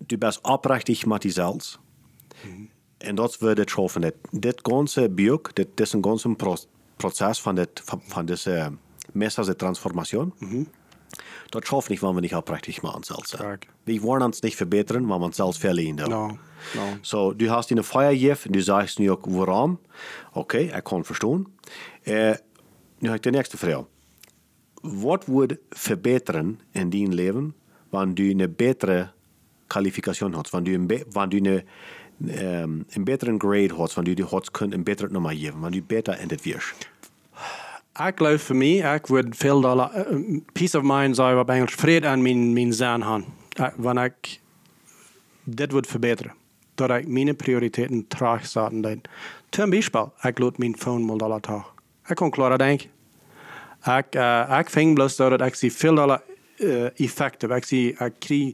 Du 0.07 0.17
bist 0.17 0.45
abrechtig 0.45 1.05
mit 1.05 1.23
dir 1.23 1.31
selbst. 1.31 1.79
Und 3.07 3.17
das 3.17 3.41
wird 3.41 3.71
schaffen. 3.71 4.01
Das, 4.01 4.13
das 4.33 4.55
ganze 4.61 5.07
Buch, 5.07 5.43
das, 5.55 5.67
das 5.75 5.97
ganzer 6.01 6.35
Pro 6.35 6.55
Prozess 6.97 7.39
von, 7.39 7.55
das, 7.55 7.69
von, 7.81 8.01
von 8.01 8.27
dieser 8.27 8.73
Messer 9.13 9.45
der 9.45 9.57
Transformation. 9.57 10.33
Das 11.49 11.67
schafft 11.67 11.89
nicht, 11.89 12.01
wenn 12.01 12.13
wir 12.15 12.21
nicht 12.21 12.35
abrechtig 12.35 12.81
machen 12.81 13.03
selbst. 13.03 13.37
Wir 13.85 14.01
wollen 14.01 14.23
uns 14.23 14.41
nicht 14.41 14.55
verbessern, 14.55 15.09
wenn 15.09 15.19
wir 15.19 15.31
selbst 15.33 15.59
verlieren. 15.59 16.09
No, 16.09 16.37
no. 16.75 16.97
So, 17.01 17.33
du 17.33 17.49
hast 17.49 17.71
eine 17.71 17.83
Feier 17.83 18.13
gegeben, 18.13 18.53
du 18.53 18.61
sagst 18.61 18.99
ook 18.99 19.25
waarom. 19.25 19.79
Okay, 20.33 20.71
ik 20.77 20.83
kan 20.83 21.03
verstaan. 21.03 21.47
Uh, 22.05 22.35
nu 22.99 23.09
heb 23.09 23.15
ik 23.15 23.23
de 23.23 23.29
nächste 23.29 23.57
vraag. 23.57 23.85
Wat 24.81 25.25
wordt 25.25 25.55
verbeteren 25.69 26.59
in 26.71 26.89
dien 26.89 27.13
leven, 27.13 27.55
wanneer 27.89 28.15
du 28.15 28.43
een 28.43 28.53
betere 28.55 29.11
kwalificatie 29.67 30.27
hebt, 30.27 30.49
wanneer 30.49 30.77
du 30.77 30.85
be 30.85 31.05
wanneer 31.11 31.43
du 31.43 31.63
een, 32.27 32.45
um, 32.45 32.85
een 32.89 33.03
betere 33.03 33.35
grade 33.37 33.75
hebt, 33.75 33.93
wanneer 33.93 34.15
du 34.15 34.25
het 34.29 34.51
kunt 34.51 34.73
een 34.73 34.83
betere 34.83 35.11
nummer 35.11 35.31
geven, 35.31 35.59
wanneer 35.59 35.79
du 35.79 35.85
beter 35.85 36.19
in 36.19 36.29
het 36.29 36.43
wirst. 36.43 36.89
Ik 37.93 38.13
geloof 38.15 38.41
voor 38.41 38.55
mij, 38.55 38.95
ik 38.95 39.07
wil 39.07 39.23
veel 39.29 39.61
dollar, 39.61 40.11
uh, 40.11 40.39
peace 40.51 40.77
of 40.77 40.83
mind 40.83 41.15
zijn 41.15 41.37
op 41.37 41.49
Engels, 41.49 41.73
vrede 41.73 42.07
aan 42.07 42.21
mijn, 42.21 42.53
mijn 42.53 42.73
zijn 42.73 43.03
gaan. 43.03 43.25
Uh, 43.59 43.67
wanneer 43.75 44.05
ik 44.05 44.39
dit 45.43 45.71
wil 45.71 45.83
verbeteren. 45.87 46.33
Dat 46.75 46.89
ik 46.89 47.07
mijn 47.07 47.35
prioriteiten 47.35 48.07
traag 48.07 48.47
zetten. 48.47 48.81
Dan. 48.81 49.01
Ten 49.49 49.69
bijvoorbeeld, 49.69 50.11
ik 50.21 50.39
laat 50.39 50.57
mijn 50.57 50.77
phone 50.77 51.05
mal 51.05 51.17
dollar 51.17 51.39
toch. 51.39 51.73
Ik 52.07 52.15
kan 52.15 52.29
klaar 52.29 52.57
denken. 52.57 52.89
Ik, 53.83 54.15
uh, 54.15 54.57
ik 54.59 54.69
vind 54.69 54.93
bloos 54.93 55.15
dat 55.15 55.41
ik 55.41 55.55
zie 55.55 55.73
veel 55.73 55.95
dollar 55.95 56.21
uh, 56.57 56.99
effectief. 56.99 57.49
Ik 57.49 57.65
zie, 57.65 57.89
ik 57.89 58.13
krijg 58.19 58.53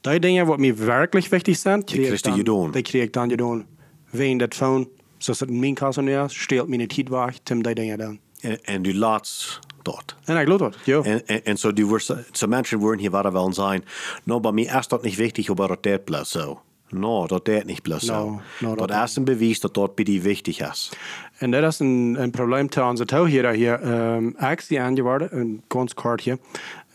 die 0.00 0.18
dingen 0.18 0.46
wat 0.46 0.58
mij 0.58 0.76
werkelijk 0.76 1.26
wichtig 1.26 1.56
zijn. 1.56 1.80
Die 1.80 2.00
krijg 2.00 2.24
je 2.24 2.32
gedaan. 2.32 2.70
Die 2.70 2.82
krijg 2.82 3.04
ik 3.04 3.12
dan 3.12 3.30
gedaan. 3.30 3.66
Wegen 4.10 4.38
dat 4.38 4.54
phone, 4.54 4.88
zoals 5.18 5.40
het 5.40 5.48
in 5.48 5.58
mijn 5.58 5.74
kast 5.74 6.00
nu 6.00 6.18
is, 6.20 6.42
steelt 6.42 6.68
mijn 6.68 6.86
tijd 6.88 7.08
weg, 7.08 7.38
tim 7.42 7.62
die 7.62 7.74
dingen 7.74 7.98
dan. 7.98 8.18
En, 8.40 8.64
en 8.64 8.82
du 8.82 8.94
laat 8.94 9.60
dat. 9.82 10.14
En 10.24 10.36
ik 10.36 10.42
geloof 10.42 10.58
dat, 10.58 10.76
ja. 10.84 11.02
En, 11.02 11.26
en, 11.26 11.44
en 11.44 11.56
so, 11.56 11.72
du 11.72 11.88
wirst, 11.88 12.14
so 12.32 12.46
Menschen 12.46 12.80
würden 12.80 13.00
hier 13.00 13.12
weiter 13.12 13.32
wollen 13.32 13.52
sein, 13.52 13.82
no, 14.24 14.40
bei 14.40 14.52
mir 14.52 14.78
ist 14.78 14.92
das 14.92 15.02
nicht 15.02 15.18
wichtig, 15.18 15.50
aber 15.50 15.68
das 15.68 15.92
ist 15.92 16.04
bloß 16.04 16.30
so. 16.30 16.60
No, 16.90 17.26
das 17.26 17.40
ist 17.44 17.66
nicht 17.66 17.82
bloß 17.82 18.00
so. 18.00 18.12
No, 18.12 18.40
no, 18.60 18.76
dat 18.76 19.04
ist 19.04 19.18
ein 19.18 19.24
Beweis, 19.24 19.60
dass 19.60 19.72
das 19.72 19.90
bei 19.94 20.04
dir 20.04 20.24
wichtig 20.24 20.60
ist. 20.60 20.96
En 21.38 21.50
dat 21.50 21.64
is 21.64 21.80
een, 21.80 22.16
een 22.20 22.30
probleem 22.30 22.68
te 22.68 22.82
onze 22.82 23.04
touw 23.04 23.24
hier. 23.24 23.50
hier. 23.50 23.80
Um, 23.82 24.36
ik 24.50 24.60
zie 24.60 24.80
aangeworden, 24.80 25.38
een 25.38 25.62
kort 25.94 26.20
hier. 26.20 26.38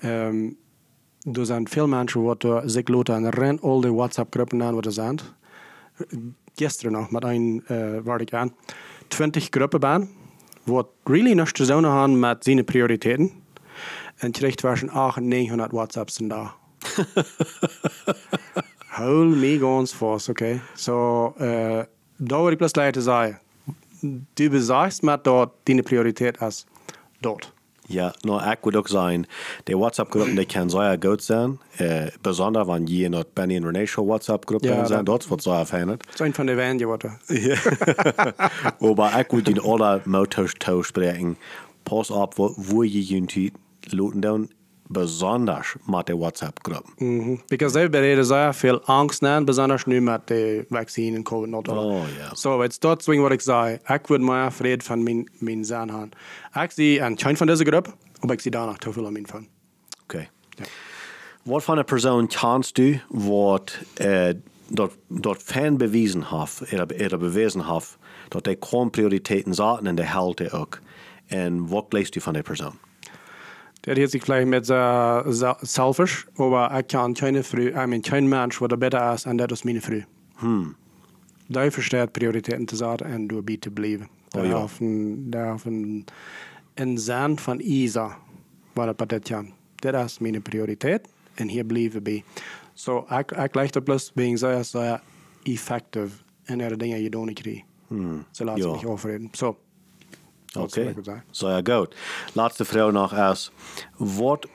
Um, 0.03 0.57
er 1.31 1.45
zijn 1.45 1.67
veel 1.67 1.87
mensen 1.87 2.23
wat 2.23 2.43
uh, 2.43 2.59
zich 2.65 2.87
laten 2.87 3.29
rennen, 3.29 3.61
al 3.61 3.81
die 3.81 3.93
WhatsApp-groepen 3.93 4.63
aan 4.63 4.75
wat 4.75 4.85
er 4.85 4.91
zijn. 4.91 5.19
Gisteren 6.55 6.91
nog 6.91 7.11
met 7.11 7.23
een 7.23 7.63
uh, 7.71 7.97
waar 8.03 8.21
ik 8.21 8.33
aan. 8.33 8.55
20 9.07 9.47
groepen 9.49 9.79
ben, 9.79 10.09
wat 10.63 10.87
really 11.03 11.33
niks 11.33 11.51
te 11.51 11.65
doen 11.65 11.83
hebben 11.83 12.19
met 12.19 12.43
zijn 12.43 12.63
prioriteiten. 12.63 13.31
En 14.15 14.31
terecht 14.31 14.61
waren 14.61 14.89
800, 14.89 15.25
900 15.35 15.71
WhatsApps 15.71 16.17
daar. 16.17 16.53
Hold 18.87 19.35
me 19.35 19.57
ganz 19.59 19.93
vast, 19.93 20.29
oké. 20.29 20.61
So, 20.75 21.33
daar 22.17 22.41
wil 22.41 22.49
ik 22.49 22.57
plus 22.57 22.75
leiden 22.75 23.01
zeggen. 23.01 23.39
Du 24.33 24.49
besagst 24.49 25.01
met 25.01 25.23
dat 25.23 25.49
die 25.63 25.81
prioriteit 25.81 26.41
is 26.41 26.65
dort. 27.19 27.53
Ja, 27.93 28.11
no, 28.23 28.39
auch 28.75 28.87
sagen, 28.87 29.27
die 29.67 29.75
WhatsApp-Gruppen, 29.75 30.35
die 30.35 30.45
können 30.45 30.69
sehr 30.69 30.97
gut 30.97 31.21
sein, 31.21 31.59
äh, 31.77 32.09
besonders 32.23 32.67
wenn 32.67 32.87
je 32.87 33.05
in 33.05 33.11
der 33.11 33.23
Benny 33.35 33.57
und 33.57 33.65
Renee 33.65 33.85
Show 33.87 34.07
WhatsApp-Gruppe 34.07 34.67
Ja, 34.67 34.85
sind, 34.85 35.07
dat- 35.07 35.23
verändert. 35.67 36.03
Dat 36.07 36.13
is 36.15 36.19
een 36.19 36.33
van 36.33 36.45
de 36.45 36.55
weinigen 36.55 36.87
wat 36.87 37.03
er. 37.03 37.19
Aber 38.79 39.11
ich 39.19 39.31
würde 39.31 39.51
in 39.51 39.59
aller 39.59 40.01
Motors 40.05 40.53
sprechen, 40.83 41.37
pass 41.83 42.11
auf, 42.11 42.37
wo, 42.37 42.53
wo 42.57 42.83
je 42.83 43.01
juntie 43.01 43.51
loten 43.91 44.21
dann, 44.21 44.49
besonders 44.87 45.75
mit 45.85 46.07
der 46.07 46.19
WhatsApp-Gruppen. 46.19 46.93
Mhm. 46.97 47.39
Because 47.47 47.73
they 47.73 47.89
bereden 47.89 48.25
zeer 48.25 48.53
veel 48.53 48.81
angst 48.85 49.21
na, 49.21 49.43
besonders 49.43 49.85
nu 49.85 50.01
met 50.01 50.27
de 50.27 50.65
vaccine 50.69 51.15
en 51.15 51.23
covid 51.23 51.49
not 51.49 51.67
Oh, 51.67 52.03
ja. 52.17 52.33
So, 52.33 52.61
het 52.61 52.71
is 52.71 52.79
dat 52.79 53.03
swing 53.03 53.21
wat 53.21 53.31
ik 53.31 53.41
zei. 53.41 53.79
Ik 53.85 54.07
wil 54.07 54.19
meer 54.19 54.51
vrede 54.51 54.83
van 54.83 55.03
mijn, 55.03 55.29
mijn 55.37 55.65
zijn 55.65 55.89
hebben. 55.89 56.09
Ik 56.61 56.71
zie 56.71 56.99
een 56.99 57.15
klein 57.15 57.37
van 57.37 57.47
deze 57.47 57.65
groep, 57.65 57.95
maar 58.21 58.31
ik 58.31 58.41
zie 58.41 58.51
daar 58.51 58.65
nog 58.65 58.77
te 58.77 58.91
veel 58.91 59.05
aan 59.05 59.11
mijn 59.11 59.27
van. 59.27 59.47
Okay. 60.03 60.29
Ja. 60.49 60.63
Wat 61.43 61.63
van 61.63 61.77
een 61.77 61.85
persoon 61.85 62.27
kannst 62.27 62.75
du, 62.75 63.01
wat 63.09 63.79
äh, 63.93 64.29
dat, 64.67 64.97
dat 65.07 65.43
fan 65.43 65.77
bewiesen 65.77 66.23
heeft, 66.23 66.71
er, 66.71 67.11
er 67.11 67.17
bewezen 67.17 67.65
heeft, 67.65 67.97
dat 68.27 68.45
hij 68.45 68.57
gewoon 68.59 68.89
prioriteiten 68.89 69.53
zaten 69.53 69.87
en 69.87 69.95
de 69.95 70.05
helte 70.05 70.51
ook. 70.51 70.79
En 71.25 71.67
wat 71.67 71.93
leest 71.93 72.15
u 72.15 72.21
van 72.21 72.33
die 72.33 72.41
heeft 73.85 74.11
zich 74.11 74.23
vielleicht 74.23 74.47
met 74.47 74.69
uh, 74.69 75.53
selfish, 75.61 76.23
maar 76.35 76.77
ik 76.77 76.87
kan 76.87 77.13
keine 77.13 77.43
Frau, 77.43 77.67
I 77.67 77.85
mean, 77.85 78.01
kein 78.01 78.27
Mensch, 78.27 78.59
wat 78.59 78.71
er 78.71 78.77
beter 78.77 79.13
is, 79.13 79.23
en 79.25 79.35
dat 79.37 79.51
is 79.51 79.63
mijn 79.63 79.81
vrouw. 79.81 80.01
Hmm. 80.35 80.75
Daar 81.47 81.71
versteht 81.71 82.11
Prioritäten 82.11 82.65
te 82.65 82.75
zetten 82.75 83.05
en 83.07 83.27
door 83.27 83.43
bij 83.43 83.57
te 83.57 83.69
blijven. 83.71 84.07
Daar 84.27 84.43
Oh 84.43 84.49
ja. 84.49 84.59
heeft 84.61 84.79
een, 84.79 85.25
daar 85.29 85.51
heeft 85.51 85.65
een, 85.65 86.05
een 86.73 86.97
zand 86.97 87.41
van 87.41 87.59
Isa, 87.59 88.17
waar 88.73 88.87
het 88.87 88.95
patet 88.95 89.27
kan. 89.29 89.51
Dat 89.75 90.05
is 90.05 90.19
mijn 90.19 90.41
prioriteit 90.41 91.07
en 91.33 91.47
hier 91.47 91.65
blijven 91.65 92.03
bij. 92.03 92.23
Zo, 92.73 93.05
ik, 93.17 93.31
ik 93.31 93.55
leg 93.55 93.69
dat 93.69 93.83
plus 93.83 94.11
being 94.13 94.39
zeer, 94.39 94.63
zeer 94.63 95.01
effectief 95.43 96.23
en 96.43 96.59
er 96.61 96.77
dingen 96.77 97.01
je 97.01 97.09
doen 97.09 97.33
krijgt. 97.33 97.63
Ze 98.31 98.43
laten 98.43 98.63
Ja. 98.69 98.73
zich 98.77 98.85
overreden. 98.87 99.29
Zo. 99.31 99.45
Dat 99.47 99.55
is 99.55 99.55
wat 99.55 99.57
Oké, 100.57 100.81
ik 100.81 101.23
zo 101.31 101.49
ja, 101.49 101.61
goed. 101.77 101.95
Laatste 102.33 102.65
vraag 102.65 102.91
nog 102.91 103.13
is, 103.13 103.51
wat 103.97 104.47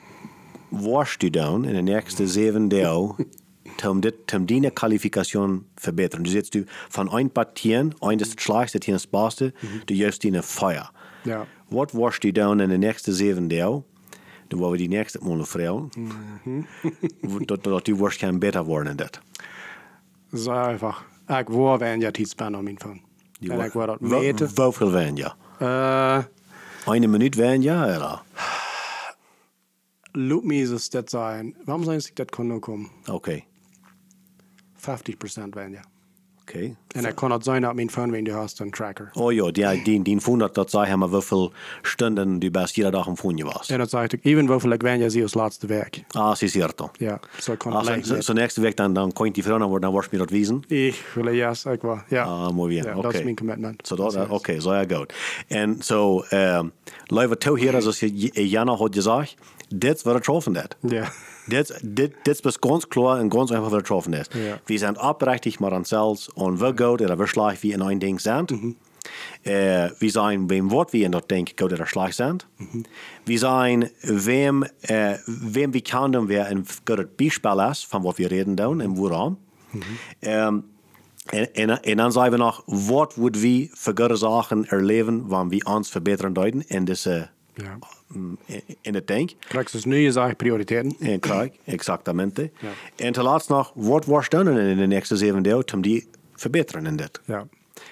worst 0.69 1.23
u 1.23 1.29
dan 1.29 1.65
in 1.65 1.73
de 1.73 1.91
nächste 1.91 2.27
zeven 2.27 2.67
dagen 2.67 3.15
om 3.89 3.99
dit, 3.99 4.15
om 4.35 4.45
die 4.45 4.71
kwalificatie 4.71 5.61
verbeteren? 5.75 6.23
Du 6.23 6.29
zit 6.29 6.51
du 6.51 6.63
van 6.67 7.13
een 7.13 7.31
partien, 7.31 7.93
een 7.99 8.19
is 8.19 8.29
het 8.29 8.41
slechtste, 8.41 8.77
het 8.77 8.87
is 8.87 9.01
het 9.01 9.09
beste, 9.09 9.53
du 9.85 9.93
juist 9.93 10.21
die 10.21 10.33
een 10.33 10.43
feier. 10.43 10.91
Ja. 11.23 11.45
Wat 11.67 11.91
worst 11.91 12.23
u 12.23 12.31
dan 12.31 12.59
in 12.59 12.69
de 12.69 12.77
nächste 12.77 13.13
zeven 13.13 13.47
dagen 13.47 13.83
Dan 14.49 14.59
worden 14.59 14.79
we 14.79 14.87
die 14.87 14.97
nächste 14.97 15.19
Mal 15.21 15.45
vragen. 15.45 15.89
dat, 17.45 17.63
dat 17.63 17.85
die 17.85 17.95
worst 17.95 18.17
kan 18.17 18.39
beter 18.39 18.63
worden 18.63 18.91
in 18.91 18.97
dat. 18.97 19.19
Så 20.33 20.51
einfach. 20.51 21.05
Ich 21.27 21.47
war 21.47 21.79
wenn 21.79 22.01
ja 22.01 22.11
Tidsspänn 22.11 22.55
om 22.55 22.63
min 22.63 22.79
phone. 22.79 23.01
Die 23.39 23.51
En 23.51 23.59
ik 23.59 23.71
var 23.71 23.87
dat 23.87 23.99
meten. 23.99 24.49
Hoeveel 24.55 24.91
wen 24.91 25.15
ja? 25.15 25.35
Uh, 25.61 26.23
Eine 26.85 27.07
Minute 27.07 27.37
wen 27.37 27.61
ja, 27.61 27.87
eller? 27.87 28.21
loop 30.11 30.43
me 30.43 30.55
is 30.55 30.89
dat 30.89 31.09
zijn. 31.09 31.55
Waarom 31.65 31.83
zijn 31.83 32.01
ze 32.01 32.11
dat 32.13 32.31
kon 32.31 32.47
nu 32.47 32.59
komen? 32.59 32.89
Oké. 33.05 33.43
50% 34.75 35.49
wenn 35.49 35.71
ja. 35.71 35.83
Oké. 36.49 36.75
En 36.87 37.05
het 37.31 37.43
zijn 37.43 37.61
dat 37.61 37.75
mijn 37.75 37.89
phone 37.89 38.11
wenn 38.11 38.23
du 38.23 38.31
hast 38.31 38.59
een 38.59 38.71
tracker. 38.71 39.09
Oh 39.13 39.31
ja, 39.33 39.51
die, 39.51 39.83
die, 39.83 40.01
die 40.03 40.19
vond 40.19 40.53
dat 40.55 40.69
zei 40.69 40.85
hem 40.85 41.03
hoeveel 41.03 41.51
stunden 41.81 42.39
du 42.39 42.51
best 42.51 42.75
jeder 42.75 42.91
dag 42.91 43.07
om 43.07 43.15
phone 43.17 43.43
was. 43.43 43.69
En 43.69 43.77
dat 43.77 43.89
zei 43.89 44.03
ik, 44.09 44.19
even 44.25 44.47
hoeveel 44.47 44.71
ik 44.71 44.81
wenn 44.81 44.99
ja 44.99 45.09
zie 45.09 45.21
als 45.21 45.33
laatste 45.33 45.67
werk. 45.67 46.03
Ah, 46.07 46.35
sie 46.35 46.47
ist 46.47 46.55
ja. 46.55 46.69
Ja, 46.97 47.19
zo 47.39 47.55
kon 47.55 47.73
Ah, 47.73 47.85
het 47.87 48.05
so, 48.05 48.13
so, 48.15 48.21
so 48.21 48.33
nächste 48.33 48.61
Weg 48.61 48.75
dann, 48.75 48.93
dann 48.93 49.13
könnt 49.13 49.35
die 49.35 49.43
Frau 49.43 49.57
dann, 49.57 49.81
dann 49.81 49.93
wirst 49.93 50.11
du 50.11 50.17
mir 50.17 50.25
das 50.25 50.31
wiesen. 50.33 50.63
Ik 50.67 51.11
wil 51.15 51.33
yes, 51.33 51.65
ik 51.65 51.81
wel. 51.81 51.99
Ja. 52.07 52.23
Ah, 52.23 52.51
mooi 52.51 52.69
bien. 52.73 52.83
Ja, 52.85 52.91
Oké. 52.93 53.01
dat 53.01 53.13
is 53.13 53.23
mijn 53.23 53.35
commitment. 53.35 53.87
So 53.87 53.95
dat, 53.95 54.11
Dat 54.13 54.25
is- 54.25 54.29
oké, 54.31 54.59
zo 54.59 54.73
ja 54.73 54.83
goed. 54.95 55.13
En 55.47 55.77
zo, 55.83 56.23
um, 56.33 56.71
Leute, 57.05 57.37
toe 57.37 57.59
hier, 57.59 57.81
zoals 57.81 57.99
je 57.99 58.49
Jana 58.49 58.75
had 58.75 58.95
gezegd, 58.95 59.35
dit 59.75 60.01
wordt 60.03 60.17
getroffen 60.17 60.53
dat. 60.53 60.75
Ja. 60.79 61.11
Dit, 61.49 61.79
dit, 61.81 62.13
dit 62.23 62.45
is 62.45 62.59
ganz 62.59 62.87
klar 62.87 63.19
en 63.19 63.29
ganz 63.29 63.51
einfach 63.51 63.67
wieder 63.67 63.81
getroffen 63.81 64.13
ist. 64.13 64.33
Ja. 64.33 64.59
Wir 64.65 64.79
sind 64.79 64.97
abrechtig 64.97 65.59
mit 65.59 65.71
uns 65.71 65.89
selbst 65.89 66.29
und 66.35 66.59
wir 66.59 66.73
gut 66.73 67.01
oder 67.01 67.17
wir 67.17 67.27
schlecht 67.27 67.63
wie 67.63 67.71
in 67.71 67.81
ein 67.81 67.99
Ding 67.99 68.19
sind. 68.19 68.51
Äh, 69.43 69.89
wir 69.99 70.11
sein, 70.11 70.49
wem 70.49 70.71
Wort 70.71 70.93
wir 70.93 71.05
in 71.05 71.11
das 71.11 71.27
Ding 71.27 71.49
gut 71.57 71.73
oder 71.73 71.85
schlecht 71.85 72.15
sind. 72.15 72.47
Wir 73.25 73.39
sein, 73.39 73.89
wem, 74.01 74.63
äh, 74.81 75.17
wem 75.25 75.73
wir 75.73 75.81
kennen, 75.81 76.27
wer 76.27 76.47
ein 76.47 76.65
gutes 76.85 77.07
Beispiel 77.17 77.67
ist, 77.71 77.85
von 77.85 78.03
was 78.03 78.17
wir 78.17 78.29
reden 78.29 78.55
dann 78.55 78.81
im 78.81 78.97
Woran. 78.97 79.37
Ähm, 80.21 80.63
en, 81.25 81.53
en, 81.53 81.83
en 81.83 81.97
dan 81.97 82.11
zijn 82.11 82.31
we 82.31 82.37
nog, 82.37 82.63
wat 82.65 83.15
moeten 83.15 83.41
we 83.41 83.67
voor 83.71 83.93
goede 83.95 84.15
zaken 84.15 84.67
erleven, 84.67 85.27
wanneer 85.27 85.59
we 85.59 85.71
ons 85.71 85.89
verbeteren 85.89 86.33
duiden 86.33 86.67
in 86.67 86.85
deze, 86.85 87.29
Ja. 87.63 87.77
mm, 88.07 88.37
in, 88.45 88.61
in 88.81 88.93
het 88.93 89.07
denk. 89.07 89.31
Krijg 89.39 89.71
dus 89.71 89.85
nu 89.85 89.97
je 89.97 90.13
eigen 90.13 90.35
prioriteiten. 90.35 90.95
En 90.99 91.19
krijg, 91.19 91.51
exactamente. 91.63 92.51
Ja. 92.59 92.69
En 92.95 93.13
ten 93.13 93.23
laatste 93.23 93.53
nog, 93.53 93.71
wat 93.75 94.05
was 94.05 94.29
dan 94.29 94.49
in 94.49 94.77
de 94.77 94.87
nächste 94.87 95.17
zeven 95.17 95.43
jaar 95.43 95.63
om 95.73 95.81
die 95.81 96.07
verbeteren 96.33 96.85
in 96.85 96.95
dit? 96.95 97.21
Ja. 97.25 97.47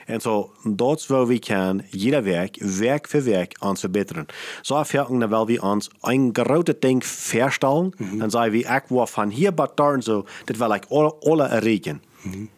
En 0.05 0.21
zo, 0.21 0.51
dat 0.63 0.99
is 0.99 1.07
waar 1.07 1.27
we 1.27 1.39
kan, 1.39 1.81
jeder 1.89 2.23
werk, 2.23 2.57
werk 2.59 3.07
voor 3.07 3.23
werk, 3.23 3.55
ons 3.59 3.79
verbeteren. 3.79 4.25
Zo 4.61 4.83
verken 4.83 5.19
dan 5.19 5.29
wel 5.29 5.45
we 5.45 5.61
ons 5.61 5.89
een 6.01 6.29
grote 6.33 6.75
ding 6.79 7.05
verstellen, 7.05 7.93
dan 8.17 8.31
zeggen 8.31 8.51
we, 8.51 8.57
ik 8.57 8.83
wil 8.87 9.07
van 9.07 9.29
hier 9.29 9.53
tot 9.53 9.77
daar 9.77 9.93
en 9.93 10.03
zo, 10.03 10.25
dat 10.45 10.57
wil 10.57 10.73
ik 10.73 10.85
alle, 10.89 11.15
alle 11.19 11.43
erreichen. 11.43 12.01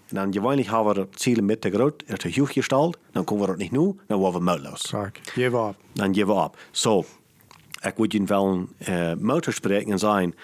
En 0.10 0.16
dan 0.16 0.34
gewoonlijk 0.34 0.68
hebben 0.68 0.88
we 0.88 0.94
dat 0.94 1.22
ziel 1.22 1.44
met 1.44 1.62
te 1.62 1.70
groot, 1.70 2.04
er 2.08 2.18
te 2.18 2.34
hoog 2.36 2.54
gesteld, 2.54 2.98
dan 3.12 3.24
kunnen 3.24 3.46
we 3.46 3.52
dat 3.52 3.62
niet 3.62 3.72
nu, 3.72 3.96
dan 4.08 4.20
worden 4.20 4.40
we 4.44 4.52
moedeloos. 4.52 4.90
Kijk, 4.90 5.22
je 5.36 5.58
op. 5.58 5.76
dan 5.94 6.14
geven 6.16 6.28
we 6.28 6.42
op. 6.42 6.58
Zo, 6.72 7.06
ik 7.82 7.94
wil 7.96 8.06
je 8.08 8.24
wel 8.24 8.46
een 8.46 8.70
uh, 8.90 9.14
motor 9.14 9.54
spreken 9.54 9.92
en 9.92 10.00
zeggen 10.00 10.36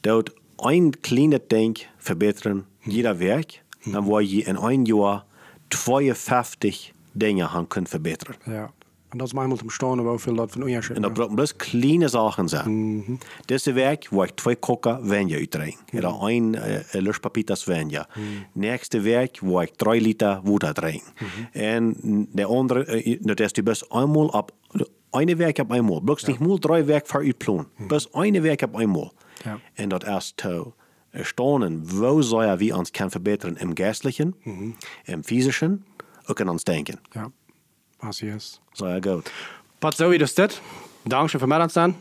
dat 0.00 0.32
een 0.56 1.00
kleine 1.00 1.42
ding 1.46 1.86
verbeteren, 1.96 2.66
jeder 2.78 3.18
werk, 3.18 3.62
dan 3.84 4.04
wil 4.04 4.18
je 4.18 4.42
in 4.42 4.56
een 4.56 4.84
jaar 4.84 5.24
52 5.68 6.90
dingen 7.12 7.48
gaan 7.48 7.66
kunnen 7.66 7.90
verbeteren. 7.90 8.34
Ja. 8.44 8.72
En 9.12 9.18
dat 9.18 9.26
is 9.26 9.32
manchmal 9.32 9.56
zum 9.56 9.70
Staunen, 9.70 10.04
hoeveel 10.04 10.34
dat 10.34 10.52
van 10.52 10.62
onderscheid 10.62 10.96
En 10.96 11.02
dat 11.02 11.16
moeten 11.16 11.34
bloß 11.34 11.56
kleine 11.56 12.08
Sachen 12.08 12.48
zijn. 12.48 13.20
Deze 13.44 13.72
week 13.72 14.08
wil 14.10 14.22
ik 14.22 14.30
twee 14.30 14.56
kokken 14.56 15.08
wijn 15.08 15.32
uitdrinken. 15.32 15.80
Oder 15.94 16.22
een 16.22 16.54
uh, 16.54 17.02
luchtpapitas 17.02 17.64
wijn. 17.64 18.06
Nächste 18.52 19.00
week 19.00 19.40
wil 19.40 19.60
ik 19.60 19.74
drie 19.74 20.00
liter 20.00 20.40
water 20.42 20.74
drinken. 20.74 21.12
En 21.52 21.96
de 22.32 22.44
andere, 22.44 23.04
uh, 23.04 23.18
dat 23.20 23.40
is 23.40 23.52
die 23.52 23.62
best 23.62 23.86
eenmaal 23.90 24.26
op, 24.26 24.50
eine 25.10 25.36
week 25.36 25.58
op 25.58 25.70
eenmaal. 25.70 26.00
Bloß 26.00 26.24
niet 26.24 26.38
mal 26.38 26.58
drie 26.58 26.82
week 26.82 27.06
voor 27.06 27.20
uw 27.20 27.36
plan. 27.36 27.68
Best 27.86 28.08
eine 28.14 28.40
week 28.40 28.62
op 28.62 28.78
eenmaal. 28.78 29.12
Ja. 29.44 29.58
En 29.74 29.88
dat 29.88 30.06
is 30.06 30.32
te 30.34 30.72
erstaunen, 31.10 31.98
wo 31.98 32.20
zou 32.20 32.56
wie 32.56 32.76
ons 32.76 32.90
kan 32.90 33.10
verbeteren 33.10 33.56
im 33.56 33.74
geestlichen, 33.74 34.34
im 35.04 35.24
physischen, 35.24 35.84
ook 36.26 36.40
in 36.40 36.48
ons 36.48 36.64
denken. 36.64 37.00
Ja. 37.10 37.30
Ja 38.72 38.98
goed. 39.00 39.32
Wat 39.78 39.96
zo 39.96 40.10
is 40.10 40.34
dit? 40.34 40.60
Dankzij 41.02 41.38
voor 41.38 41.48
mij 41.48 41.58
aan 41.58 41.70
staan. 41.70 41.96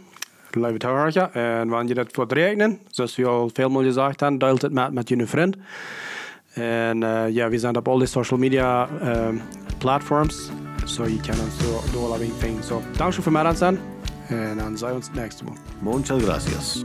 Lieve 0.52 0.78
toehoortje. 0.78 1.22
En 1.22 1.68
wanneer 1.68 1.88
je 1.88 1.94
dat 1.94 2.08
voor 2.12 2.26
rekenen, 2.28 2.80
zoals 2.88 3.16
we 3.16 3.26
al 3.26 3.50
veel 3.54 3.70
meer 3.70 3.84
gezegd 3.84 4.20
hebben, 4.20 4.40
deelt 4.40 4.62
het 4.62 4.72
met, 4.72 4.94
met 4.94 5.10
je 5.10 5.28
vriend. 5.28 5.58
En 6.54 7.02
uh, 7.02 7.30
ja, 7.30 7.50
we 7.50 7.58
zijn 7.58 7.78
op 7.78 7.88
al 7.88 7.98
die 7.98 8.08
social 8.08 8.40
media 8.40 8.90
um, 9.04 9.42
platforms. 9.78 10.50
So 10.86 11.04
je 11.04 11.20
kan 11.20 11.40
ons 11.40 11.92
door 11.92 12.06
alle 12.06 12.18
dingen. 12.40 12.64
So, 12.64 12.82
dankzij 12.98 13.24
voor 13.24 13.32
mij 13.32 13.44
aan 13.44 13.56
staan. 13.56 13.80
En 14.28 14.58
dan 14.58 14.78
zien 14.78 14.88
we 14.88 14.94
ons 14.94 15.08
het 15.08 15.16
nächste 15.16 15.44
Mal. 15.44 15.56
Muchas 15.80 16.24
gracias. 16.24 16.84